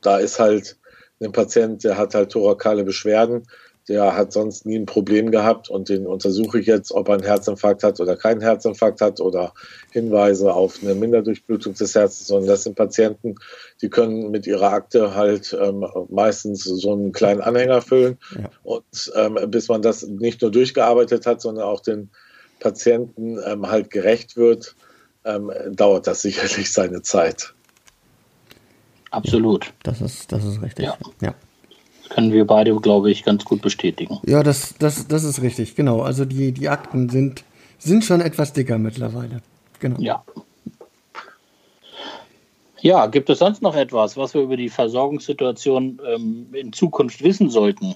da 0.00 0.18
ist 0.18 0.40
halt 0.40 0.78
ein 1.20 1.32
Patient, 1.32 1.84
der 1.84 1.98
hat 1.98 2.14
halt 2.14 2.32
thorakale 2.32 2.84
Beschwerden, 2.84 3.46
der 3.88 4.16
hat 4.16 4.32
sonst 4.32 4.66
nie 4.66 4.76
ein 4.76 4.86
Problem 4.86 5.30
gehabt 5.30 5.70
und 5.70 5.88
den 5.88 6.06
untersuche 6.06 6.58
ich 6.58 6.66
jetzt, 6.66 6.90
ob 6.90 7.08
er 7.08 7.14
einen 7.14 7.22
Herzinfarkt 7.22 7.84
hat 7.84 8.00
oder 8.00 8.16
keinen 8.16 8.40
Herzinfarkt 8.40 9.00
hat 9.00 9.20
oder 9.20 9.52
Hinweise 9.92 10.52
auf 10.52 10.80
eine 10.82 10.94
Minderdurchblutung 10.94 11.74
des 11.74 11.94
Herzens, 11.94 12.26
sondern 12.26 12.48
das 12.48 12.64
sind 12.64 12.74
Patienten, 12.74 13.36
die 13.80 13.88
können 13.88 14.30
mit 14.30 14.46
ihrer 14.46 14.72
Akte 14.72 15.14
halt 15.14 15.56
ähm, 15.60 15.86
meistens 16.08 16.64
so 16.64 16.92
einen 16.92 17.12
kleinen 17.12 17.40
Anhänger 17.40 17.80
füllen 17.80 18.18
ja. 18.36 18.50
und 18.64 19.12
ähm, 19.14 19.38
bis 19.48 19.68
man 19.68 19.82
das 19.82 20.02
nicht 20.02 20.42
nur 20.42 20.50
durchgearbeitet 20.50 21.24
hat, 21.26 21.40
sondern 21.40 21.64
auch 21.64 21.80
den 21.80 22.10
Patienten 22.58 23.38
ähm, 23.44 23.68
halt 23.68 23.90
gerecht 23.90 24.36
wird, 24.36 24.74
ähm, 25.24 25.52
dauert 25.70 26.08
das 26.08 26.22
sicherlich 26.22 26.72
seine 26.72 27.02
Zeit. 27.02 27.54
Absolut. 29.12 29.72
Das 29.84 30.00
ist, 30.00 30.32
das 30.32 30.44
ist 30.44 30.60
richtig. 30.60 30.86
Ja. 30.86 30.98
ja 31.22 31.34
können 32.10 32.32
wir 32.32 32.46
beide, 32.46 32.74
glaube 32.76 33.10
ich, 33.10 33.24
ganz 33.24 33.44
gut 33.44 33.62
bestätigen. 33.62 34.18
Ja, 34.26 34.42
das, 34.42 34.74
das, 34.78 35.08
das 35.08 35.24
ist 35.24 35.42
richtig, 35.42 35.74
genau. 35.74 36.02
Also 36.02 36.24
die, 36.24 36.52
die 36.52 36.68
Akten 36.68 37.08
sind, 37.08 37.44
sind 37.78 38.04
schon 38.04 38.20
etwas 38.20 38.52
dicker 38.52 38.78
mittlerweile. 38.78 39.42
Genau. 39.80 40.00
Ja. 40.00 40.24
Ja, 42.80 43.06
gibt 43.06 43.30
es 43.30 43.38
sonst 43.38 43.62
noch 43.62 43.74
etwas, 43.74 44.16
was 44.16 44.34
wir 44.34 44.42
über 44.42 44.56
die 44.56 44.68
Versorgungssituation 44.68 46.00
ähm, 46.06 46.48
in 46.52 46.72
Zukunft 46.72 47.22
wissen 47.22 47.50
sollten? 47.50 47.94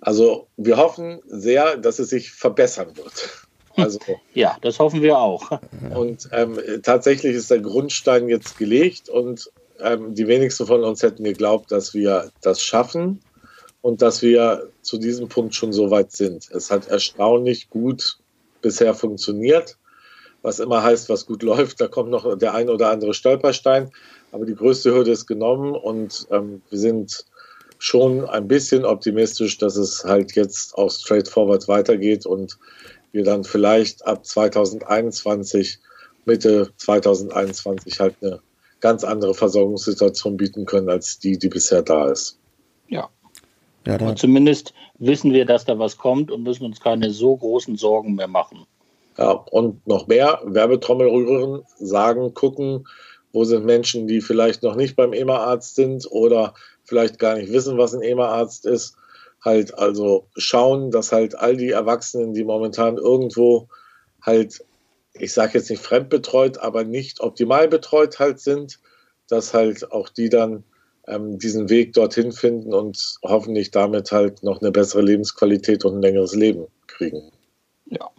Also 0.00 0.46
wir 0.56 0.76
hoffen 0.76 1.20
sehr, 1.26 1.76
dass 1.76 1.98
es 1.98 2.10
sich 2.10 2.30
verbessern 2.30 2.96
wird. 2.96 3.30
Also, 3.76 3.98
ja, 4.34 4.56
das 4.60 4.78
hoffen 4.78 5.02
wir 5.02 5.18
auch. 5.18 5.58
Und 5.96 6.28
ähm, 6.30 6.60
tatsächlich 6.84 7.34
ist 7.34 7.50
der 7.50 7.58
Grundstein 7.58 8.28
jetzt 8.28 8.56
gelegt 8.56 9.08
und 9.08 9.50
ähm, 9.80 10.14
die 10.14 10.26
wenigsten 10.26 10.66
von 10.66 10.84
uns 10.84 11.02
hätten 11.02 11.24
geglaubt, 11.24 11.70
dass 11.72 11.94
wir 11.94 12.30
das 12.40 12.62
schaffen 12.62 13.20
und 13.80 14.02
dass 14.02 14.22
wir 14.22 14.70
zu 14.82 14.98
diesem 14.98 15.28
Punkt 15.28 15.54
schon 15.54 15.72
so 15.72 15.90
weit 15.90 16.12
sind. 16.12 16.50
Es 16.50 16.70
hat 16.70 16.88
erstaunlich 16.88 17.70
gut 17.70 18.18
bisher 18.62 18.94
funktioniert, 18.94 19.76
was 20.42 20.58
immer 20.58 20.82
heißt, 20.82 21.08
was 21.08 21.26
gut 21.26 21.42
läuft. 21.50 21.80
Da 21.80 21.88
kommt 21.88 22.10
noch 22.10 22.38
der 22.38 22.54
ein 22.54 22.68
oder 22.68 22.90
andere 22.90 23.14
Stolperstein, 23.14 23.90
aber 24.32 24.46
die 24.46 24.54
größte 24.54 24.92
Hürde 24.92 25.10
ist 25.10 25.26
genommen 25.26 25.74
und 25.74 26.26
ähm, 26.30 26.62
wir 26.70 26.78
sind 26.78 27.26
schon 27.78 28.26
ein 28.26 28.48
bisschen 28.48 28.84
optimistisch, 28.84 29.58
dass 29.58 29.76
es 29.76 30.04
halt 30.04 30.34
jetzt 30.36 30.74
auch 30.76 30.90
straightforward 30.90 31.68
weitergeht 31.68 32.24
und 32.24 32.58
wir 33.12 33.24
dann 33.24 33.44
vielleicht 33.44 34.06
ab 34.06 34.24
2021, 34.24 35.78
Mitte 36.24 36.70
2021 36.78 38.00
halt 38.00 38.16
eine 38.22 38.40
ganz 38.84 39.02
andere 39.02 39.32
Versorgungssituation 39.32 40.36
bieten 40.36 40.66
können 40.66 40.90
als 40.90 41.18
die, 41.18 41.38
die 41.38 41.48
bisher 41.48 41.80
da 41.80 42.08
ist. 42.08 42.38
Ja. 42.88 43.08
ja 43.86 43.98
und 43.98 44.18
zumindest 44.18 44.74
wissen 44.98 45.32
wir, 45.32 45.46
dass 45.46 45.64
da 45.64 45.78
was 45.78 45.96
kommt 45.96 46.30
und 46.30 46.42
müssen 46.42 46.66
uns 46.66 46.80
keine 46.80 47.10
so 47.10 47.34
großen 47.34 47.78
Sorgen 47.78 48.14
mehr 48.14 48.28
machen. 48.28 48.66
Ja, 49.16 49.30
und 49.30 49.86
noch 49.86 50.06
mehr 50.06 50.38
Werbetrommel 50.44 51.08
rühren, 51.08 51.62
sagen, 51.78 52.34
gucken, 52.34 52.86
wo 53.32 53.44
sind 53.44 53.64
Menschen, 53.64 54.06
die 54.06 54.20
vielleicht 54.20 54.62
noch 54.62 54.76
nicht 54.76 54.96
beim 54.96 55.14
EMA-Arzt 55.14 55.76
sind 55.76 56.06
oder 56.10 56.52
vielleicht 56.84 57.18
gar 57.18 57.36
nicht 57.36 57.50
wissen, 57.50 57.78
was 57.78 57.94
ein 57.94 58.02
EMA-Arzt 58.02 58.66
ist. 58.66 58.96
Halt 59.42 59.78
also 59.78 60.26
schauen, 60.36 60.90
dass 60.90 61.10
halt 61.10 61.38
all 61.38 61.56
die 61.56 61.70
Erwachsenen, 61.70 62.34
die 62.34 62.44
momentan 62.44 62.98
irgendwo 62.98 63.66
halt 64.20 64.62
ich 65.14 65.32
sage 65.32 65.58
jetzt 65.58 65.70
nicht 65.70 65.82
fremdbetreut, 65.82 66.58
aber 66.58 66.84
nicht 66.84 67.20
optimal 67.20 67.68
betreut 67.68 68.18
halt 68.18 68.40
sind, 68.40 68.80
dass 69.28 69.54
halt 69.54 69.90
auch 69.92 70.08
die 70.08 70.28
dann 70.28 70.64
ähm, 71.06 71.38
diesen 71.38 71.70
Weg 71.70 71.92
dorthin 71.92 72.32
finden 72.32 72.74
und 72.74 73.16
hoffentlich 73.22 73.70
damit 73.70 74.12
halt 74.12 74.42
noch 74.42 74.60
eine 74.60 74.72
bessere 74.72 75.02
Lebensqualität 75.02 75.84
und 75.84 75.96
ein 75.96 76.02
längeres 76.02 76.34
Leben 76.34 76.66
kriegen. 76.86 77.30
Ja. 77.86 78.10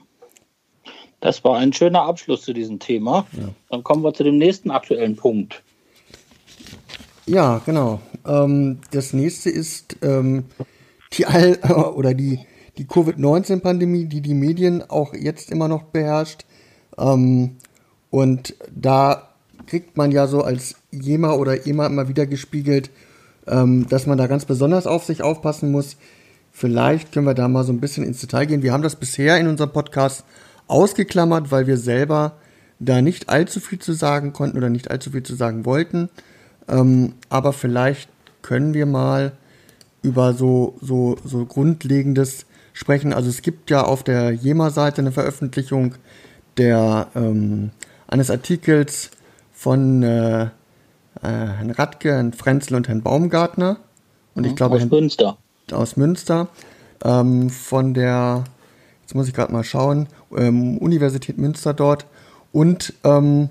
Das 1.20 1.44
war 1.44 1.58
ein 1.58 1.74
schöner 1.74 2.04
Abschluss 2.04 2.44
zu 2.44 2.54
diesem 2.54 2.80
Thema. 2.80 3.26
Ja. 3.34 3.50
Dann 3.70 3.84
kommen 3.84 4.04
wir 4.04 4.14
zu 4.14 4.24
dem 4.24 4.38
nächsten 4.38 4.72
aktuellen 4.72 5.16
Punkt. 5.16 5.64
Ja, 7.26 7.62
genau. 7.66 8.00
Ähm, 8.28 8.80
das 8.92 9.14
nächste 9.14 9.50
ist 9.50 9.98
ähm, 10.04 10.46
die 11.14 11.26
All 11.26 11.58
oder 11.96 12.14
die, 12.14 12.40
die 12.78 12.86
Covid-19-Pandemie, 12.86 14.06
die 14.06 14.22
die 14.22 14.34
Medien 14.36 14.88
auch 14.88 15.14
jetzt 15.14 15.52
immer 15.52 15.68
noch 15.68 15.84
beherrscht. 15.84 16.46
Ähm, 16.98 17.58
und 18.10 18.56
da 18.74 19.30
kriegt 19.68 19.98
man 19.98 20.12
ja 20.12 20.28
so 20.28 20.44
als 20.44 20.76
Jema 20.92 21.34
oder 21.34 21.66
Ema 21.68 21.88
immer 21.88 22.08
wieder 22.08 22.26
gespiegelt, 22.26 22.90
ähm, 23.48 23.88
dass 23.90 24.06
man 24.06 24.18
da 24.18 24.28
ganz 24.28 24.46
besonders 24.46 24.88
auf 24.88 25.04
sich 25.04 25.22
aufpassen 25.22 25.72
muss. 25.72 25.98
Vielleicht 26.52 27.12
können 27.12 27.26
wir 27.26 27.34
da 27.34 27.48
mal 27.48 27.64
so 27.64 27.74
ein 27.74 27.82
bisschen 27.82 28.06
ins 28.06 28.22
Detail 28.22 28.46
gehen. 28.46 28.64
Wir 28.64 28.72
haben 28.72 28.84
das 28.84 28.96
bisher 28.96 29.38
in 29.38 29.48
unserem 29.48 29.72
Podcast 29.72 30.24
ausgeklammert, 30.68 31.52
weil 31.52 31.68
wir 31.68 31.78
selber 31.78 32.38
da 32.80 33.02
nicht 33.02 33.30
allzu 33.30 33.60
viel 33.60 33.80
zu 33.80 33.94
sagen 33.94 34.34
konnten 34.34 34.58
oder 34.58 34.70
nicht 34.70 34.92
allzu 34.92 35.12
viel 35.12 35.24
zu 35.24 35.36
sagen 35.36 35.66
wollten. 35.66 36.10
Ähm, 36.68 37.14
aber 37.30 37.54
vielleicht 37.54 38.10
können 38.42 38.74
wir 38.74 38.86
mal 38.86 39.34
über 40.02 40.34
so, 40.34 40.76
so, 40.82 41.18
so 41.24 41.46
Grundlegendes 41.46 42.46
sprechen. 42.74 43.14
Also 43.14 43.30
es 43.30 43.42
gibt 43.42 43.70
ja 43.70 43.84
auf 43.84 44.04
der 44.04 44.32
JEMA-Seite 44.32 45.02
eine 45.02 45.12
Veröffentlichung, 45.12 45.96
der, 46.58 47.08
ähm, 47.16 47.72
eines 48.08 48.30
Artikels 48.30 49.12
von 49.54 50.04
äh, 50.04 50.44
äh, 50.44 50.48
Herrn 51.22 51.72
Radke, 51.72 52.14
Herrn 52.14 52.34
Frenzel 52.34 52.76
und 52.76 52.88
Herrn 52.88 53.02
Baumgartner. 53.02 53.78
Und 54.36 54.46
ich 54.46 54.52
mhm, 54.52 54.56
glaube, 54.56 54.76
aus 54.78 54.86
Münster. 54.86 55.38
Aus 55.72 55.98
Münster. 55.98 56.48
Ähm, 57.04 57.50
von 57.50 57.94
der, 57.94 58.44
jetzt 59.02 59.16
muss 59.16 59.28
ich 59.28 59.34
gerade 59.34 59.52
mal 59.52 59.64
schauen, 59.64 60.08
ähm, 60.36 60.78
Universität 60.78 61.38
Münster 61.38 61.74
dort. 61.74 62.06
Und 62.52 62.94
ähm, 63.04 63.50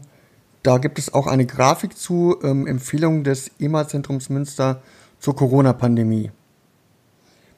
da 0.62 0.78
gibt 0.78 0.98
es 0.98 1.12
auch 1.12 1.26
eine 1.26 1.46
Grafik 1.46 1.96
zu 1.96 2.38
ähm, 2.42 2.66
Empfehlungen 2.66 3.24
des 3.24 3.50
EMA-Zentrums 3.58 4.30
Münster 4.30 4.80
zur 5.18 5.36
Corona-Pandemie. 5.36 6.30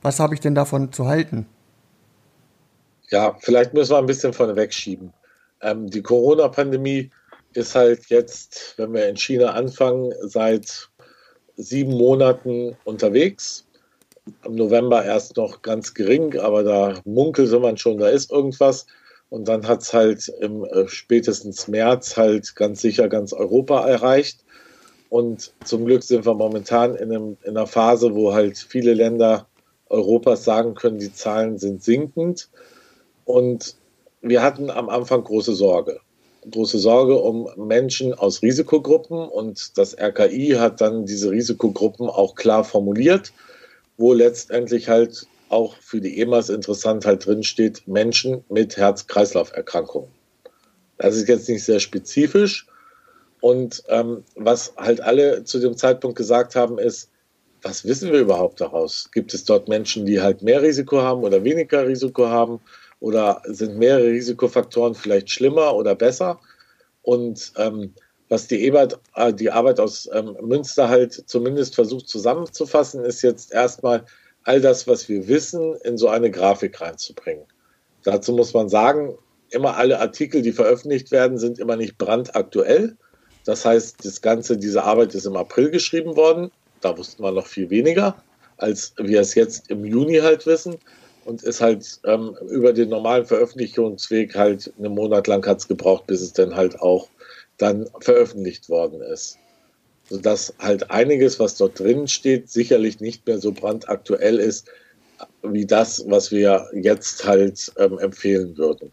Was 0.02 0.20
habe 0.20 0.34
ich 0.34 0.40
denn 0.40 0.54
davon 0.54 0.92
zu 0.92 1.06
halten? 1.06 1.46
Ja, 3.10 3.36
vielleicht 3.40 3.74
müssen 3.74 3.92
wir 3.92 3.98
ein 3.98 4.06
bisschen 4.06 4.32
vorne 4.32 4.56
wegschieben. 4.56 5.12
Ähm, 5.62 5.88
die 5.88 6.02
Corona-Pandemie 6.02 7.10
ist 7.54 7.74
halt 7.74 8.06
jetzt, 8.06 8.74
wenn 8.76 8.92
wir 8.92 9.08
in 9.08 9.16
China 9.16 9.52
anfangen, 9.52 10.12
seit 10.22 10.90
sieben 11.56 11.92
Monaten 11.92 12.76
unterwegs. 12.84 13.66
Im 14.44 14.56
November 14.56 15.04
erst 15.04 15.36
noch 15.36 15.62
ganz 15.62 15.94
gering, 15.94 16.38
aber 16.38 16.64
da 16.64 17.00
munkelte 17.04 17.58
man 17.60 17.76
schon, 17.76 17.98
da 17.98 18.08
ist 18.08 18.30
irgendwas. 18.30 18.86
Und 19.28 19.48
dann 19.48 19.66
hat 19.66 19.82
es 19.82 19.92
halt 19.92 20.28
im 20.40 20.64
äh, 20.64 20.88
spätestens 20.88 21.66
März 21.68 22.16
halt 22.16 22.54
ganz 22.56 22.80
sicher 22.80 23.08
ganz 23.08 23.32
Europa 23.32 23.88
erreicht. 23.88 24.44
Und 25.08 25.52
zum 25.64 25.84
Glück 25.86 26.02
sind 26.02 26.26
wir 26.26 26.34
momentan 26.34 26.94
in, 26.96 27.12
einem, 27.12 27.36
in 27.42 27.56
einer 27.56 27.66
Phase, 27.66 28.14
wo 28.14 28.32
halt 28.34 28.58
viele 28.58 28.94
Länder 28.94 29.46
Europas 29.88 30.44
sagen 30.44 30.74
können, 30.74 30.98
die 30.98 31.12
Zahlen 31.12 31.58
sind 31.58 31.82
sinkend. 31.82 32.48
Und 33.24 33.76
wir 34.22 34.42
hatten 34.42 34.70
am 34.70 34.88
Anfang 34.88 35.24
große 35.24 35.54
Sorge. 35.54 36.00
Große 36.50 36.78
Sorge 36.78 37.16
um 37.16 37.48
Menschen 37.56 38.14
aus 38.14 38.42
Risikogruppen 38.42 39.18
und 39.18 39.76
das 39.78 39.98
RKI 39.98 40.56
hat 40.58 40.80
dann 40.80 41.06
diese 41.06 41.30
Risikogruppen 41.30 42.08
auch 42.08 42.34
klar 42.34 42.64
formuliert, 42.64 43.32
wo 43.96 44.12
letztendlich 44.12 44.88
halt 44.88 45.26
auch 45.48 45.76
für 45.80 46.00
die 46.00 46.20
EMAs 46.20 46.48
interessant 46.48 47.04
halt 47.04 47.26
drin 47.26 47.42
steht, 47.42 47.86
Menschen 47.86 48.44
mit 48.48 48.76
Herz-Kreislauf-Erkrankungen. 48.76 50.10
Das 50.98 51.16
ist 51.16 51.28
jetzt 51.28 51.48
nicht 51.48 51.64
sehr 51.64 51.80
spezifisch. 51.80 52.66
Und 53.40 53.82
ähm, 53.88 54.24
was 54.34 54.72
halt 54.76 55.00
alle 55.00 55.44
zu 55.44 55.58
dem 55.60 55.76
Zeitpunkt 55.76 56.16
gesagt 56.16 56.56
haben, 56.56 56.78
ist, 56.78 57.10
was 57.62 57.84
wissen 57.84 58.12
wir 58.12 58.20
überhaupt 58.20 58.60
daraus? 58.60 59.10
Gibt 59.12 59.34
es 59.34 59.44
dort 59.44 59.68
Menschen, 59.68 60.06
die 60.06 60.20
halt 60.20 60.42
mehr 60.42 60.62
Risiko 60.62 61.00
haben 61.00 61.22
oder 61.22 61.44
weniger 61.44 61.86
Risiko 61.86 62.26
haben? 62.26 62.60
Oder 63.00 63.42
sind 63.46 63.78
mehrere 63.78 64.08
Risikofaktoren 64.08 64.94
vielleicht 64.94 65.30
schlimmer 65.30 65.74
oder 65.74 65.94
besser? 65.94 66.40
Und 67.02 67.52
ähm, 67.56 67.94
was 68.28 68.48
die, 68.48 68.64
Ebert, 68.64 68.98
äh, 69.14 69.32
die 69.32 69.50
Arbeit 69.50 69.78
aus 69.78 70.08
ähm, 70.12 70.36
Münster 70.42 70.88
halt 70.88 71.12
zumindest 71.26 71.74
versucht 71.74 72.08
zusammenzufassen, 72.08 73.04
ist 73.04 73.22
jetzt 73.22 73.52
erstmal 73.52 74.04
all 74.44 74.60
das, 74.60 74.86
was 74.88 75.08
wir 75.08 75.28
wissen, 75.28 75.76
in 75.84 75.98
so 75.98 76.08
eine 76.08 76.30
Grafik 76.30 76.80
reinzubringen. 76.80 77.44
Dazu 78.02 78.32
muss 78.32 78.54
man 78.54 78.68
sagen, 78.68 79.16
immer 79.50 79.76
alle 79.76 80.00
Artikel, 80.00 80.42
die 80.42 80.52
veröffentlicht 80.52 81.10
werden, 81.10 81.38
sind 81.38 81.58
immer 81.58 81.76
nicht 81.76 81.98
brandaktuell. 81.98 82.96
Das 83.44 83.64
heißt, 83.64 84.04
das 84.04 84.20
Ganze, 84.22 84.56
diese 84.56 84.82
Arbeit 84.82 85.14
ist 85.14 85.26
im 85.26 85.36
April 85.36 85.70
geschrieben 85.70 86.16
worden. 86.16 86.50
Da 86.80 86.96
wussten 86.96 87.22
wir 87.22 87.32
noch 87.32 87.46
viel 87.46 87.70
weniger, 87.70 88.16
als 88.56 88.94
wir 88.96 89.20
es 89.20 89.34
jetzt 89.34 89.70
im 89.70 89.84
Juni 89.84 90.16
halt 90.16 90.46
wissen 90.46 90.78
und 91.26 91.42
ist 91.42 91.60
halt 91.60 92.00
ähm, 92.04 92.36
über 92.48 92.72
den 92.72 92.88
normalen 92.88 93.26
Veröffentlichungsweg 93.26 94.34
halt 94.34 94.72
einen 94.78 94.94
Monat 94.94 95.26
lang 95.26 95.44
hat 95.46 95.58
es 95.58 95.68
gebraucht, 95.68 96.06
bis 96.06 96.20
es 96.20 96.32
dann 96.32 96.54
halt 96.54 96.80
auch 96.80 97.08
dann 97.58 97.88
veröffentlicht 98.00 98.68
worden 98.68 99.00
ist. 99.00 99.38
Sodass 100.08 100.54
halt 100.58 100.90
einiges, 100.90 101.40
was 101.40 101.56
dort 101.56 101.80
drin 101.80 102.06
steht, 102.06 102.48
sicherlich 102.48 103.00
nicht 103.00 103.26
mehr 103.26 103.38
so 103.38 103.50
brandaktuell 103.52 104.38
ist, 104.38 104.68
wie 105.42 105.66
das, 105.66 106.04
was 106.06 106.30
wir 106.30 106.68
jetzt 106.74 107.26
halt 107.26 107.72
ähm, 107.78 107.98
empfehlen 107.98 108.56
würden. 108.56 108.92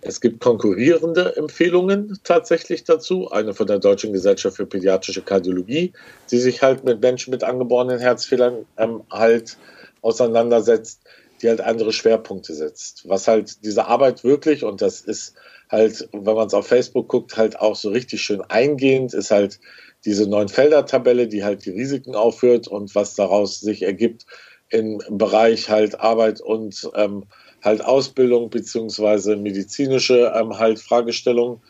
Es 0.00 0.20
gibt 0.20 0.40
konkurrierende 0.40 1.36
Empfehlungen 1.36 2.18
tatsächlich 2.24 2.82
dazu. 2.84 3.30
Eine 3.30 3.54
von 3.54 3.68
der 3.68 3.78
Deutschen 3.78 4.12
Gesellschaft 4.12 4.56
für 4.56 4.66
Pädiatrische 4.66 5.22
Kardiologie, 5.22 5.92
die 6.30 6.38
sich 6.38 6.62
halt 6.62 6.82
mit 6.82 7.00
Menschen 7.00 7.30
mit 7.30 7.44
angeborenen 7.44 8.00
Herzfehlern 8.00 8.66
ähm, 8.78 9.02
halt 9.10 9.58
auseinandersetzt, 10.00 11.02
die 11.42 11.48
halt 11.48 11.60
andere 11.60 11.92
Schwerpunkte 11.92 12.54
setzt. 12.54 13.08
Was 13.08 13.28
halt 13.28 13.64
diese 13.64 13.86
Arbeit 13.86 14.24
wirklich, 14.24 14.64
und 14.64 14.80
das 14.80 15.00
ist 15.00 15.34
halt, 15.68 16.08
wenn 16.12 16.34
man 16.34 16.46
es 16.46 16.54
auf 16.54 16.66
Facebook 16.66 17.08
guckt, 17.08 17.36
halt 17.36 17.58
auch 17.58 17.76
so 17.76 17.90
richtig 17.90 18.22
schön 18.22 18.42
eingehend, 18.42 19.14
ist 19.14 19.30
halt 19.30 19.58
diese 20.04 20.28
neun 20.28 20.48
Felder-Tabelle, 20.48 21.28
die 21.28 21.44
halt 21.44 21.64
die 21.64 21.70
Risiken 21.70 22.14
aufführt 22.14 22.68
und 22.68 22.94
was 22.94 23.14
daraus 23.14 23.60
sich 23.60 23.82
ergibt 23.82 24.26
im 24.68 25.00
Bereich 25.10 25.68
halt 25.68 26.00
Arbeit 26.00 26.40
und 26.40 26.90
ähm, 26.94 27.24
halt 27.62 27.84
Ausbildung 27.84 28.50
beziehungsweise 28.50 29.36
medizinische 29.36 30.32
ähm, 30.34 30.58
halt 30.58 30.80
Fragestellungen. 30.80 31.60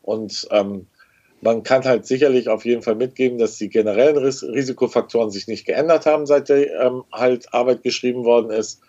Und 0.00 0.48
ähm, 0.50 0.86
man 1.40 1.64
kann 1.64 1.84
halt 1.84 2.06
sicherlich 2.06 2.48
auf 2.48 2.64
jeden 2.64 2.82
Fall 2.82 2.94
mitgeben, 2.94 3.38
dass 3.38 3.58
die 3.58 3.68
generellen 3.68 4.16
Ris 4.16 4.42
Risikofaktoren 4.42 5.30
sich 5.30 5.48
nicht 5.48 5.66
geändert 5.66 6.06
haben, 6.06 6.24
seit 6.24 6.48
der 6.48 6.80
ähm, 6.80 7.02
halt 7.12 7.52
Arbeit 7.52 7.82
geschrieben 7.82 8.24
worden 8.24 8.50
ist. 8.50 8.80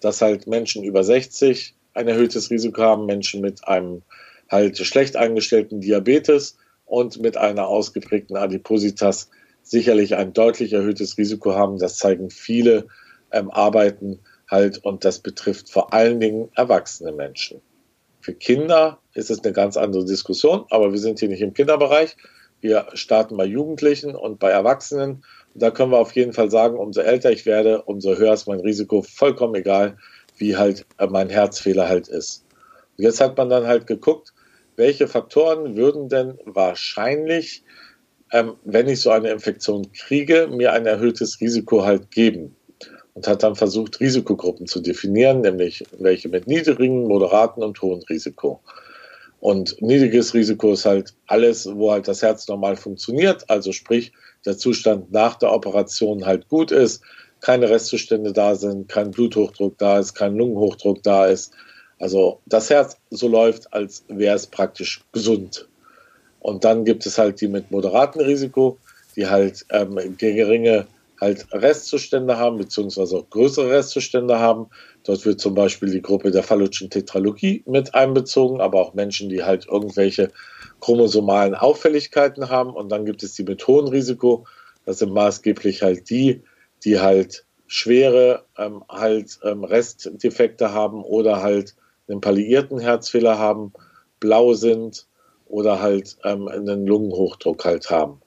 Dass 0.00 0.22
halt 0.22 0.46
Menschen 0.46 0.84
über 0.84 1.02
60 1.02 1.74
ein 1.94 2.08
erhöhtes 2.08 2.50
Risiko 2.50 2.82
haben, 2.82 3.06
Menschen 3.06 3.40
mit 3.40 3.66
einem 3.66 4.02
halt 4.50 4.78
schlecht 4.78 5.16
eingestellten 5.16 5.80
Diabetes 5.80 6.56
und 6.86 7.20
mit 7.20 7.36
einer 7.36 7.66
ausgeprägten 7.66 8.36
Adipositas 8.36 9.28
sicherlich 9.62 10.16
ein 10.16 10.32
deutlich 10.32 10.72
erhöhtes 10.72 11.18
Risiko 11.18 11.54
haben. 11.54 11.78
Das 11.78 11.96
zeigen 11.96 12.30
viele 12.30 12.86
ähm, 13.32 13.50
Arbeiten 13.50 14.20
halt 14.50 14.78
und 14.84 15.04
das 15.04 15.18
betrifft 15.18 15.70
vor 15.70 15.92
allen 15.92 16.20
Dingen 16.20 16.50
erwachsene 16.54 17.12
Menschen. 17.12 17.60
Für 18.20 18.34
Kinder 18.34 18.98
ist 19.14 19.30
es 19.30 19.44
eine 19.44 19.52
ganz 19.52 19.76
andere 19.76 20.04
Diskussion, 20.04 20.64
aber 20.70 20.92
wir 20.92 20.98
sind 20.98 21.18
hier 21.20 21.28
nicht 21.28 21.42
im 21.42 21.52
Kinderbereich. 21.52 22.16
Wir 22.60 22.86
starten 22.94 23.36
bei 23.36 23.44
Jugendlichen 23.44 24.14
und 24.14 24.38
bei 24.38 24.50
Erwachsenen. 24.50 25.24
Da 25.58 25.70
können 25.70 25.92
wir 25.92 25.98
auf 25.98 26.12
jeden 26.12 26.32
Fall 26.32 26.50
sagen, 26.50 26.78
umso 26.78 27.00
älter 27.00 27.30
ich 27.30 27.44
werde, 27.46 27.82
umso 27.82 28.16
höher 28.16 28.34
ist 28.34 28.46
mein 28.46 28.60
Risiko, 28.60 29.02
vollkommen 29.02 29.56
egal, 29.56 29.96
wie 30.36 30.56
halt 30.56 30.86
äh, 30.98 31.06
mein 31.06 31.28
Herzfehler 31.28 31.88
halt 31.88 32.08
ist. 32.08 32.44
Und 32.96 33.04
jetzt 33.04 33.20
hat 33.20 33.36
man 33.36 33.48
dann 33.48 33.66
halt 33.66 33.86
geguckt, 33.86 34.32
welche 34.76 35.08
Faktoren 35.08 35.76
würden 35.76 36.08
denn 36.08 36.38
wahrscheinlich, 36.44 37.64
ähm, 38.32 38.54
wenn 38.64 38.88
ich 38.88 39.00
so 39.00 39.10
eine 39.10 39.30
Infektion 39.30 39.90
kriege, 39.92 40.48
mir 40.48 40.72
ein 40.72 40.86
erhöhtes 40.86 41.40
Risiko 41.40 41.84
halt 41.84 42.10
geben 42.10 42.54
und 43.14 43.26
hat 43.26 43.42
dann 43.42 43.56
versucht, 43.56 43.98
Risikogruppen 43.98 44.66
zu 44.66 44.80
definieren, 44.80 45.40
nämlich 45.40 45.84
welche 45.98 46.28
mit 46.28 46.46
niedrigem, 46.46 47.08
moderaten 47.08 47.64
und 47.64 47.82
hohem 47.82 48.00
Risiko. 48.08 48.60
Und 49.40 49.80
niedriges 49.80 50.34
Risiko 50.34 50.72
ist 50.72 50.84
halt 50.84 51.14
alles, 51.26 51.68
wo 51.72 51.92
halt 51.92 52.08
das 52.08 52.22
Herz 52.22 52.48
normal 52.48 52.76
funktioniert, 52.76 53.48
also 53.48 53.72
sprich 53.72 54.12
der 54.44 54.58
Zustand 54.58 55.12
nach 55.12 55.36
der 55.36 55.52
Operation 55.52 56.26
halt 56.26 56.48
gut 56.48 56.72
ist, 56.72 57.02
keine 57.40 57.70
Restzustände 57.70 58.32
da 58.32 58.56
sind, 58.56 58.88
kein 58.88 59.10
Bluthochdruck 59.12 59.78
da 59.78 59.98
ist, 60.00 60.14
kein 60.14 60.36
Lungenhochdruck 60.36 61.02
da 61.02 61.26
ist. 61.26 61.52
Also 62.00 62.40
das 62.46 62.70
Herz 62.70 62.96
so 63.10 63.28
läuft, 63.28 63.72
als 63.72 64.04
wäre 64.08 64.34
es 64.34 64.46
praktisch 64.46 65.04
gesund. 65.12 65.68
Und 66.40 66.64
dann 66.64 66.84
gibt 66.84 67.06
es 67.06 67.18
halt 67.18 67.40
die 67.40 67.48
mit 67.48 67.70
moderatem 67.70 68.22
Risiko, 68.22 68.78
die 69.16 69.26
halt 69.26 69.64
ähm, 69.70 70.16
geringe 70.16 70.86
halt 71.20 71.46
Restzustände 71.52 72.38
haben, 72.38 72.58
beziehungsweise 72.58 73.16
auch 73.16 73.30
größere 73.30 73.70
Restzustände 73.70 74.38
haben. 74.38 74.68
Dort 75.04 75.24
wird 75.24 75.40
zum 75.40 75.54
Beispiel 75.54 75.90
die 75.90 76.02
Gruppe 76.02 76.30
der 76.30 76.42
phallischen 76.42 76.90
Tetralogie 76.90 77.62
mit 77.66 77.94
einbezogen, 77.94 78.60
aber 78.60 78.80
auch 78.80 78.94
Menschen, 78.94 79.28
die 79.28 79.42
halt 79.42 79.66
irgendwelche 79.66 80.30
chromosomalen 80.80 81.54
Auffälligkeiten 81.54 82.48
haben. 82.48 82.70
Und 82.70 82.90
dann 82.90 83.04
gibt 83.04 83.22
es 83.22 83.34
die 83.34 83.44
mit 83.44 83.66
hohem 83.66 83.88
Risiko. 83.88 84.46
Das 84.84 84.98
sind 84.98 85.12
maßgeblich 85.12 85.82
halt 85.82 86.08
die, 86.08 86.42
die 86.84 87.00
halt 87.00 87.44
schwere 87.66 88.44
ähm, 88.56 88.82
halt 88.88 89.38
ähm, 89.42 89.64
Restdefekte 89.64 90.72
haben 90.72 91.02
oder 91.02 91.42
halt 91.42 91.74
einen 92.08 92.20
palliierten 92.20 92.78
Herzfehler 92.78 93.38
haben, 93.38 93.72
blau 94.20 94.54
sind 94.54 95.06
oder 95.46 95.80
halt 95.80 96.16
ähm, 96.24 96.48
einen 96.48 96.86
Lungenhochdruck 96.86 97.64
halt 97.64 97.90
haben. 97.90 98.20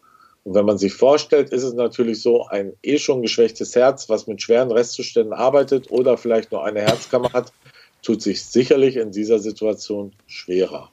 Und 0.43 0.55
wenn 0.55 0.65
man 0.65 0.77
sich 0.77 0.93
vorstellt, 0.93 1.51
ist 1.51 1.63
es 1.63 1.73
natürlich 1.73 2.21
so, 2.21 2.45
ein 2.47 2.73
eh 2.81 2.97
schon 2.97 3.21
geschwächtes 3.21 3.75
Herz, 3.75 4.09
was 4.09 4.27
mit 4.27 4.41
schweren 4.41 4.71
Restzuständen 4.71 5.33
arbeitet 5.33 5.91
oder 5.91 6.17
vielleicht 6.17 6.51
nur 6.51 6.65
eine 6.65 6.81
Herzkammer 6.81 7.31
hat, 7.33 7.53
tut 8.01 8.21
sich 8.21 8.43
sicherlich 8.43 8.97
in 8.97 9.11
dieser 9.11 9.39
Situation 9.39 10.13
schwerer. 10.25 10.89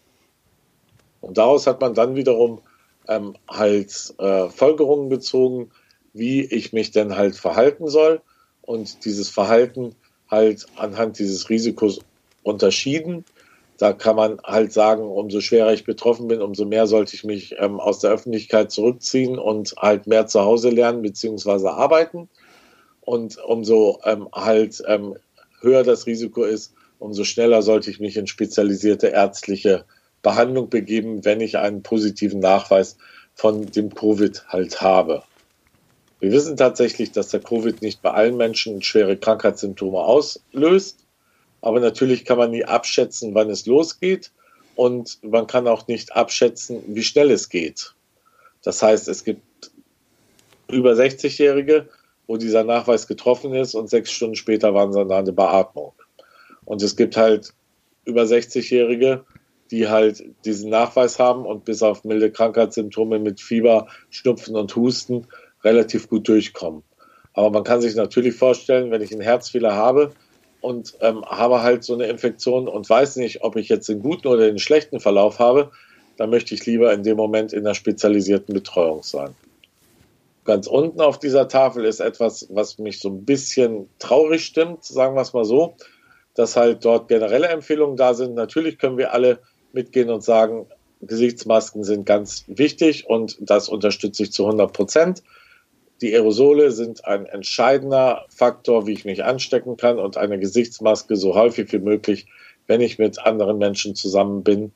Und 1.21 1.39
daraus 1.39 1.67
hat 1.67 1.81
man 1.81 1.95
dann 1.95 2.15
wiederum 2.15 2.61
ähm, 3.09 3.35
halt 3.49 4.15
äh, 4.19 4.49
Folgerungen 4.51 5.09
gezogen, 5.09 5.71
wie 6.13 6.45
ich 6.45 6.73
mich 6.73 6.91
denn 6.91 7.17
halt 7.17 7.37
verhalten 7.37 7.89
soll 7.89 8.21
und 8.63 9.05
dieses 9.07 9.31
Verhalten 9.31 9.95
halt 10.31 10.67
anhand 10.77 11.19
dieses 11.19 11.49
Risikos 11.49 12.01
unterschieden 12.43 13.25
da 13.79 13.93
kann 13.93 14.17
man 14.17 14.41
halt 14.43 14.73
sagen, 14.73 15.05
umso 15.05 15.41
schwerer 15.41 15.73
ich 15.73 15.85
betroffen 15.85 16.27
bin, 16.27 16.43
umso 16.43 16.65
mehr 16.65 16.89
sollte 16.89 17.15
ich 17.15 17.23
mich 17.23 17.55
ähm, 17.59 17.79
aus 17.79 18.01
der 18.01 18.11
Öffentlichkeit 18.11 18.73
zurückziehen 18.73 19.39
und 19.39 19.75
halt 19.79 20.09
mehr 20.09 20.27
zu 20.27 20.41
Hause 20.41 20.71
lernen 20.71 21.03
bzw. 21.03 21.69
arbeiten. 21.69 22.29
Und 23.01 23.39
umso 23.39 24.01
ähm, 24.05 24.29
halt 24.35 24.83
ähm, 24.87 25.15
höher 25.61 25.85
das 25.85 26.07
Risiko 26.07 26.43
ist, 26.43 26.75
umso 26.99 27.23
schneller 27.23 27.63
sollte 27.63 27.91
ich 27.91 28.01
mich 28.01 28.17
in 28.17 28.27
spezialisierte 28.27 29.07
ärztliche 29.07 29.85
Behandlung 30.23 30.69
begeben, 30.69 31.25
wenn 31.25 31.41
ich 31.41 31.57
einen 31.57 31.85
positiven 31.85 32.41
Nachweis 32.41 32.99
von 33.35 33.65
dem 33.67 33.95
Covid 33.95 34.45
halt 34.49 34.83
habe. 34.83 35.23
Wir 36.19 36.33
wissen 36.33 36.57
tatsächlich, 36.57 37.13
dass 37.13 37.29
der 37.29 37.41
Covid 37.41 37.81
nicht 37.81 38.03
bei 38.03 38.11
allen 38.11 38.37
Menschen 38.37 38.83
schwere 38.83 39.17
Krankheitssymptome 39.17 39.99
auslöst. 39.99 41.05
Aber 41.61 41.81
natürlich 41.81 42.25
kann 42.25 42.39
man 42.39 42.51
nie 42.51 42.65
abschätzen, 42.65 43.35
wann 43.35 43.51
es 43.51 43.67
losgeht 43.67 44.33
und 44.77 45.19
man 45.23 45.47
kann 45.47 45.67
auch 45.67 45.89
nicht 45.89 46.15
abschätzen, 46.15 46.83
wie 46.87 47.03
schnell 47.03 47.31
es 47.31 47.49
geht. 47.49 47.95
Das 48.63 48.83
heißt, 48.83 49.09
es 49.09 49.25
gibt 49.25 49.43
über 50.71 50.93
60-Jährige, 50.93 51.89
wo 52.27 52.37
dieser 52.37 52.63
Nachweis 52.63 53.07
getroffen 53.07 53.55
ist 53.55 53.75
und 53.75 53.89
sechs 53.89 54.13
Stunden 54.13 54.37
später 54.37 54.75
waren 54.75 54.93
sie 54.93 55.01
an 55.01 55.25
der 55.25 55.33
Beatmung. 55.33 55.93
Und 56.65 56.83
es 56.83 56.95
gibt 56.95 57.17
halt 57.17 57.55
über 58.05 58.23
60-Jährige, 58.23 59.25
die 59.71 59.89
halt 59.89 60.25
diesen 60.45 60.71
Nachweis 60.71 61.19
haben 61.19 61.45
und 61.45 61.65
bis 61.65 61.83
auf 61.83 62.05
milde 62.05 62.31
Krankheitssymptome 62.31 63.19
mit 63.19 63.41
Fieber, 63.41 63.89
Schnupfen 64.11 64.57
und 64.57 64.75
Husten 64.77 65.27
relativ 65.65 66.09
gut 66.09 66.29
durchkommen. 66.29 66.83
Aber 67.33 67.51
man 67.51 67.65
kann 67.65 67.81
sich 67.81 67.95
natürlich 67.95 68.35
vorstellen, 68.35 68.91
wenn 68.91 69.03
ich 69.03 69.13
einen 69.13 69.21
Herzfehler 69.21 69.75
habe, 69.75 70.13
und 70.61 70.95
ähm, 71.01 71.25
habe 71.25 71.63
halt 71.63 71.85
so 71.85 71.95
eine 71.95 72.07
Infektion 72.07 72.69
und 72.69 72.89
weiß 72.89 73.17
nicht, 73.17 73.43
ob 73.43 73.57
ich 73.57 73.69
jetzt 73.69 73.89
den 73.89 74.01
guten 74.01 74.29
oder 74.29 74.47
den 74.47 74.59
schlechten 74.59 75.01
Verlauf 75.01 75.39
habe, 75.39 75.71
dann 76.17 76.31
möchte 76.31 76.55
ich 76.55 76.67
lieber 76.67 76.93
in 76.93 77.03
dem 77.03 77.17
Moment 77.17 77.53
in 77.53 77.65
der 77.65 77.75
spezialisierten 77.75 78.53
Betreuung 78.53 79.03
sein. 79.03 79.35
Ganz 80.45 80.67
unten 80.67 81.01
auf 81.01 81.19
dieser 81.19 81.47
Tafel 81.47 81.85
ist 81.85 82.01
etwas, 82.01 82.49
was 82.51 82.79
mich 82.79 83.01
so 83.01 83.11
ein 83.11 83.25
bisschen 83.25 83.89
traurig 83.99 84.45
stimmt, 84.45 84.85
sagen 84.85 85.15
wir 85.15 85.23
es 85.23 85.33
mal 85.33 85.45
so, 85.45 85.75
dass 86.35 86.57
halt 86.57 86.85
dort 86.85 87.09
generelle 87.09 87.49
Empfehlungen 87.49 87.97
da 87.97 88.15
sind. 88.15 88.35
Natürlich 88.35 88.79
können 88.79 88.97
wir 88.97 89.13
alle 89.13 89.41
mitgehen 89.73 90.11
und 90.11 90.25
sagen, 90.25 90.67
Gesichtsmasken 91.03 91.85
sind 91.85 92.07
ganz 92.07 92.45
wichtig 92.49 93.07
und 93.09 93.37
das 93.41 93.69
unterstütze 93.69 94.25
ich 94.25 94.33
zu 94.33 94.47
100 94.47 94.73
Prozent. 94.73 95.23
Die 96.01 96.15
Aerosole 96.15 96.71
sind 96.71 97.05
ein 97.05 97.27
entscheidender 97.27 98.27
Faktor, 98.29 98.87
wie 98.87 98.93
ich 98.93 99.05
mich 99.05 99.25
anstecken 99.25 99.77
kann 99.77 99.99
und 99.99 100.17
eine 100.17 100.39
Gesichtsmaske 100.39 101.17
so 101.17 101.35
häufig 101.35 101.73
wie 101.73 101.81
möglich, 101.81 102.27
wenn 102.69 102.81
ich 102.81 102.99
mit 102.99 103.19
anderen 103.19 103.59
Menschen 103.59 103.95
zusammen 103.95 104.45
bin, 104.45 104.73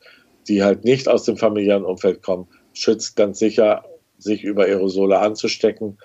die 0.48 0.64
halt 0.64 0.84
nicht 0.84 1.08
aus 1.08 1.24
dem 1.24 1.36
familiären 1.36 1.84
Umfeld 1.84 2.22
kommen, 2.22 2.48
schützt 2.72 3.14
ganz 3.14 3.38
sicher, 3.38 3.84
sich 4.18 4.42
über 4.42 4.64
Aerosole 4.64 5.18
anzustecken. 5.18 5.98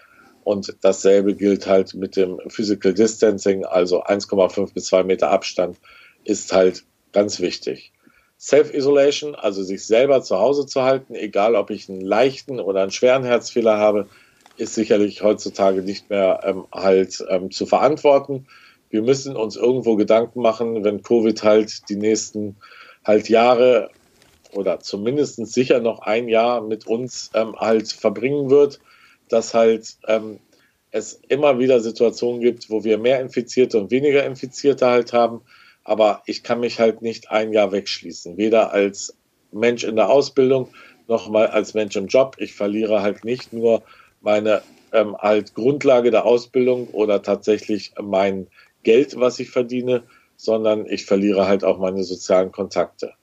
Und 0.44 0.76
dasselbe 0.82 1.36
gilt 1.36 1.68
halt 1.68 1.94
mit 1.96 2.16
dem 2.16 2.40
Physical 2.48 2.94
Distancing, 2.94 3.66
also 3.66 4.04
1,5 4.04 4.74
bis 4.74 4.86
2 4.86 5.04
Meter 5.04 5.32
Abstand, 5.32 5.78
ist 6.24 6.54
halt 6.54 6.84
ganz 7.12 7.40
wichtig. 7.40 7.92
Self-Isolation, 8.40 9.34
also 9.34 9.64
sich 9.64 9.86
selber 9.86 10.22
zu 10.22 10.38
Hause 10.38 10.68
zu 10.68 10.84
halten, 10.84 11.16
egal 11.16 11.56
ob 11.56 11.72
ich 11.72 11.90
einen 11.90 12.02
leichten 12.02 12.60
oder 12.60 12.82
einen 12.82 12.92
schweren 12.92 13.24
Herzfehler 13.24 13.78
habe, 13.78 14.08
ist 14.58 14.74
sicherlich 14.74 15.24
heutzutage 15.24 15.82
nicht 15.82 16.10
mehr 16.10 16.42
ähm, 16.44 16.66
halt 16.72 17.24
ähm, 17.30 17.52
zu 17.52 17.66
verantworten. 17.66 18.48
Wir 18.90 19.02
müssen 19.02 19.36
uns 19.36 19.56
irgendwo 19.56 19.96
Gedanken 19.96 20.42
machen, 20.42 20.84
wenn 20.84 21.04
Covid 21.04 21.44
halt 21.44 21.90
die 21.90 21.96
nächsten 21.96 22.56
halt 23.04 23.30
Jahre 23.30 23.90
oder 24.54 24.80
zumindest 24.80 25.46
sicher 25.48 25.80
noch 25.80 26.00
ein 26.00 26.28
Jahr 26.28 26.62
mit 26.62 26.88
uns 26.88 27.30
ähm, 27.34 27.56
halt 27.58 27.92
verbringen 27.92 28.50
wird, 28.50 28.80
dass 29.30 29.54
halt 29.54 29.98
ähm, 30.08 30.40
es 30.92 31.22
immer 31.28 31.60
wieder 31.60 31.80
Situationen 31.80 32.42
gibt, 32.42 32.70
wo 32.70 32.84
wir 32.84 32.98
mehr 32.98 33.22
Infizierte 33.22 33.80
und 33.80 33.92
weniger 33.92 34.26
Infizierte 34.26 34.88
halt 34.88 35.14
haben. 35.14 35.42
Aber 35.84 36.24
ich 36.26 36.44
kann 36.44 36.60
mich 36.60 36.80
halt 36.80 37.02
nicht 37.02 37.30
ein 37.30 37.54
Jahr 37.54 37.72
wegschließen, 37.72 38.38
weder 38.38 38.72
als 38.72 39.16
Mensch 39.52 39.84
in 39.84 39.96
der 39.96 40.10
Ausbildung 40.10 40.70
noch 41.08 41.30
mal 41.30 41.48
als 41.48 41.74
Mensch 41.74 41.96
im 41.96 42.08
Job. 42.08 42.36
Ich 42.40 42.54
verliere 42.54 43.02
halt 43.02 43.24
nicht 43.24 43.54
nur 43.54 43.84
meine 44.28 44.62
ähm, 44.92 45.16
halt 45.18 45.54
Grundlage 45.54 46.12
der 46.12 46.26
Ausbildung 46.26 46.90
oder 46.90 47.22
tatsächlich 47.22 47.94
mein 48.02 48.48
Geld, 48.84 49.18
was 49.18 49.40
ich 49.40 49.50
verdiene, 49.50 50.04
sondern 50.36 50.86
ich 50.86 51.06
verliere 51.06 51.48
halt 51.48 51.64
auch 51.64 51.80
meine 51.80 52.04
sozialen 52.04 52.52
Kontakte. 52.52 53.14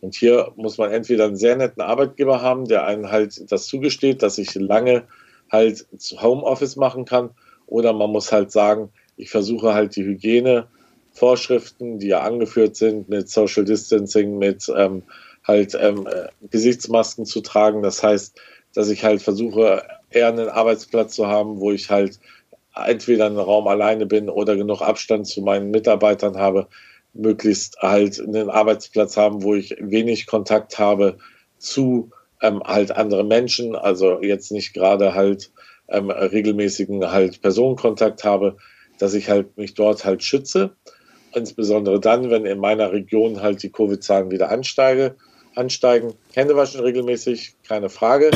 Und 0.00 0.14
hier 0.14 0.52
muss 0.56 0.78
man 0.78 0.92
entweder 0.92 1.26
einen 1.26 1.36
sehr 1.36 1.56
netten 1.56 1.82
Arbeitgeber 1.82 2.40
haben, 2.40 2.64
der 2.64 2.86
einen 2.86 3.10
halt 3.10 3.52
das 3.52 3.66
zugesteht, 3.66 4.22
dass 4.22 4.38
ich 4.38 4.54
lange 4.54 5.02
halt 5.52 5.86
Homeoffice 6.22 6.76
machen 6.76 7.04
kann, 7.04 7.32
oder 7.66 7.92
man 7.92 8.10
muss 8.10 8.32
halt 8.32 8.50
sagen, 8.50 8.88
ich 9.18 9.28
versuche 9.28 9.74
halt 9.74 9.94
die 9.94 10.04
Hygienevorschriften, 10.04 11.98
die 11.98 12.08
ja 12.08 12.20
angeführt 12.20 12.76
sind 12.76 13.10
mit 13.10 13.28
Social 13.28 13.66
Distancing, 13.66 14.38
mit 14.38 14.72
ähm, 14.74 15.02
halt 15.44 15.76
ähm, 15.78 16.06
äh, 16.06 16.28
Gesichtsmasken 16.50 17.26
zu 17.26 17.42
tragen. 17.42 17.82
Das 17.82 18.02
heißt, 18.02 18.40
dass 18.72 18.88
ich 18.88 19.04
halt 19.04 19.22
versuche, 19.22 19.82
eher 20.16 20.28
einen 20.28 20.48
Arbeitsplatz 20.48 21.14
zu 21.14 21.26
haben, 21.26 21.60
wo 21.60 21.70
ich 21.70 21.90
halt 21.90 22.18
entweder 22.74 23.26
einen 23.26 23.38
Raum 23.38 23.68
alleine 23.68 24.06
bin 24.06 24.28
oder 24.28 24.56
genug 24.56 24.82
Abstand 24.82 25.26
zu 25.26 25.42
meinen 25.42 25.70
Mitarbeitern 25.70 26.36
habe, 26.36 26.68
möglichst 27.14 27.78
halt 27.80 28.20
einen 28.20 28.50
Arbeitsplatz 28.50 29.16
haben, 29.16 29.42
wo 29.42 29.54
ich 29.54 29.76
wenig 29.80 30.26
Kontakt 30.26 30.78
habe 30.78 31.18
zu 31.58 32.10
ähm, 32.42 32.62
halt 32.64 32.92
anderen 32.92 33.28
Menschen, 33.28 33.74
also 33.74 34.22
jetzt 34.22 34.52
nicht 34.52 34.74
gerade 34.74 35.14
halt 35.14 35.50
ähm, 35.88 36.10
regelmäßigen 36.10 37.10
halt 37.10 37.40
Personenkontakt 37.40 38.24
habe, 38.24 38.56
dass 38.98 39.14
ich 39.14 39.30
halt 39.30 39.56
mich 39.56 39.74
dort 39.74 40.04
halt 40.04 40.22
schütze. 40.22 40.70
Insbesondere 41.34 42.00
dann, 42.00 42.30
wenn 42.30 42.46
in 42.46 42.58
meiner 42.58 42.92
Region 42.92 43.42
halt 43.42 43.62
die 43.62 43.70
Covid-Zahlen 43.70 44.30
wieder 44.30 44.50
ansteige, 44.50 45.16
ansteigen. 45.54 46.14
Hände 46.34 46.56
waschen 46.56 46.80
regelmäßig, 46.80 47.54
keine 47.66 47.88
Frage. 47.88 48.30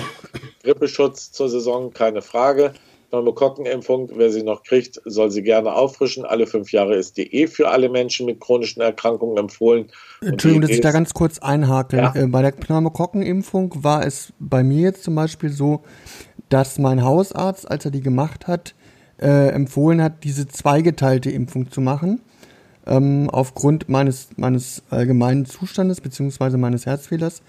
Grippeschutz 0.63 1.33
zur 1.33 1.49
Saison, 1.49 1.93
keine 1.93 2.23
Frage. 2.23 2.73
Pneumokokkenimpfung, 3.11 4.11
wer 4.15 4.31
sie 4.31 4.43
noch 4.43 4.63
kriegt, 4.63 5.01
soll 5.05 5.31
sie 5.31 5.43
gerne 5.43 5.75
auffrischen. 5.75 6.25
Alle 6.25 6.47
fünf 6.47 6.71
Jahre 6.73 6.95
ist 6.95 7.17
die 7.17 7.35
eh 7.35 7.49
für 7.49 7.69
alle 7.69 7.89
Menschen 7.89 8.27
mit 8.27 8.41
chronischen 8.41 8.81
Erkrankungen 8.81 9.37
empfohlen. 9.37 9.91
Entschuldigung, 10.21 10.63
dass 10.63 10.71
ich 10.71 10.81
da 10.81 10.93
ganz 10.93 11.13
kurz 11.13 11.41
einhake. 11.41 11.97
Ja? 11.97 12.15
Äh, 12.15 12.29
bei 12.29 12.43
der 12.43 12.53
Pneumokokkenimpfung 12.53 13.83
war 13.83 14.07
es 14.07 14.33
bei 14.39 14.63
mir 14.63 14.83
jetzt 14.83 15.03
zum 15.03 15.17
Beispiel 15.17 15.51
so, 15.51 15.83
dass 16.49 16.79
mein 16.79 17.03
Hausarzt, 17.05 17.69
als 17.69 17.85
er 17.85 17.91
die 17.91 18.01
gemacht 18.01 18.47
hat, 18.47 18.75
äh, 19.21 19.49
empfohlen 19.49 20.01
hat, 20.03 20.25
diese 20.25 20.47
zweigeteilte 20.47 21.31
Impfung 21.31 21.71
zu 21.71 21.81
machen. 21.81 22.21
Ähm, 22.87 23.29
aufgrund 23.31 23.89
meines, 23.89 24.29
meines 24.37 24.83
allgemeinen 24.89 25.47
Zustandes 25.47 26.01
beziehungsweise 26.01 26.59
meines 26.59 26.87
Herzfehlers. 26.87 27.43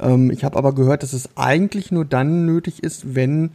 Ähm, 0.00 0.30
ich 0.30 0.44
habe 0.44 0.56
aber 0.56 0.74
gehört, 0.74 1.02
dass 1.02 1.12
es 1.12 1.28
eigentlich 1.36 1.90
nur 1.90 2.04
dann 2.04 2.46
nötig 2.46 2.82
ist, 2.82 3.14
wenn 3.14 3.50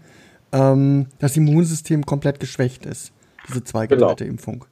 ähm, 0.52 1.08
das 1.20 1.38
Immunsystem 1.38 2.06
komplett 2.06 2.40
geschwächt 2.40 2.86
ist, 2.86 3.12
diese 3.48 3.64
zweigeteilte 3.64 4.24
genau. 4.24 4.34
Impfung. 4.34 4.66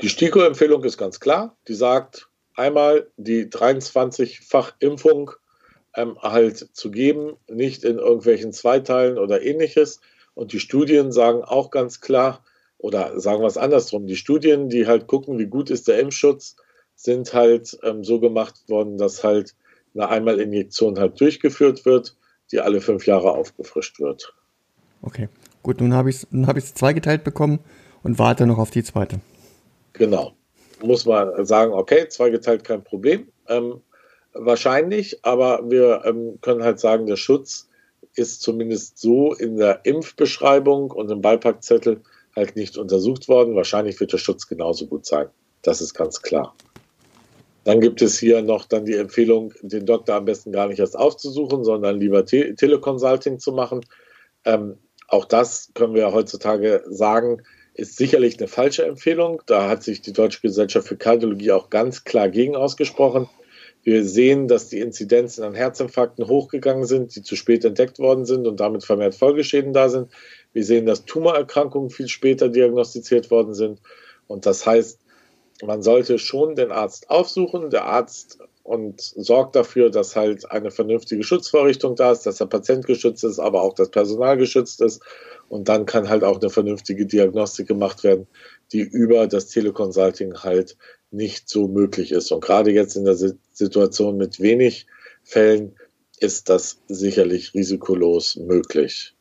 Die 0.00 0.08
STIKO-Empfehlung 0.08 0.84
ist 0.84 0.96
ganz 0.96 1.18
klar. 1.18 1.56
Die 1.66 1.74
sagt, 1.74 2.28
einmal 2.54 3.08
die 3.16 3.46
23-fach 3.46 4.74
Impfung 4.78 5.32
ähm, 5.94 6.16
halt 6.20 6.68
zu 6.72 6.90
geben, 6.90 7.36
nicht 7.48 7.84
in 7.84 7.98
irgendwelchen 7.98 8.52
Zweiteilen 8.52 9.18
oder 9.18 9.42
ähnliches. 9.42 10.00
Und 10.34 10.52
die 10.52 10.60
Studien 10.60 11.10
sagen 11.10 11.42
auch 11.42 11.70
ganz 11.70 12.00
klar, 12.00 12.44
oder 12.78 13.18
sagen 13.18 13.42
wir 13.42 13.48
es 13.48 13.56
andersrum, 13.56 14.06
die 14.06 14.16
Studien, 14.16 14.68
die 14.68 14.86
halt 14.86 15.08
gucken, 15.08 15.38
wie 15.38 15.46
gut 15.46 15.68
ist 15.68 15.88
der 15.88 15.98
Impfschutz, 15.98 16.54
sind 16.94 17.34
halt 17.34 17.76
ähm, 17.82 18.04
so 18.04 18.20
gemacht 18.20 18.68
worden, 18.68 18.98
dass 18.98 19.24
halt 19.24 19.54
eine 19.94 20.08
Einmalinjektion 20.08 20.98
halt 20.98 21.20
durchgeführt 21.20 21.84
wird, 21.84 22.16
die 22.52 22.60
alle 22.60 22.80
fünf 22.80 23.06
Jahre 23.06 23.32
aufgefrischt 23.32 24.00
wird. 24.00 24.34
Okay, 25.02 25.28
gut, 25.62 25.80
nun 25.80 25.94
habe 25.94 26.10
ich 26.10 26.16
es 26.16 26.26
hab 26.46 26.60
zweigeteilt 26.60 27.24
bekommen 27.24 27.60
und 28.02 28.18
warte 28.18 28.46
noch 28.46 28.58
auf 28.58 28.70
die 28.70 28.82
zweite. 28.82 29.20
Genau. 29.92 30.32
Muss 30.82 31.06
man 31.06 31.44
sagen, 31.44 31.72
okay, 31.72 32.08
zweigeteilt 32.08 32.64
kein 32.64 32.84
Problem. 32.84 33.28
Ähm, 33.48 33.80
wahrscheinlich, 34.32 35.24
aber 35.24 35.68
wir 35.68 36.02
ähm, 36.04 36.38
können 36.40 36.62
halt 36.62 36.78
sagen, 36.78 37.06
der 37.06 37.16
Schutz 37.16 37.68
ist 38.14 38.42
zumindest 38.42 38.98
so 38.98 39.32
in 39.34 39.56
der 39.56 39.84
Impfbeschreibung 39.84 40.90
und 40.90 41.10
im 41.10 41.20
Beipackzettel 41.20 42.02
halt 42.34 42.56
nicht 42.56 42.76
untersucht 42.76 43.28
worden. 43.28 43.54
Wahrscheinlich 43.56 43.98
wird 44.00 44.12
der 44.12 44.18
Schutz 44.18 44.46
genauso 44.46 44.86
gut 44.86 45.06
sein. 45.06 45.28
Das 45.62 45.80
ist 45.80 45.94
ganz 45.94 46.22
klar. 46.22 46.54
Dann 47.68 47.82
gibt 47.82 48.00
es 48.00 48.18
hier 48.18 48.40
noch 48.40 48.64
dann 48.64 48.86
die 48.86 48.94
Empfehlung, 48.94 49.52
den 49.60 49.84
Doktor 49.84 50.14
am 50.14 50.24
besten 50.24 50.52
gar 50.52 50.68
nicht 50.68 50.78
erst 50.78 50.98
aufzusuchen, 50.98 51.64
sondern 51.64 52.00
lieber 52.00 52.24
Te 52.24 52.54
Teleconsulting 52.54 53.40
zu 53.40 53.52
machen. 53.52 53.84
Ähm, 54.46 54.78
auch 55.06 55.26
das 55.26 55.70
können 55.74 55.92
wir 55.92 56.10
heutzutage 56.14 56.82
sagen, 56.86 57.42
ist 57.74 57.98
sicherlich 57.98 58.38
eine 58.38 58.48
falsche 58.48 58.86
Empfehlung. 58.86 59.42
Da 59.44 59.68
hat 59.68 59.82
sich 59.82 60.00
die 60.00 60.14
Deutsche 60.14 60.40
Gesellschaft 60.40 60.88
für 60.88 60.96
Kardiologie 60.96 61.52
auch 61.52 61.68
ganz 61.68 62.04
klar 62.04 62.30
gegen 62.30 62.56
ausgesprochen. 62.56 63.28
Wir 63.82 64.02
sehen, 64.02 64.48
dass 64.48 64.70
die 64.70 64.80
Inzidenzen 64.80 65.44
an 65.44 65.54
Herzinfarkten 65.54 66.26
hochgegangen 66.26 66.86
sind, 66.86 67.14
die 67.16 67.22
zu 67.22 67.36
spät 67.36 67.66
entdeckt 67.66 67.98
worden 67.98 68.24
sind 68.24 68.46
und 68.46 68.60
damit 68.60 68.82
vermehrt 68.82 69.14
Folgeschäden 69.14 69.74
da 69.74 69.90
sind. 69.90 70.10
Wir 70.54 70.64
sehen, 70.64 70.86
dass 70.86 71.04
Tumorerkrankungen 71.04 71.90
viel 71.90 72.08
später 72.08 72.48
diagnostiziert 72.48 73.30
worden 73.30 73.52
sind. 73.52 73.82
Und 74.26 74.46
das 74.46 74.64
heißt, 74.64 75.00
man 75.64 75.82
sollte 75.82 76.18
schon 76.18 76.54
den 76.54 76.70
Arzt 76.70 77.10
aufsuchen. 77.10 77.70
Der 77.70 77.84
Arzt 77.84 78.38
und 78.62 79.00
sorgt 79.00 79.56
dafür, 79.56 79.90
dass 79.90 80.14
halt 80.14 80.50
eine 80.50 80.70
vernünftige 80.70 81.22
Schutzvorrichtung 81.22 81.96
da 81.96 82.12
ist, 82.12 82.26
dass 82.26 82.36
der 82.36 82.46
Patient 82.46 82.86
geschützt 82.86 83.24
ist, 83.24 83.38
aber 83.38 83.62
auch 83.62 83.74
das 83.74 83.90
Personal 83.90 84.36
geschützt 84.36 84.80
ist. 84.82 85.00
Und 85.48 85.68
dann 85.68 85.86
kann 85.86 86.08
halt 86.08 86.22
auch 86.22 86.38
eine 86.38 86.50
vernünftige 86.50 87.06
Diagnostik 87.06 87.66
gemacht 87.66 88.04
werden, 88.04 88.26
die 88.72 88.80
über 88.80 89.26
das 89.26 89.46
Teleconsulting 89.48 90.34
halt 90.42 90.76
nicht 91.10 91.48
so 91.48 91.66
möglich 91.66 92.12
ist. 92.12 92.30
Und 92.30 92.44
gerade 92.44 92.70
jetzt 92.70 92.96
in 92.96 93.04
der 93.04 93.16
Situation 93.16 94.18
mit 94.18 94.40
wenig 94.40 94.86
Fällen 95.24 95.74
ist 96.20 96.50
das 96.50 96.82
sicherlich 96.88 97.54
risikolos 97.54 98.36
möglich. 98.36 99.14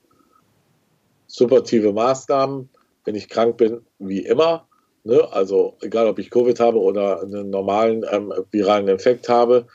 Supportive 1.28 1.94
Maßnahmen, 1.94 2.70
wenn 3.06 3.16
ich 3.16 3.30
krank 3.30 3.58
bin, 3.58 3.82
wie 4.00 4.26
immer, 4.26 4.68
Ne? 5.08 5.26
Also 5.32 5.78
egal, 5.82 6.08
ob 6.08 6.20
ich 6.20 6.30
Covid 6.30 6.60
habe 6.60 6.80
oder 6.80 7.22
einen 7.22 7.50
normalen 7.50 8.06
ähm, 8.12 8.34
viralen 8.52 8.90
Infekt 8.90 9.30
habe, 9.30 9.66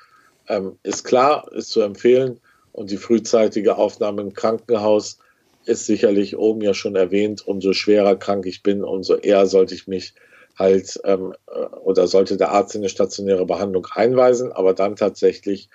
ähm, 0.48 0.78
ist 0.82 1.04
klar, 1.04 1.50
ist 1.52 1.70
zu 1.70 1.80
empfehlen. 1.80 2.38
Und 2.72 2.90
die 2.90 2.98
frühzeitige 2.98 3.76
Aufnahme 3.76 4.20
im 4.20 4.34
Krankenhaus 4.34 5.18
ist 5.64 5.86
sicherlich 5.86 6.36
oben 6.36 6.60
ja 6.60 6.74
schon 6.74 6.96
erwähnt. 6.96 7.46
Umso 7.46 7.72
schwerer 7.72 8.16
krank 8.16 8.44
ich 8.44 8.62
bin, 8.62 8.84
umso 8.84 9.16
eher 9.16 9.46
sollte 9.46 9.74
ich 9.74 9.86
mich 9.86 10.14
halt 10.58 11.00
ähm, 11.04 11.32
äh, 11.46 11.64
oder 11.76 12.06
sollte 12.06 12.36
der 12.36 12.50
Arzt 12.50 12.74
in 12.74 12.82
eine 12.82 12.90
stationäre 12.90 13.46
Behandlung 13.46 13.86
einweisen, 13.94 14.52
aber 14.52 14.74
dann 14.74 14.96
tatsächlich 14.96 15.70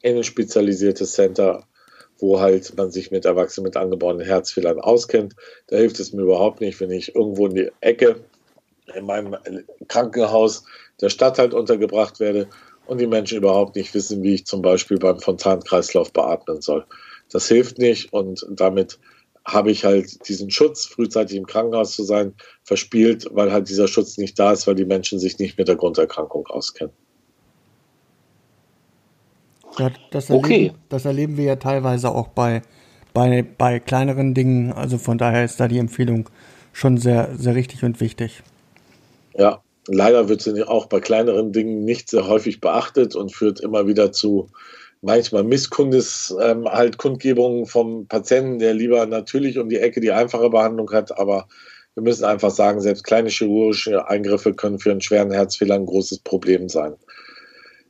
in 0.00 0.16
ein 0.16 0.24
spezialisiertes 0.24 1.12
Center, 1.12 1.64
wo 2.18 2.40
halt 2.40 2.74
man 2.78 2.90
sich 2.90 3.10
mit 3.10 3.26
Erwachsenen 3.26 3.64
mit 3.64 3.76
angeborenen 3.76 4.24
Herzfehlern 4.24 4.80
auskennt. 4.80 5.34
Da 5.66 5.76
hilft 5.76 6.00
es 6.00 6.14
mir 6.14 6.22
überhaupt 6.22 6.62
nicht, 6.62 6.80
wenn 6.80 6.90
ich 6.90 7.14
irgendwo 7.14 7.46
in 7.46 7.54
die 7.54 7.70
Ecke 7.82 8.16
in 8.94 9.06
meinem 9.06 9.36
Krankenhaus 9.88 10.64
der 11.00 11.08
Stadt 11.08 11.38
halt 11.38 11.54
untergebracht 11.54 12.20
werde 12.20 12.48
und 12.86 13.00
die 13.00 13.06
Menschen 13.06 13.38
überhaupt 13.38 13.76
nicht 13.76 13.94
wissen, 13.94 14.22
wie 14.22 14.34
ich 14.34 14.46
zum 14.46 14.62
Beispiel 14.62 14.98
beim 14.98 15.20
Fontankreislauf 15.20 16.12
beatmen 16.12 16.60
soll. 16.60 16.84
Das 17.30 17.48
hilft 17.48 17.78
nicht 17.78 18.12
und 18.12 18.46
damit 18.50 18.98
habe 19.44 19.70
ich 19.70 19.84
halt 19.84 20.28
diesen 20.28 20.50
Schutz, 20.50 20.84
frühzeitig 20.86 21.36
im 21.36 21.46
Krankenhaus 21.46 21.94
zu 21.96 22.04
sein, 22.04 22.34
verspielt, 22.62 23.26
weil 23.32 23.52
halt 23.52 23.68
dieser 23.68 23.88
Schutz 23.88 24.16
nicht 24.18 24.38
da 24.38 24.52
ist, 24.52 24.66
weil 24.66 24.74
die 24.74 24.84
Menschen 24.84 25.18
sich 25.18 25.38
nicht 25.38 25.58
mit 25.58 25.68
der 25.68 25.76
Grunderkrankung 25.76 26.46
auskennen. 26.46 26.92
Ja, 29.78 29.90
das, 30.10 30.28
erleben, 30.28 30.44
okay. 30.44 30.72
das 30.90 31.04
erleben 31.04 31.36
wir 31.36 31.44
ja 31.44 31.56
teilweise 31.56 32.10
auch 32.10 32.28
bei, 32.28 32.62
bei, 33.14 33.42
bei 33.42 33.80
kleineren 33.80 34.34
Dingen. 34.34 34.72
Also 34.72 34.98
von 34.98 35.18
daher 35.18 35.44
ist 35.44 35.58
da 35.58 35.66
die 35.66 35.78
Empfehlung 35.78 36.28
schon 36.72 36.98
sehr, 36.98 37.30
sehr 37.36 37.54
richtig 37.54 37.82
und 37.82 38.00
wichtig. 38.00 38.42
Ja, 39.34 39.62
leider 39.86 40.28
wird 40.28 40.42
sie 40.42 40.62
auch 40.62 40.86
bei 40.86 41.00
kleineren 41.00 41.52
Dingen 41.52 41.84
nicht 41.84 42.10
sehr 42.10 42.26
häufig 42.26 42.60
beachtet 42.60 43.14
und 43.14 43.34
führt 43.34 43.60
immer 43.60 43.86
wieder 43.86 44.12
zu 44.12 44.48
manchmal 45.02 45.44
Misskundes 45.44 46.34
ähm, 46.40 46.66
halt 46.66 46.96
Kundgebungen 46.96 47.66
vom 47.66 48.06
Patienten, 48.06 48.58
der 48.58 48.72
lieber 48.74 49.04
natürlich 49.06 49.58
um 49.58 49.68
die 49.68 49.78
Ecke 49.78 50.00
die 50.00 50.12
einfache 50.12 50.48
Behandlung 50.48 50.90
hat, 50.92 51.18
aber 51.18 51.48
wir 51.94 52.02
müssen 52.02 52.24
einfach 52.24 52.50
sagen, 52.50 52.80
selbst 52.80 53.04
kleine 53.04 53.28
chirurgische 53.28 54.08
Eingriffe 54.08 54.54
können 54.54 54.78
für 54.78 54.92
einen 54.92 55.02
schweren 55.02 55.30
Herzfehler 55.30 55.74
ein 55.74 55.86
großes 55.86 56.20
Problem 56.20 56.68
sein. 56.68 56.94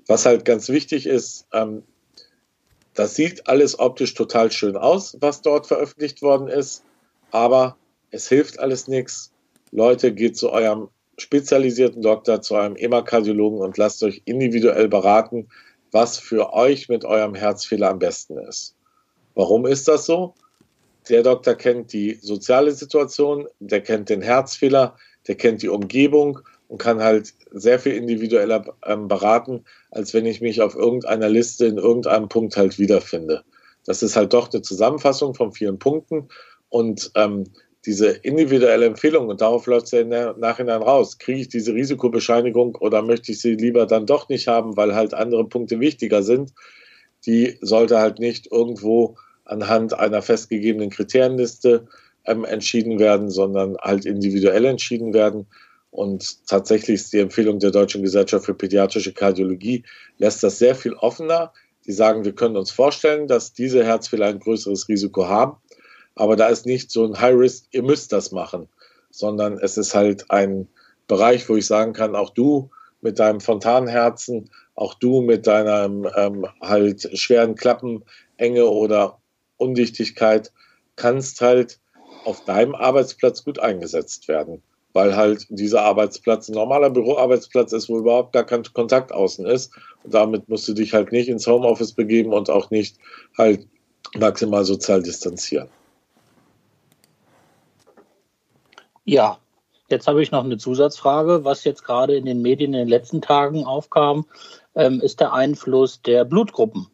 Was 0.08 0.26
halt 0.26 0.44
ganz 0.44 0.68
wichtig 0.68 1.06
ist, 1.06 1.46
ähm, 1.52 1.84
das 2.94 3.14
sieht 3.14 3.46
alles 3.46 3.78
optisch 3.78 4.14
total 4.14 4.50
schön 4.50 4.76
aus, 4.76 5.16
was 5.20 5.40
dort 5.40 5.66
veröffentlicht 5.66 6.20
worden 6.20 6.48
ist, 6.48 6.82
aber 7.30 7.76
es 8.10 8.28
hilft 8.28 8.58
alles 8.58 8.88
nichts. 8.88 9.32
Leute, 9.70 10.12
geht 10.12 10.36
zu 10.36 10.50
eurem 10.50 10.88
spezialisierten 11.18 12.02
Doktor, 12.02 12.42
zu 12.42 12.56
einem 12.56 12.76
EMA-Kardiologen 12.76 13.60
und 13.60 13.76
lasst 13.78 14.02
euch 14.02 14.22
individuell 14.24 14.88
beraten, 14.88 15.48
was 15.90 16.18
für 16.18 16.52
euch 16.54 16.88
mit 16.88 17.04
eurem 17.04 17.34
Herzfehler 17.34 17.90
am 17.90 17.98
besten 17.98 18.38
ist. 18.38 18.74
Warum 19.34 19.66
ist 19.66 19.88
das 19.88 20.06
so? 20.06 20.34
Der 21.08 21.22
Doktor 21.22 21.54
kennt 21.54 21.92
die 21.92 22.14
soziale 22.14 22.72
Situation, 22.72 23.46
der 23.60 23.80
kennt 23.82 24.08
den 24.08 24.22
Herzfehler, 24.22 24.96
der 25.26 25.34
kennt 25.34 25.62
die 25.62 25.68
Umgebung 25.68 26.40
und 26.68 26.78
kann 26.78 27.02
halt 27.02 27.34
sehr 27.50 27.78
viel 27.78 27.92
individueller 27.92 28.64
ähm, 28.86 29.08
beraten, 29.08 29.64
als 29.90 30.14
wenn 30.14 30.26
ich 30.26 30.40
mich 30.40 30.62
auf 30.62 30.74
irgendeiner 30.74 31.28
Liste 31.28 31.66
in 31.66 31.76
irgendeinem 31.76 32.28
Punkt 32.28 32.56
halt 32.56 32.78
wiederfinde. 32.78 33.42
Das 33.84 34.02
ist 34.02 34.16
halt 34.16 34.32
doch 34.32 34.50
eine 34.52 34.62
Zusammenfassung 34.62 35.34
von 35.34 35.52
vielen 35.52 35.78
Punkten 35.78 36.28
und 36.68 37.10
ähm, 37.14 37.44
diese 37.84 38.10
individuelle 38.10 38.86
Empfehlung, 38.86 39.28
und 39.28 39.40
darauf 39.40 39.66
läuft 39.66 39.86
es 39.86 39.92
ja 39.92 40.00
im 40.00 40.08
Nachhinein 40.08 40.82
raus, 40.82 41.18
kriege 41.18 41.40
ich 41.40 41.48
diese 41.48 41.74
Risikobescheinigung 41.74 42.76
oder 42.76 43.02
möchte 43.02 43.32
ich 43.32 43.40
sie 43.40 43.54
lieber 43.54 43.86
dann 43.86 44.06
doch 44.06 44.28
nicht 44.28 44.46
haben, 44.46 44.76
weil 44.76 44.94
halt 44.94 45.14
andere 45.14 45.48
Punkte 45.48 45.80
wichtiger 45.80 46.22
sind, 46.22 46.52
die 47.26 47.58
sollte 47.60 47.98
halt 47.98 48.18
nicht 48.18 48.50
irgendwo 48.50 49.16
anhand 49.44 49.94
einer 49.98 50.22
festgegebenen 50.22 50.90
Kriterienliste 50.90 51.86
ähm, 52.24 52.44
entschieden 52.44 52.98
werden, 52.98 53.30
sondern 53.30 53.76
halt 53.80 54.06
individuell 54.06 54.64
entschieden 54.64 55.12
werden. 55.12 55.46
Und 55.90 56.46
tatsächlich 56.46 56.94
ist 56.94 57.12
die 57.12 57.18
Empfehlung 57.18 57.58
der 57.58 57.70
Deutschen 57.70 58.02
Gesellschaft 58.02 58.46
für 58.46 58.54
Pädiatrische 58.54 59.12
Kardiologie, 59.12 59.84
lässt 60.18 60.42
das 60.42 60.58
sehr 60.58 60.74
viel 60.74 60.94
offener. 60.94 61.52
Die 61.84 61.92
sagen, 61.92 62.24
wir 62.24 62.32
können 62.32 62.56
uns 62.56 62.70
vorstellen, 62.70 63.26
dass 63.26 63.52
diese 63.52 63.84
Herzfehler 63.84 64.26
ein 64.26 64.38
größeres 64.38 64.88
Risiko 64.88 65.26
haben. 65.26 65.56
Aber 66.14 66.36
da 66.36 66.48
ist 66.48 66.66
nicht 66.66 66.90
so 66.90 67.04
ein 67.04 67.20
High 67.20 67.36
Risk, 67.36 67.66
ihr 67.70 67.82
müsst 67.82 68.12
das 68.12 68.32
machen, 68.32 68.68
sondern 69.10 69.58
es 69.58 69.76
ist 69.76 69.94
halt 69.94 70.30
ein 70.30 70.68
Bereich, 71.08 71.48
wo 71.48 71.56
ich 71.56 71.66
sagen 71.66 71.92
kann, 71.92 72.16
auch 72.16 72.30
du 72.30 72.70
mit 73.00 73.18
deinem 73.18 73.40
Fontanherzen, 73.40 74.50
auch 74.74 74.94
du 74.94 75.20
mit 75.20 75.46
deinem 75.46 76.08
ähm, 76.16 76.46
halt 76.60 77.08
schweren 77.18 77.54
Klappenenge 77.54 78.66
oder 78.66 79.18
Undichtigkeit 79.56 80.52
kannst 80.96 81.40
halt 81.40 81.78
auf 82.24 82.44
deinem 82.44 82.74
Arbeitsplatz 82.74 83.44
gut 83.44 83.58
eingesetzt 83.58 84.28
werden, 84.28 84.62
weil 84.92 85.16
halt 85.16 85.46
dieser 85.50 85.82
Arbeitsplatz 85.82 86.48
ein 86.48 86.54
normaler 86.54 86.90
Büroarbeitsplatz 86.90 87.72
ist, 87.72 87.88
wo 87.88 87.98
überhaupt 87.98 88.32
gar 88.32 88.44
kein 88.44 88.62
Kontakt 88.72 89.12
außen 89.12 89.44
ist. 89.46 89.72
Und 90.04 90.14
damit 90.14 90.48
musst 90.48 90.68
du 90.68 90.72
dich 90.72 90.94
halt 90.94 91.12
nicht 91.12 91.28
ins 91.28 91.46
Homeoffice 91.46 91.92
begeben 91.92 92.32
und 92.32 92.50
auch 92.50 92.70
nicht 92.70 92.96
halt 93.36 93.66
maximal 94.16 94.64
sozial 94.64 95.02
distanzieren. 95.02 95.68
Ja, 99.04 99.38
jetzt 99.88 100.06
habe 100.06 100.22
ich 100.22 100.30
noch 100.30 100.44
eine 100.44 100.58
Zusatzfrage, 100.58 101.44
was 101.44 101.64
jetzt 101.64 101.84
gerade 101.84 102.16
in 102.16 102.24
den 102.24 102.42
Medien 102.42 102.72
in 102.72 102.80
den 102.80 102.88
letzten 102.88 103.20
Tagen 103.20 103.64
aufkam, 103.64 104.26
ähm, 104.74 105.00
ist 105.00 105.20
der 105.20 105.32
Einfluss 105.32 106.02
der 106.02 106.24
Blutgruppen. 106.24 106.86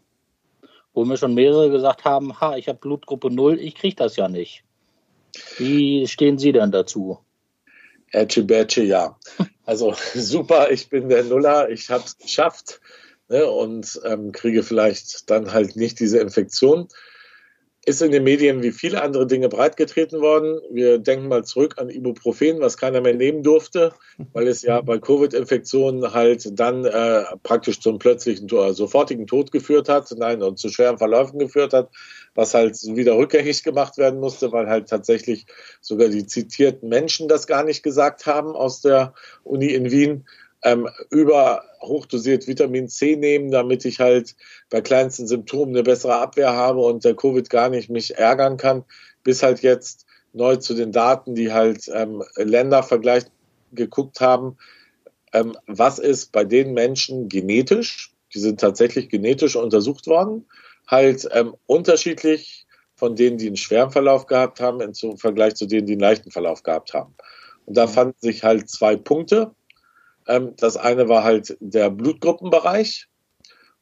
Wo 0.94 1.04
mir 1.04 1.16
schon 1.16 1.34
mehrere 1.34 1.70
gesagt 1.70 2.04
haben, 2.04 2.40
ha, 2.40 2.56
ich 2.56 2.68
habe 2.68 2.78
Blutgruppe 2.78 3.30
0, 3.30 3.60
ich 3.60 3.74
kriege 3.74 3.96
das 3.96 4.16
ja 4.16 4.28
nicht. 4.28 4.64
Wie 5.58 6.06
stehen 6.06 6.38
Sie 6.38 6.52
denn 6.52 6.72
dazu? 6.72 7.18
Ätsche 8.10 8.42
Bätsche, 8.42 8.82
ja. 8.82 9.16
Also 9.64 9.94
super, 10.14 10.70
ich 10.70 10.88
bin 10.88 11.08
der 11.08 11.24
Nuller, 11.24 11.68
ich 11.68 11.90
habe 11.90 12.04
es 12.04 12.16
geschafft 12.16 12.80
ne, 13.28 13.46
und 13.46 14.00
ähm, 14.04 14.32
kriege 14.32 14.62
vielleicht 14.62 15.30
dann 15.30 15.52
halt 15.52 15.76
nicht 15.76 16.00
diese 16.00 16.18
Infektion 16.18 16.88
ist 17.88 18.02
in 18.02 18.12
den 18.12 18.22
Medien 18.22 18.62
wie 18.62 18.70
viele 18.70 19.02
andere 19.02 19.26
Dinge 19.26 19.48
breitgetreten 19.48 20.20
worden. 20.20 20.60
Wir 20.70 20.98
denken 20.98 21.28
mal 21.28 21.44
zurück 21.44 21.76
an 21.78 21.88
Ibuprofen, 21.88 22.60
was 22.60 22.76
keiner 22.76 23.00
mehr 23.00 23.14
nehmen 23.14 23.42
durfte, 23.42 23.94
weil 24.34 24.46
es 24.46 24.60
ja 24.60 24.82
bei 24.82 24.98
Covid-Infektionen 24.98 26.12
halt 26.12 26.60
dann 26.60 26.84
äh, 26.84 27.24
praktisch 27.42 27.80
zum 27.80 27.98
plötzlichen, 27.98 28.46
äh, 28.50 28.74
sofortigen 28.74 29.26
Tod 29.26 29.52
geführt 29.52 29.88
hat, 29.88 30.14
nein, 30.18 30.42
und 30.42 30.58
zu 30.58 30.68
schweren 30.68 30.98
Verläufen 30.98 31.38
geführt 31.38 31.72
hat, 31.72 31.88
was 32.34 32.52
halt 32.52 32.76
wieder 32.94 33.16
rückgängig 33.16 33.62
gemacht 33.62 33.96
werden 33.96 34.20
musste, 34.20 34.52
weil 34.52 34.68
halt 34.68 34.90
tatsächlich 34.90 35.46
sogar 35.80 36.08
die 36.08 36.26
zitierten 36.26 36.90
Menschen 36.90 37.26
das 37.26 37.46
gar 37.46 37.64
nicht 37.64 37.82
gesagt 37.82 38.26
haben 38.26 38.50
aus 38.50 38.82
der 38.82 39.14
Uni 39.44 39.68
in 39.68 39.90
Wien 39.90 40.26
ähm, 40.62 40.88
über 41.10 41.62
hochdosiert 41.80 42.46
Vitamin 42.46 42.88
C 42.88 43.16
nehmen, 43.16 43.50
damit 43.50 43.84
ich 43.84 44.00
halt 44.00 44.34
bei 44.70 44.80
kleinsten 44.80 45.26
Symptomen 45.26 45.74
eine 45.74 45.82
bessere 45.82 46.16
Abwehr 46.16 46.52
habe 46.52 46.80
und 46.80 47.04
der 47.04 47.14
Covid 47.14 47.48
gar 47.48 47.68
nicht 47.68 47.90
mich 47.90 48.16
ärgern 48.16 48.56
kann, 48.56 48.84
bis 49.22 49.42
halt 49.42 49.60
jetzt 49.60 50.06
neu 50.32 50.56
zu 50.56 50.74
den 50.74 50.92
Daten, 50.92 51.34
die 51.34 51.52
halt 51.52 51.88
ähm, 51.92 52.22
Ländervergleich 52.36 53.24
geguckt 53.72 54.20
haben, 54.20 54.56
ähm, 55.32 55.56
was 55.66 55.98
ist 55.98 56.32
bei 56.32 56.44
den 56.44 56.74
Menschen 56.74 57.28
genetisch, 57.28 58.12
die 58.34 58.38
sind 58.38 58.60
tatsächlich 58.60 59.08
genetisch 59.08 59.56
untersucht 59.56 60.06
worden, 60.06 60.46
halt 60.86 61.28
ähm, 61.32 61.54
unterschiedlich 61.66 62.66
von 62.94 63.14
denen, 63.14 63.38
die 63.38 63.46
einen 63.46 63.56
schweren 63.56 63.90
Verlauf 63.90 64.26
gehabt 64.26 64.60
haben, 64.60 64.80
im 64.80 65.16
Vergleich 65.18 65.54
zu 65.54 65.66
denen, 65.66 65.86
die 65.86 65.92
einen 65.92 66.00
leichten 66.00 66.30
Verlauf 66.30 66.62
gehabt 66.62 66.94
haben. 66.94 67.14
Und 67.64 67.76
da 67.76 67.86
fanden 67.86 68.16
sich 68.20 68.42
halt 68.42 68.68
zwei 68.68 68.96
Punkte. 68.96 69.52
Ähm, 70.28 70.54
das 70.56 70.76
eine 70.76 71.08
war 71.08 71.24
halt 71.24 71.56
der 71.60 71.90
Blutgruppenbereich. 71.90 73.08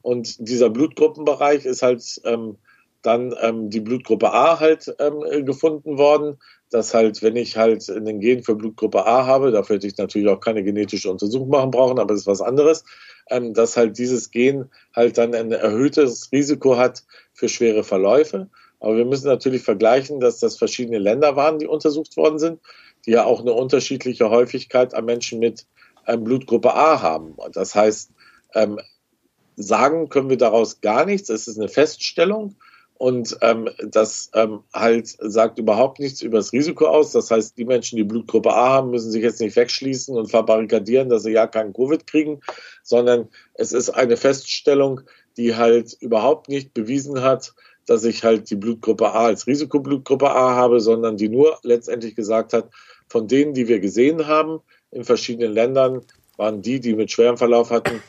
Und 0.00 0.48
dieser 0.48 0.70
Blutgruppenbereich 0.70 1.64
ist 1.66 1.82
halt 1.82 2.02
ähm, 2.24 2.56
dann 3.02 3.34
ähm, 3.40 3.70
die 3.70 3.80
Blutgruppe 3.80 4.32
A 4.32 4.58
halt 4.60 4.94
ähm, 4.98 5.44
gefunden 5.44 5.98
worden. 5.98 6.38
Dass 6.70 6.94
halt, 6.94 7.22
wenn 7.22 7.36
ich 7.36 7.56
halt 7.56 7.88
einen 7.88 8.18
Gen 8.18 8.42
für 8.42 8.56
Blutgruppe 8.56 9.06
A 9.06 9.24
habe, 9.24 9.52
dafür 9.52 9.76
hätte 9.76 9.86
ich 9.86 9.96
natürlich 9.98 10.28
auch 10.28 10.40
keine 10.40 10.64
genetische 10.64 11.08
Untersuchung 11.08 11.48
machen 11.48 11.70
brauchen, 11.70 12.00
aber 12.00 12.12
das 12.12 12.22
ist 12.22 12.26
was 12.26 12.40
anderes, 12.40 12.82
ähm, 13.30 13.54
dass 13.54 13.76
halt 13.76 13.96
dieses 13.98 14.32
Gen 14.32 14.68
halt 14.94 15.16
dann 15.16 15.32
ein 15.34 15.52
erhöhtes 15.52 16.30
Risiko 16.32 16.76
hat 16.76 17.04
für 17.34 17.48
schwere 17.48 17.84
Verläufe. 17.84 18.48
Aber 18.80 18.96
wir 18.96 19.04
müssen 19.04 19.28
natürlich 19.28 19.62
vergleichen, 19.62 20.18
dass 20.18 20.40
das 20.40 20.58
verschiedene 20.58 20.98
Länder 20.98 21.36
waren, 21.36 21.60
die 21.60 21.68
untersucht 21.68 22.16
worden 22.16 22.38
sind, 22.38 22.60
die 23.06 23.12
ja 23.12 23.24
auch 23.24 23.40
eine 23.40 23.52
unterschiedliche 23.52 24.30
Häufigkeit 24.30 24.92
an 24.94 25.04
Menschen 25.04 25.38
mit 25.38 25.66
ähm, 26.06 26.24
Blutgruppe 26.24 26.74
A 26.74 27.00
haben. 27.02 27.36
Das 27.52 27.74
heißt, 27.74 28.10
ähm, 28.54 28.80
sagen 29.56 30.08
können 30.08 30.30
wir 30.30 30.36
daraus 30.36 30.80
gar 30.80 31.06
nichts. 31.06 31.28
Es 31.28 31.48
ist 31.48 31.58
eine 31.58 31.68
Feststellung 31.68 32.56
und 32.98 33.36
ähm, 33.42 33.68
das 33.90 34.30
ähm, 34.34 34.60
halt 34.72 35.08
sagt 35.18 35.58
überhaupt 35.58 35.98
nichts 35.98 36.22
über 36.22 36.38
das 36.38 36.52
Risiko 36.52 36.86
aus. 36.86 37.12
Das 37.12 37.30
heißt, 37.30 37.58
die 37.58 37.66
Menschen, 37.66 37.96
die 37.96 38.04
Blutgruppe 38.04 38.54
A 38.54 38.70
haben, 38.70 38.90
müssen 38.90 39.10
sich 39.10 39.22
jetzt 39.22 39.40
nicht 39.40 39.56
wegschließen 39.56 40.16
und 40.16 40.30
verbarrikadieren, 40.30 41.10
dass 41.10 41.24
sie 41.24 41.32
ja 41.32 41.46
keinen 41.46 41.74
Covid 41.74 42.06
kriegen, 42.06 42.40
sondern 42.82 43.28
es 43.54 43.72
ist 43.72 43.90
eine 43.90 44.16
Feststellung, 44.16 45.02
die 45.36 45.56
halt 45.56 45.94
überhaupt 46.00 46.48
nicht 46.48 46.72
bewiesen 46.72 47.20
hat, 47.22 47.54
dass 47.86 48.04
ich 48.04 48.24
halt 48.24 48.48
die 48.48 48.56
Blutgruppe 48.56 49.12
A 49.12 49.26
als 49.26 49.46
Risikoblutgruppe 49.46 50.30
A 50.30 50.54
habe, 50.54 50.80
sondern 50.80 51.18
die 51.18 51.28
nur 51.28 51.58
letztendlich 51.62 52.16
gesagt 52.16 52.54
hat, 52.54 52.70
von 53.08 53.28
denen, 53.28 53.52
die 53.52 53.68
wir 53.68 53.78
gesehen 53.78 54.26
haben, 54.26 54.60
in 54.96 55.04
verschiedenen 55.04 55.52
Ländern 55.52 56.02
waren 56.38 56.62
die, 56.62 56.80
die 56.80 56.94
mit 56.94 57.10
schwerem 57.10 57.36
Verlauf 57.36 57.70
hatten, 57.70 58.02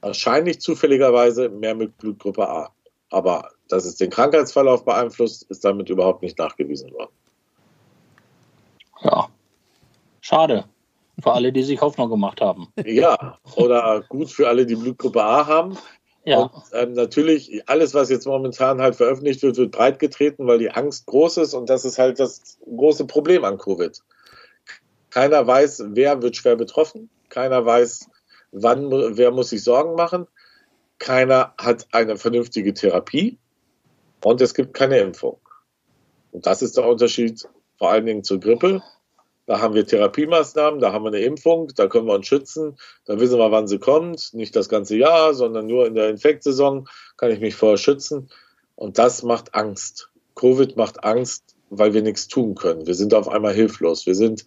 wahrscheinlich 0.00 0.60
zufälligerweise 0.60 1.48
mehr 1.48 1.74
mit 1.74 1.98
Blutgruppe 1.98 2.48
A. 2.48 2.70
Aber 3.10 3.50
dass 3.68 3.84
es 3.84 3.96
den 3.96 4.10
Krankheitsverlauf 4.10 4.84
beeinflusst, 4.84 5.44
ist 5.50 5.64
damit 5.64 5.90
überhaupt 5.90 6.22
nicht 6.22 6.38
nachgewiesen 6.38 6.92
worden. 6.92 7.10
Ja, 9.02 9.28
schade. 10.20 10.64
Für 11.20 11.32
alle, 11.32 11.52
die 11.52 11.64
sich 11.64 11.80
Hoffnung 11.80 12.10
gemacht 12.10 12.40
haben. 12.40 12.68
Ja, 12.84 13.38
oder 13.56 14.04
gut 14.08 14.30
für 14.30 14.46
alle, 14.46 14.64
die 14.64 14.76
Blutgruppe 14.76 15.22
A 15.22 15.46
haben. 15.46 15.76
Ja. 16.24 16.38
Und 16.38 16.52
ähm, 16.72 16.92
natürlich, 16.92 17.68
alles, 17.68 17.94
was 17.94 18.10
jetzt 18.10 18.26
momentan 18.26 18.80
halt 18.80 18.94
veröffentlicht 18.94 19.42
wird, 19.42 19.56
wird 19.56 19.72
breitgetreten, 19.72 20.46
weil 20.46 20.58
die 20.58 20.70
Angst 20.70 21.06
groß 21.06 21.38
ist 21.38 21.54
und 21.54 21.68
das 21.68 21.84
ist 21.84 21.98
halt 21.98 22.20
das 22.20 22.58
große 22.64 23.06
Problem 23.06 23.44
an 23.44 23.58
Covid. 23.58 24.00
Keiner 25.18 25.44
weiß, 25.44 25.82
wer 25.94 26.22
wird 26.22 26.36
schwer 26.36 26.54
betroffen. 26.54 27.10
Keiner 27.28 27.66
weiß, 27.66 28.08
wann, 28.52 28.88
wer 29.16 29.32
muss 29.32 29.48
sich 29.48 29.64
Sorgen 29.64 29.96
machen. 29.96 30.28
Keiner 31.00 31.54
hat 31.58 31.88
eine 31.90 32.16
vernünftige 32.16 32.72
Therapie 32.72 33.36
und 34.22 34.40
es 34.40 34.54
gibt 34.54 34.74
keine 34.74 35.00
Impfung. 35.00 35.40
Und 36.30 36.46
das 36.46 36.62
ist 36.62 36.76
der 36.76 36.86
Unterschied 36.86 37.48
vor 37.78 37.90
allen 37.90 38.06
Dingen 38.06 38.22
zur 38.22 38.38
Grippe. 38.38 38.80
Da 39.46 39.60
haben 39.60 39.74
wir 39.74 39.84
Therapiemaßnahmen, 39.84 40.78
da 40.78 40.92
haben 40.92 41.02
wir 41.02 41.08
eine 41.08 41.24
Impfung, 41.24 41.66
da 41.74 41.88
können 41.88 42.06
wir 42.06 42.14
uns 42.14 42.28
schützen, 42.28 42.78
da 43.04 43.18
wissen 43.18 43.40
wir, 43.40 43.50
wann 43.50 43.66
sie 43.66 43.80
kommt. 43.80 44.32
Nicht 44.34 44.54
das 44.54 44.68
ganze 44.68 44.96
Jahr, 44.96 45.34
sondern 45.34 45.66
nur 45.66 45.88
in 45.88 45.96
der 45.96 46.10
Infektsaison 46.10 46.88
kann 47.16 47.32
ich 47.32 47.40
mich 47.40 47.56
vorher 47.56 47.78
schützen. 47.78 48.30
Und 48.76 48.98
das 48.98 49.24
macht 49.24 49.56
Angst. 49.56 50.10
Covid 50.36 50.76
macht 50.76 51.02
Angst, 51.02 51.56
weil 51.70 51.92
wir 51.92 52.02
nichts 52.02 52.28
tun 52.28 52.54
können. 52.54 52.86
Wir 52.86 52.94
sind 52.94 53.14
auf 53.14 53.28
einmal 53.28 53.52
hilflos. 53.52 54.06
Wir 54.06 54.14
sind 54.14 54.44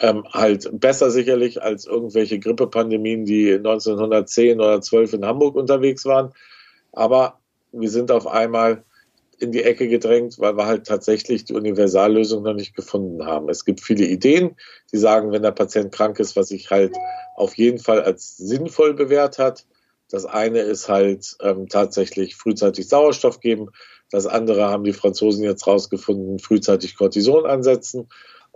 ähm, 0.00 0.24
halt 0.32 0.68
besser 0.80 1.10
sicherlich 1.10 1.62
als 1.62 1.86
irgendwelche 1.86 2.38
Grippepandemien, 2.38 3.24
die 3.24 3.54
1910 3.54 4.60
oder 4.60 4.80
12 4.80 5.14
in 5.14 5.24
Hamburg 5.24 5.56
unterwegs 5.56 6.04
waren. 6.04 6.32
Aber 6.92 7.38
wir 7.72 7.90
sind 7.90 8.10
auf 8.10 8.26
einmal 8.26 8.84
in 9.38 9.52
die 9.52 9.62
Ecke 9.62 9.88
gedrängt, 9.88 10.38
weil 10.38 10.56
wir 10.56 10.66
halt 10.66 10.86
tatsächlich 10.86 11.44
die 11.44 11.54
Universallösung 11.54 12.42
noch 12.42 12.54
nicht 12.54 12.74
gefunden 12.74 13.24
haben. 13.24 13.48
Es 13.48 13.64
gibt 13.64 13.80
viele 13.80 14.04
Ideen, 14.04 14.56
die 14.92 14.98
sagen, 14.98 15.30
wenn 15.30 15.42
der 15.42 15.52
Patient 15.52 15.92
krank 15.92 16.18
ist, 16.18 16.36
was 16.36 16.48
sich 16.48 16.70
halt 16.70 16.96
auf 17.36 17.56
jeden 17.56 17.78
Fall 17.78 18.02
als 18.02 18.36
sinnvoll 18.36 18.94
bewährt 18.94 19.38
hat. 19.38 19.64
Das 20.10 20.24
eine 20.24 20.60
ist 20.60 20.88
halt 20.88 21.36
ähm, 21.40 21.68
tatsächlich 21.68 22.34
frühzeitig 22.34 22.88
Sauerstoff 22.88 23.40
geben. 23.40 23.68
Das 24.10 24.26
andere 24.26 24.68
haben 24.68 24.84
die 24.84 24.92
Franzosen 24.92 25.44
jetzt 25.44 25.66
rausgefunden, 25.66 26.38
frühzeitig 26.38 26.96
Cortison 26.96 27.46
ansetzen. 27.46 28.08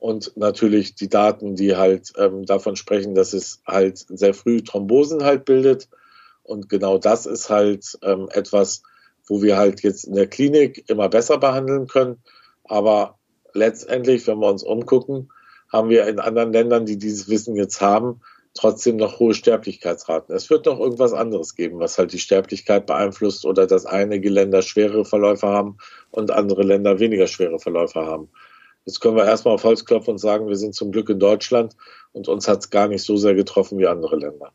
Und 0.03 0.37
natürlich 0.37 0.97
die 0.97 1.09
Daten, 1.09 1.55
die 1.55 1.77
halt 1.77 2.13
ähm, 2.19 2.45
davon 2.45 2.75
sprechen, 2.75 3.15
dass 3.15 3.33
es 3.33 3.63
halt 3.65 4.05
sehr 4.09 4.35
früh 4.35 4.61
Thrombosen 4.61 5.23
halt 5.23 5.45
bildet. 5.45 5.89
Und 6.43 6.69
genau 6.69 6.99
das 6.99 7.25
ist 7.25 7.51
halt 7.51 8.01
ähm, 8.03 8.29
etwas, 8.33 8.83
wo 9.29 9.43
wir 9.43 9.57
halt 9.57 9.85
jetzt 9.85 10.03
in 10.03 10.15
der 10.15 10.27
Klinik 10.27 10.91
immer 10.91 11.09
besser 11.09 11.39
behandeln 11.39 11.87
können. 11.87 12.17
Aber 12.65 13.17
letztendlich, 13.53 14.27
wenn 14.27 14.41
wir 14.41 14.49
uns 14.49 14.65
umgucken, 14.65 15.31
haben 15.73 15.89
wir 15.89 16.09
in 16.09 16.19
anderen 16.19 16.53
Ländern, 16.53 16.85
die 16.85 16.99
dieses 16.99 17.29
Wissen 17.29 17.55
jetzt 17.55 17.81
haben, 17.81 18.23
trotzdem 18.55 18.97
noch 18.97 19.21
hohe 19.21 19.35
Sterblichkeitsraten. 19.35 20.35
Es 20.35 20.51
wird 20.51 20.67
noch 20.67 20.81
irgendwas 20.81 21.13
anderes 21.13 21.55
geben, 21.55 21.79
was 21.79 21.97
halt 21.97 22.13
die 22.13 22.19
Sterblichkeit 22.19 22.87
beeinflusst 22.87 23.47
oder 23.47 23.69
dass 23.69 23.87
einige 23.87 24.31
Länder 24.31 24.63
schwere 24.63 25.05
Verläufe 25.05 25.47
haben 25.47 25.79
und 26.11 26.33
andere 26.33 26.65
Länder 26.65 26.99
weniger 26.99 27.29
schwere 27.29 27.61
Verläufe 27.61 28.05
haben. 28.05 28.31
Jetzt 28.85 29.01
können 29.01 29.17
wir 29.17 29.25
erstmal 29.25 29.55
auf 29.55 29.65
Holz 29.65 29.85
klopfen 29.85 30.13
und 30.13 30.19
sagen, 30.19 30.49
wir 30.49 30.57
sind 30.57 30.75
zum 30.75 30.91
Glück 30.91 31.09
in 31.09 31.21
Deutschland 31.21 31.77
und 32.13 32.29
uns 32.29 32.49
hat 32.49 32.59
es 32.61 32.71
gar 32.71 32.89
nicht 32.89 33.05
so 33.05 33.17
sehr 33.17 33.35
getroffen 33.35 33.79
wie 33.79 33.87
andere 33.87 34.17
Länder. 34.17 34.53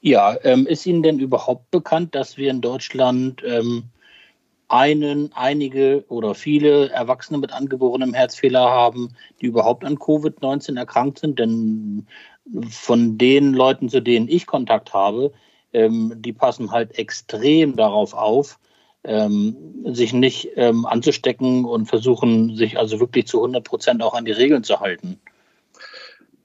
Ja, 0.00 0.36
ähm, 0.42 0.66
ist 0.66 0.86
Ihnen 0.86 1.02
denn 1.02 1.18
überhaupt 1.18 1.70
bekannt, 1.70 2.14
dass 2.14 2.36
wir 2.36 2.50
in 2.50 2.60
Deutschland 2.60 3.42
ähm, 3.46 3.84
einen, 4.68 5.30
einige 5.34 6.04
oder 6.08 6.34
viele 6.34 6.88
Erwachsene 6.90 7.38
mit 7.38 7.52
angeborenem 7.52 8.14
Herzfehler 8.14 8.70
haben, 8.70 9.14
die 9.40 9.46
überhaupt 9.46 9.84
an 9.84 9.98
Covid-19 9.98 10.78
erkrankt 10.78 11.18
sind? 11.18 11.38
Denn 11.38 12.06
von 12.68 13.18
den 13.18 13.52
Leuten, 13.52 13.88
zu 13.88 14.00
denen 14.00 14.28
ich 14.28 14.46
Kontakt 14.46 14.92
habe, 14.94 15.32
ähm, 15.72 16.14
die 16.16 16.32
passen 16.32 16.72
halt 16.72 16.98
extrem 16.98 17.76
darauf 17.76 18.14
auf, 18.14 18.58
ähm, 19.04 19.56
sich 19.84 20.12
nicht 20.12 20.50
ähm, 20.56 20.86
anzustecken 20.86 21.64
und 21.64 21.86
versuchen, 21.86 22.56
sich 22.56 22.78
also 22.78 23.00
wirklich 23.00 23.26
zu 23.26 23.38
100 23.38 23.64
Prozent 23.64 24.02
auch 24.02 24.14
an 24.14 24.24
die 24.24 24.32
Regeln 24.32 24.64
zu 24.64 24.80
halten. 24.80 25.20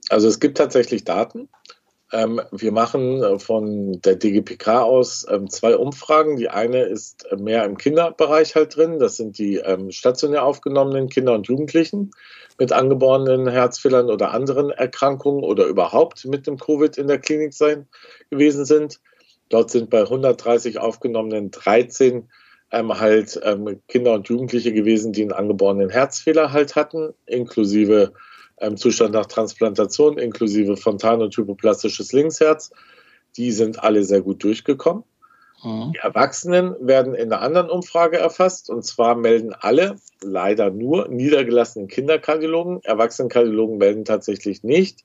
Also 0.10 0.28
es 0.28 0.40
gibt 0.40 0.58
tatsächlich 0.58 1.04
Daten. 1.04 1.50
Ähm, 2.14 2.42
wir 2.52 2.72
machen 2.72 3.22
äh, 3.22 3.38
von 3.38 4.00
der 4.02 4.16
DGPK 4.16 4.82
aus 4.82 5.26
ähm, 5.30 5.50
zwei 5.50 5.76
Umfragen. 5.76 6.38
Die 6.38 6.50
eine 6.50 6.84
ist 6.84 7.28
mehr 7.38 7.66
im 7.66 7.78
Kinderbereich 7.78 8.56
halt 8.56 8.78
drin. 8.78 8.98
Das 9.00 9.18
sind 9.18 9.38
die 9.38 9.58
ähm, 9.58 9.92
stationär 9.92 10.44
aufgenommenen 10.44 11.10
Kinder 11.10 11.34
und 11.34 11.48
Jugendlichen 11.48 12.12
mit 12.58 12.72
angeborenen 12.72 13.48
Herzfehlern 13.48 14.10
oder 14.10 14.32
anderen 14.32 14.72
Erkrankungen 14.72 15.44
oder 15.44 15.66
überhaupt 15.66 16.26
mit 16.26 16.48
dem 16.48 16.58
Covid 16.58 16.98
in 16.98 17.08
der 17.08 17.20
Klinik 17.20 17.54
sein 17.54 17.88
gewesen 18.30 18.64
sind. 18.64 19.02
Dort 19.50 19.70
sind 19.70 19.90
bei 19.90 20.02
130 20.02 20.80
aufgenommenen 20.80 21.52
13 21.52 22.30
ähm, 22.72 23.00
halt 23.00 23.40
ähm, 23.44 23.82
Kinder 23.88 24.14
und 24.14 24.28
Jugendliche 24.28 24.74
gewesen, 24.74 25.14
die 25.14 25.22
einen 25.22 25.32
angeborenen 25.32 25.90
Herzfehler 25.90 26.52
halt 26.52 26.76
hatten, 26.76 27.14
inklusive 27.26 28.14
ähm, 28.60 28.78
Zustand 28.78 29.14
nach 29.14 29.28
Transplantation 29.28 30.18
inklusive 30.18 30.78
Fontan- 30.78 31.22
und 31.22 31.36
hypoplastisches 31.36 32.12
Linksherz. 32.12 32.72
Die 33.38 33.52
sind 33.52 33.84
alle 33.84 34.04
sehr 34.04 34.22
gut 34.22 34.44
durchgekommen. 34.44 35.04
Mhm. 35.64 35.94
Die 35.94 36.00
Erwachsenen 36.00 36.76
werden 36.80 37.16
in 37.16 37.32
einer 37.32 37.42
anderen 37.42 37.70
Umfrage 37.70 38.18
erfasst 38.18 38.70
und 38.70 38.84
zwar 38.84 39.16
melden 39.16 39.54
alle, 39.54 39.98
leider 40.22 40.70
nur 40.70 41.08
niedergelassenen 41.08 41.88
Kinderkardiologen. 41.88 42.84
Erwachsenenkardiologen 42.84 43.78
melden 43.78 44.06
tatsächlich 44.06 44.64
nicht. 44.64 45.04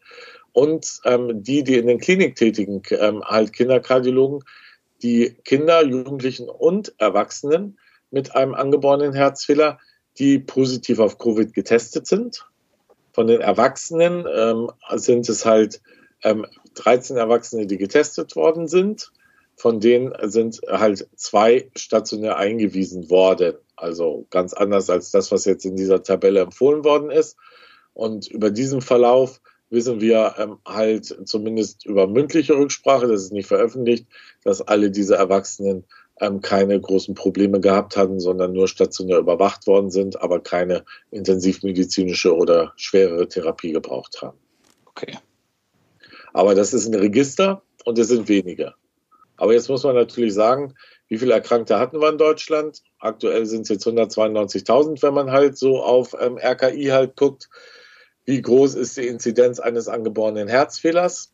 Und 0.53 1.01
ähm, 1.05 1.43
die, 1.43 1.65
die 1.65 1.77
in 1.77 1.87
den 1.87 1.99
Klinik 1.99 2.37
tätigen, 2.37 2.83
ähm, 2.91 3.23
halt 3.25 3.53
Kinderkardiologen, 3.53 4.45
die 5.03 5.37
Kinder, 5.45 5.85
Jugendlichen 5.85 6.49
und 6.49 6.95
Erwachsenen 6.99 7.79
mit 8.11 8.35
einem 8.37 8.55
angeborenen 8.55 9.15
Herzfehler, 9.15 9.79
die 10.19 10.39
positiv 10.39 10.99
auf 10.99 11.19
Covid 11.19 11.53
getestet 11.53 12.07
sind 12.07 12.47
von 13.13 13.27
den 13.27 13.41
Erwachsenen 13.41 14.27
ähm, 14.35 14.71
sind 14.95 15.29
es 15.29 15.45
halt 15.45 15.81
ähm, 16.23 16.47
13 16.75 17.17
Erwachsene, 17.17 17.67
die 17.67 17.77
getestet 17.77 18.37
worden 18.37 18.69
sind. 18.69 19.13
Von 19.55 19.81
denen 19.81 20.15
sind 20.31 20.61
halt 20.67 21.09
zwei 21.15 21.71
stationär 21.77 22.37
eingewiesen 22.37 23.11
worden. 23.11 23.55
Also 23.77 24.27
ganz 24.31 24.55
anders 24.55 24.89
als 24.89 25.11
das, 25.11 25.31
was 25.31 25.45
jetzt 25.45 25.67
in 25.67 25.77
dieser 25.77 26.03
Tabelle 26.03 26.41
empfohlen 26.41 26.85
worden 26.85 27.11
ist. 27.11 27.37
Und 27.93 28.29
über 28.29 28.51
diesen 28.51 28.81
Verlauf 28.81 29.41
wissen 29.73 30.01
wir 30.01 30.35
ähm, 30.39 30.59
halt 30.67 31.07
zumindest 31.25 31.87
über 31.87 32.07
mündliche 32.07 32.55
Rücksprache, 32.55 33.09
das 33.09 33.23
ist 33.23 33.33
nicht 33.33 33.49
veröffentlicht, 33.49 34.07
dass 34.45 34.61
alle 34.61 34.91
diese 34.91 35.17
Erwachsenen 35.17 35.85
ähm, 36.21 36.43
keine 36.43 36.79
großen 36.79 37.15
Probleme 37.15 37.59
gehabt 37.59 37.97
hatten, 37.97 38.21
sondern 38.21 38.53
nur 38.53 38.69
stationär 38.69 39.19
überwacht 39.19 39.67
worden 39.67 39.91
sind, 39.91 40.21
aber 40.21 40.41
keine 40.41 40.85
intensivmedizinische 41.11 42.37
oder 42.37 42.73
schwerere 42.77 43.27
Therapie 43.27 43.73
gebraucht 43.73 44.21
haben. 44.21 44.39
Okay. 44.87 45.19
Aber 46.35 46.55
das 46.55 46.75
ist 46.75 46.87
ein 46.87 46.95
Register 46.95 47.63
und 47.85 47.99
es 47.99 48.09
sind 48.09 48.29
wenige. 48.29 48.75
Aber 49.37 49.55
jetzt 49.55 49.69
muss 49.69 49.85
man 49.85 49.95
natürlich 49.95 50.35
sagen, 50.35 50.75
wie 51.09 51.19
viele 51.19 51.33
Erkrankte 51.33 51.79
hatten 51.79 52.01
wir 52.01 52.11
in 52.11 52.19
Deutschland? 52.19 52.83
Aktuell 52.99 53.47
sind 53.47 53.63
es 53.63 53.69
jetzt 53.71 53.87
192.000, 53.87 55.03
wenn 55.03 55.15
man 55.15 55.31
halt 55.31 55.57
so 55.57 55.83
auf 55.83 56.15
ähm, 56.21 56.39
RKI 56.39 56.87
halt 56.87 57.17
guckt. 57.17 57.49
Wie 58.25 58.41
groß 58.41 58.75
ist 58.75 58.97
die 58.97 59.07
Inzidenz 59.07 59.59
eines 59.61 59.89
angeborenen 59.89 60.49
Herzfehlers? 60.49 61.33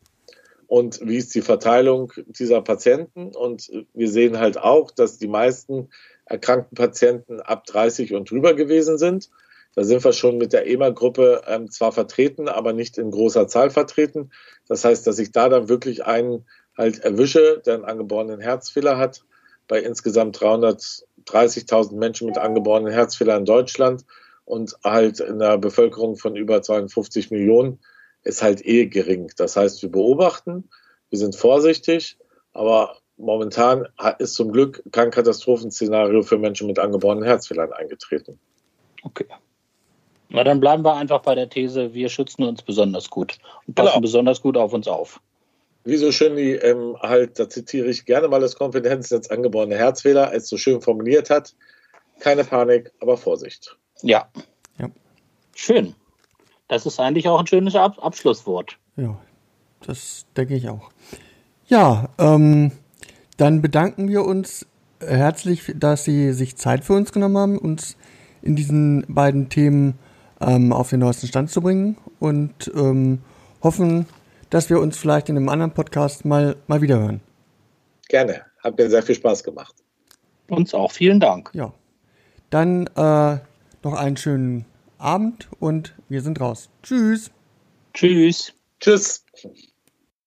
und 0.69 0.99
wie 1.01 1.17
ist 1.17 1.33
die 1.33 1.41
Verteilung 1.41 2.13
dieser 2.27 2.61
Patienten. 2.61 3.35
Und 3.35 3.71
wir 3.95 4.07
sehen 4.07 4.37
halt 4.37 4.59
auch, 4.59 4.91
dass 4.91 5.17
die 5.17 5.27
meisten 5.27 5.89
erkrankten 6.25 6.75
Patienten 6.75 7.41
ab 7.41 7.65
30 7.65 8.13
und 8.13 8.29
drüber 8.29 8.53
gewesen 8.53 8.99
sind. 8.99 9.31
Da 9.73 9.83
sind 9.83 10.03
wir 10.03 10.13
schon 10.13 10.37
mit 10.37 10.53
der 10.53 10.67
EMA-Gruppe 10.67 11.41
ähm, 11.47 11.71
zwar 11.71 11.91
vertreten, 11.91 12.47
aber 12.47 12.73
nicht 12.73 12.99
in 12.99 13.09
großer 13.09 13.47
Zahl 13.47 13.71
vertreten. 13.71 14.29
Das 14.67 14.85
heißt, 14.85 15.07
dass 15.07 15.17
ich 15.17 15.31
da 15.31 15.49
dann 15.49 15.69
wirklich 15.69 16.05
einen 16.05 16.45
halt 16.77 16.99
erwische, 16.99 17.63
der 17.65 17.73
einen 17.73 17.85
angeborenen 17.85 18.39
Herzfehler 18.39 18.99
hat, 18.99 19.23
bei 19.67 19.79
insgesamt 19.79 20.37
330.000 20.37 21.95
Menschen 21.95 22.27
mit 22.27 22.37
angeborenen 22.37 22.93
Herzfehler 22.93 23.37
in 23.37 23.45
Deutschland 23.45 24.05
und 24.49 24.75
halt 24.83 25.19
in 25.19 25.41
einer 25.41 25.59
Bevölkerung 25.59 26.15
von 26.15 26.35
über 26.35 26.63
52 26.63 27.29
Millionen 27.29 27.77
ist 28.23 28.41
halt 28.41 28.65
eh 28.65 28.87
gering. 28.87 29.31
Das 29.37 29.55
heißt, 29.55 29.83
wir 29.83 29.91
beobachten, 29.91 30.67
wir 31.11 31.19
sind 31.19 31.35
vorsichtig, 31.35 32.17
aber 32.53 32.97
momentan 33.17 33.87
ist 34.17 34.33
zum 34.33 34.51
Glück 34.51 34.81
kein 34.91 35.11
Katastrophenszenario 35.11 36.23
für 36.23 36.39
Menschen 36.39 36.65
mit 36.65 36.79
angeborenen 36.79 37.25
Herzfehlern 37.25 37.71
eingetreten. 37.73 38.39
Okay. 39.03 39.25
Na, 40.29 40.43
dann 40.43 40.59
bleiben 40.59 40.83
wir 40.83 40.95
einfach 40.95 41.21
bei 41.21 41.35
der 41.35 41.49
These, 41.49 41.93
wir 41.93 42.09
schützen 42.09 42.41
uns 42.41 42.63
besonders 42.63 43.11
gut 43.11 43.37
und 43.67 43.75
passen 43.75 43.89
genau. 43.89 44.01
besonders 44.01 44.41
gut 44.41 44.57
auf 44.57 44.73
uns 44.73 44.87
auf. 44.87 45.21
Wie 45.83 45.97
so 45.97 46.11
schön 46.11 46.35
die 46.35 46.53
ähm, 46.53 46.97
halt, 46.99 47.37
da 47.37 47.47
zitiere 47.49 47.87
ich 47.87 48.05
gerne 48.05 48.27
mal 48.27 48.41
das 48.41 48.55
Kompetenznetz 48.55 49.29
angeborene 49.29 49.75
Herzfehler, 49.75 50.33
es 50.33 50.49
so 50.49 50.57
schön 50.57 50.81
formuliert 50.81 51.29
hat. 51.29 51.53
Keine 52.19 52.43
Panik, 52.43 52.91
aber 52.99 53.15
Vorsicht. 53.15 53.77
Ja. 54.01 54.27
ja. 54.77 54.89
Schön. 55.55 55.95
Das 56.67 56.85
ist 56.85 56.99
eigentlich 56.99 57.27
auch 57.27 57.39
ein 57.39 57.47
schönes 57.47 57.75
Ab 57.75 57.97
Abschlusswort. 58.01 58.77
Ja, 58.95 59.17
das 59.85 60.25
denke 60.37 60.55
ich 60.55 60.69
auch. 60.69 60.91
Ja, 61.67 62.09
ähm, 62.17 62.71
dann 63.37 63.61
bedanken 63.61 64.07
wir 64.07 64.23
uns 64.25 64.65
herzlich, 64.99 65.73
dass 65.75 66.03
Sie 66.03 66.33
sich 66.33 66.57
Zeit 66.57 66.83
für 66.83 66.93
uns 66.93 67.11
genommen 67.11 67.37
haben, 67.37 67.57
uns 67.57 67.97
in 68.41 68.55
diesen 68.55 69.05
beiden 69.07 69.49
Themen 69.49 69.97
ähm, 70.41 70.73
auf 70.73 70.89
den 70.89 70.99
neuesten 70.99 71.27
Stand 71.27 71.49
zu 71.49 71.61
bringen 71.61 71.97
und 72.19 72.71
ähm, 72.75 73.21
hoffen, 73.61 74.05
dass 74.49 74.69
wir 74.69 74.79
uns 74.79 74.97
vielleicht 74.97 75.29
in 75.29 75.37
einem 75.37 75.49
anderen 75.49 75.71
Podcast 75.71 76.25
mal, 76.25 76.55
mal 76.67 76.81
wieder 76.81 76.99
hören. 76.99 77.21
Gerne. 78.07 78.41
Hat 78.63 78.77
mir 78.77 78.89
sehr 78.89 79.03
viel 79.03 79.15
Spaß 79.15 79.43
gemacht. 79.43 79.75
Uns 80.49 80.73
auch. 80.73 80.91
Vielen 80.91 81.19
Dank. 81.19 81.51
Ja. 81.53 81.71
Dann 82.49 82.87
äh, 82.95 83.37
noch 83.83 83.93
einen 83.93 84.17
schönen 84.17 84.65
Abend 84.97 85.47
und 85.59 85.95
wir 86.09 86.21
sind 86.21 86.39
raus. 86.39 86.69
Tschüss. 86.83 87.31
Tschüss. 87.93 88.53
Tschüss. 88.79 89.25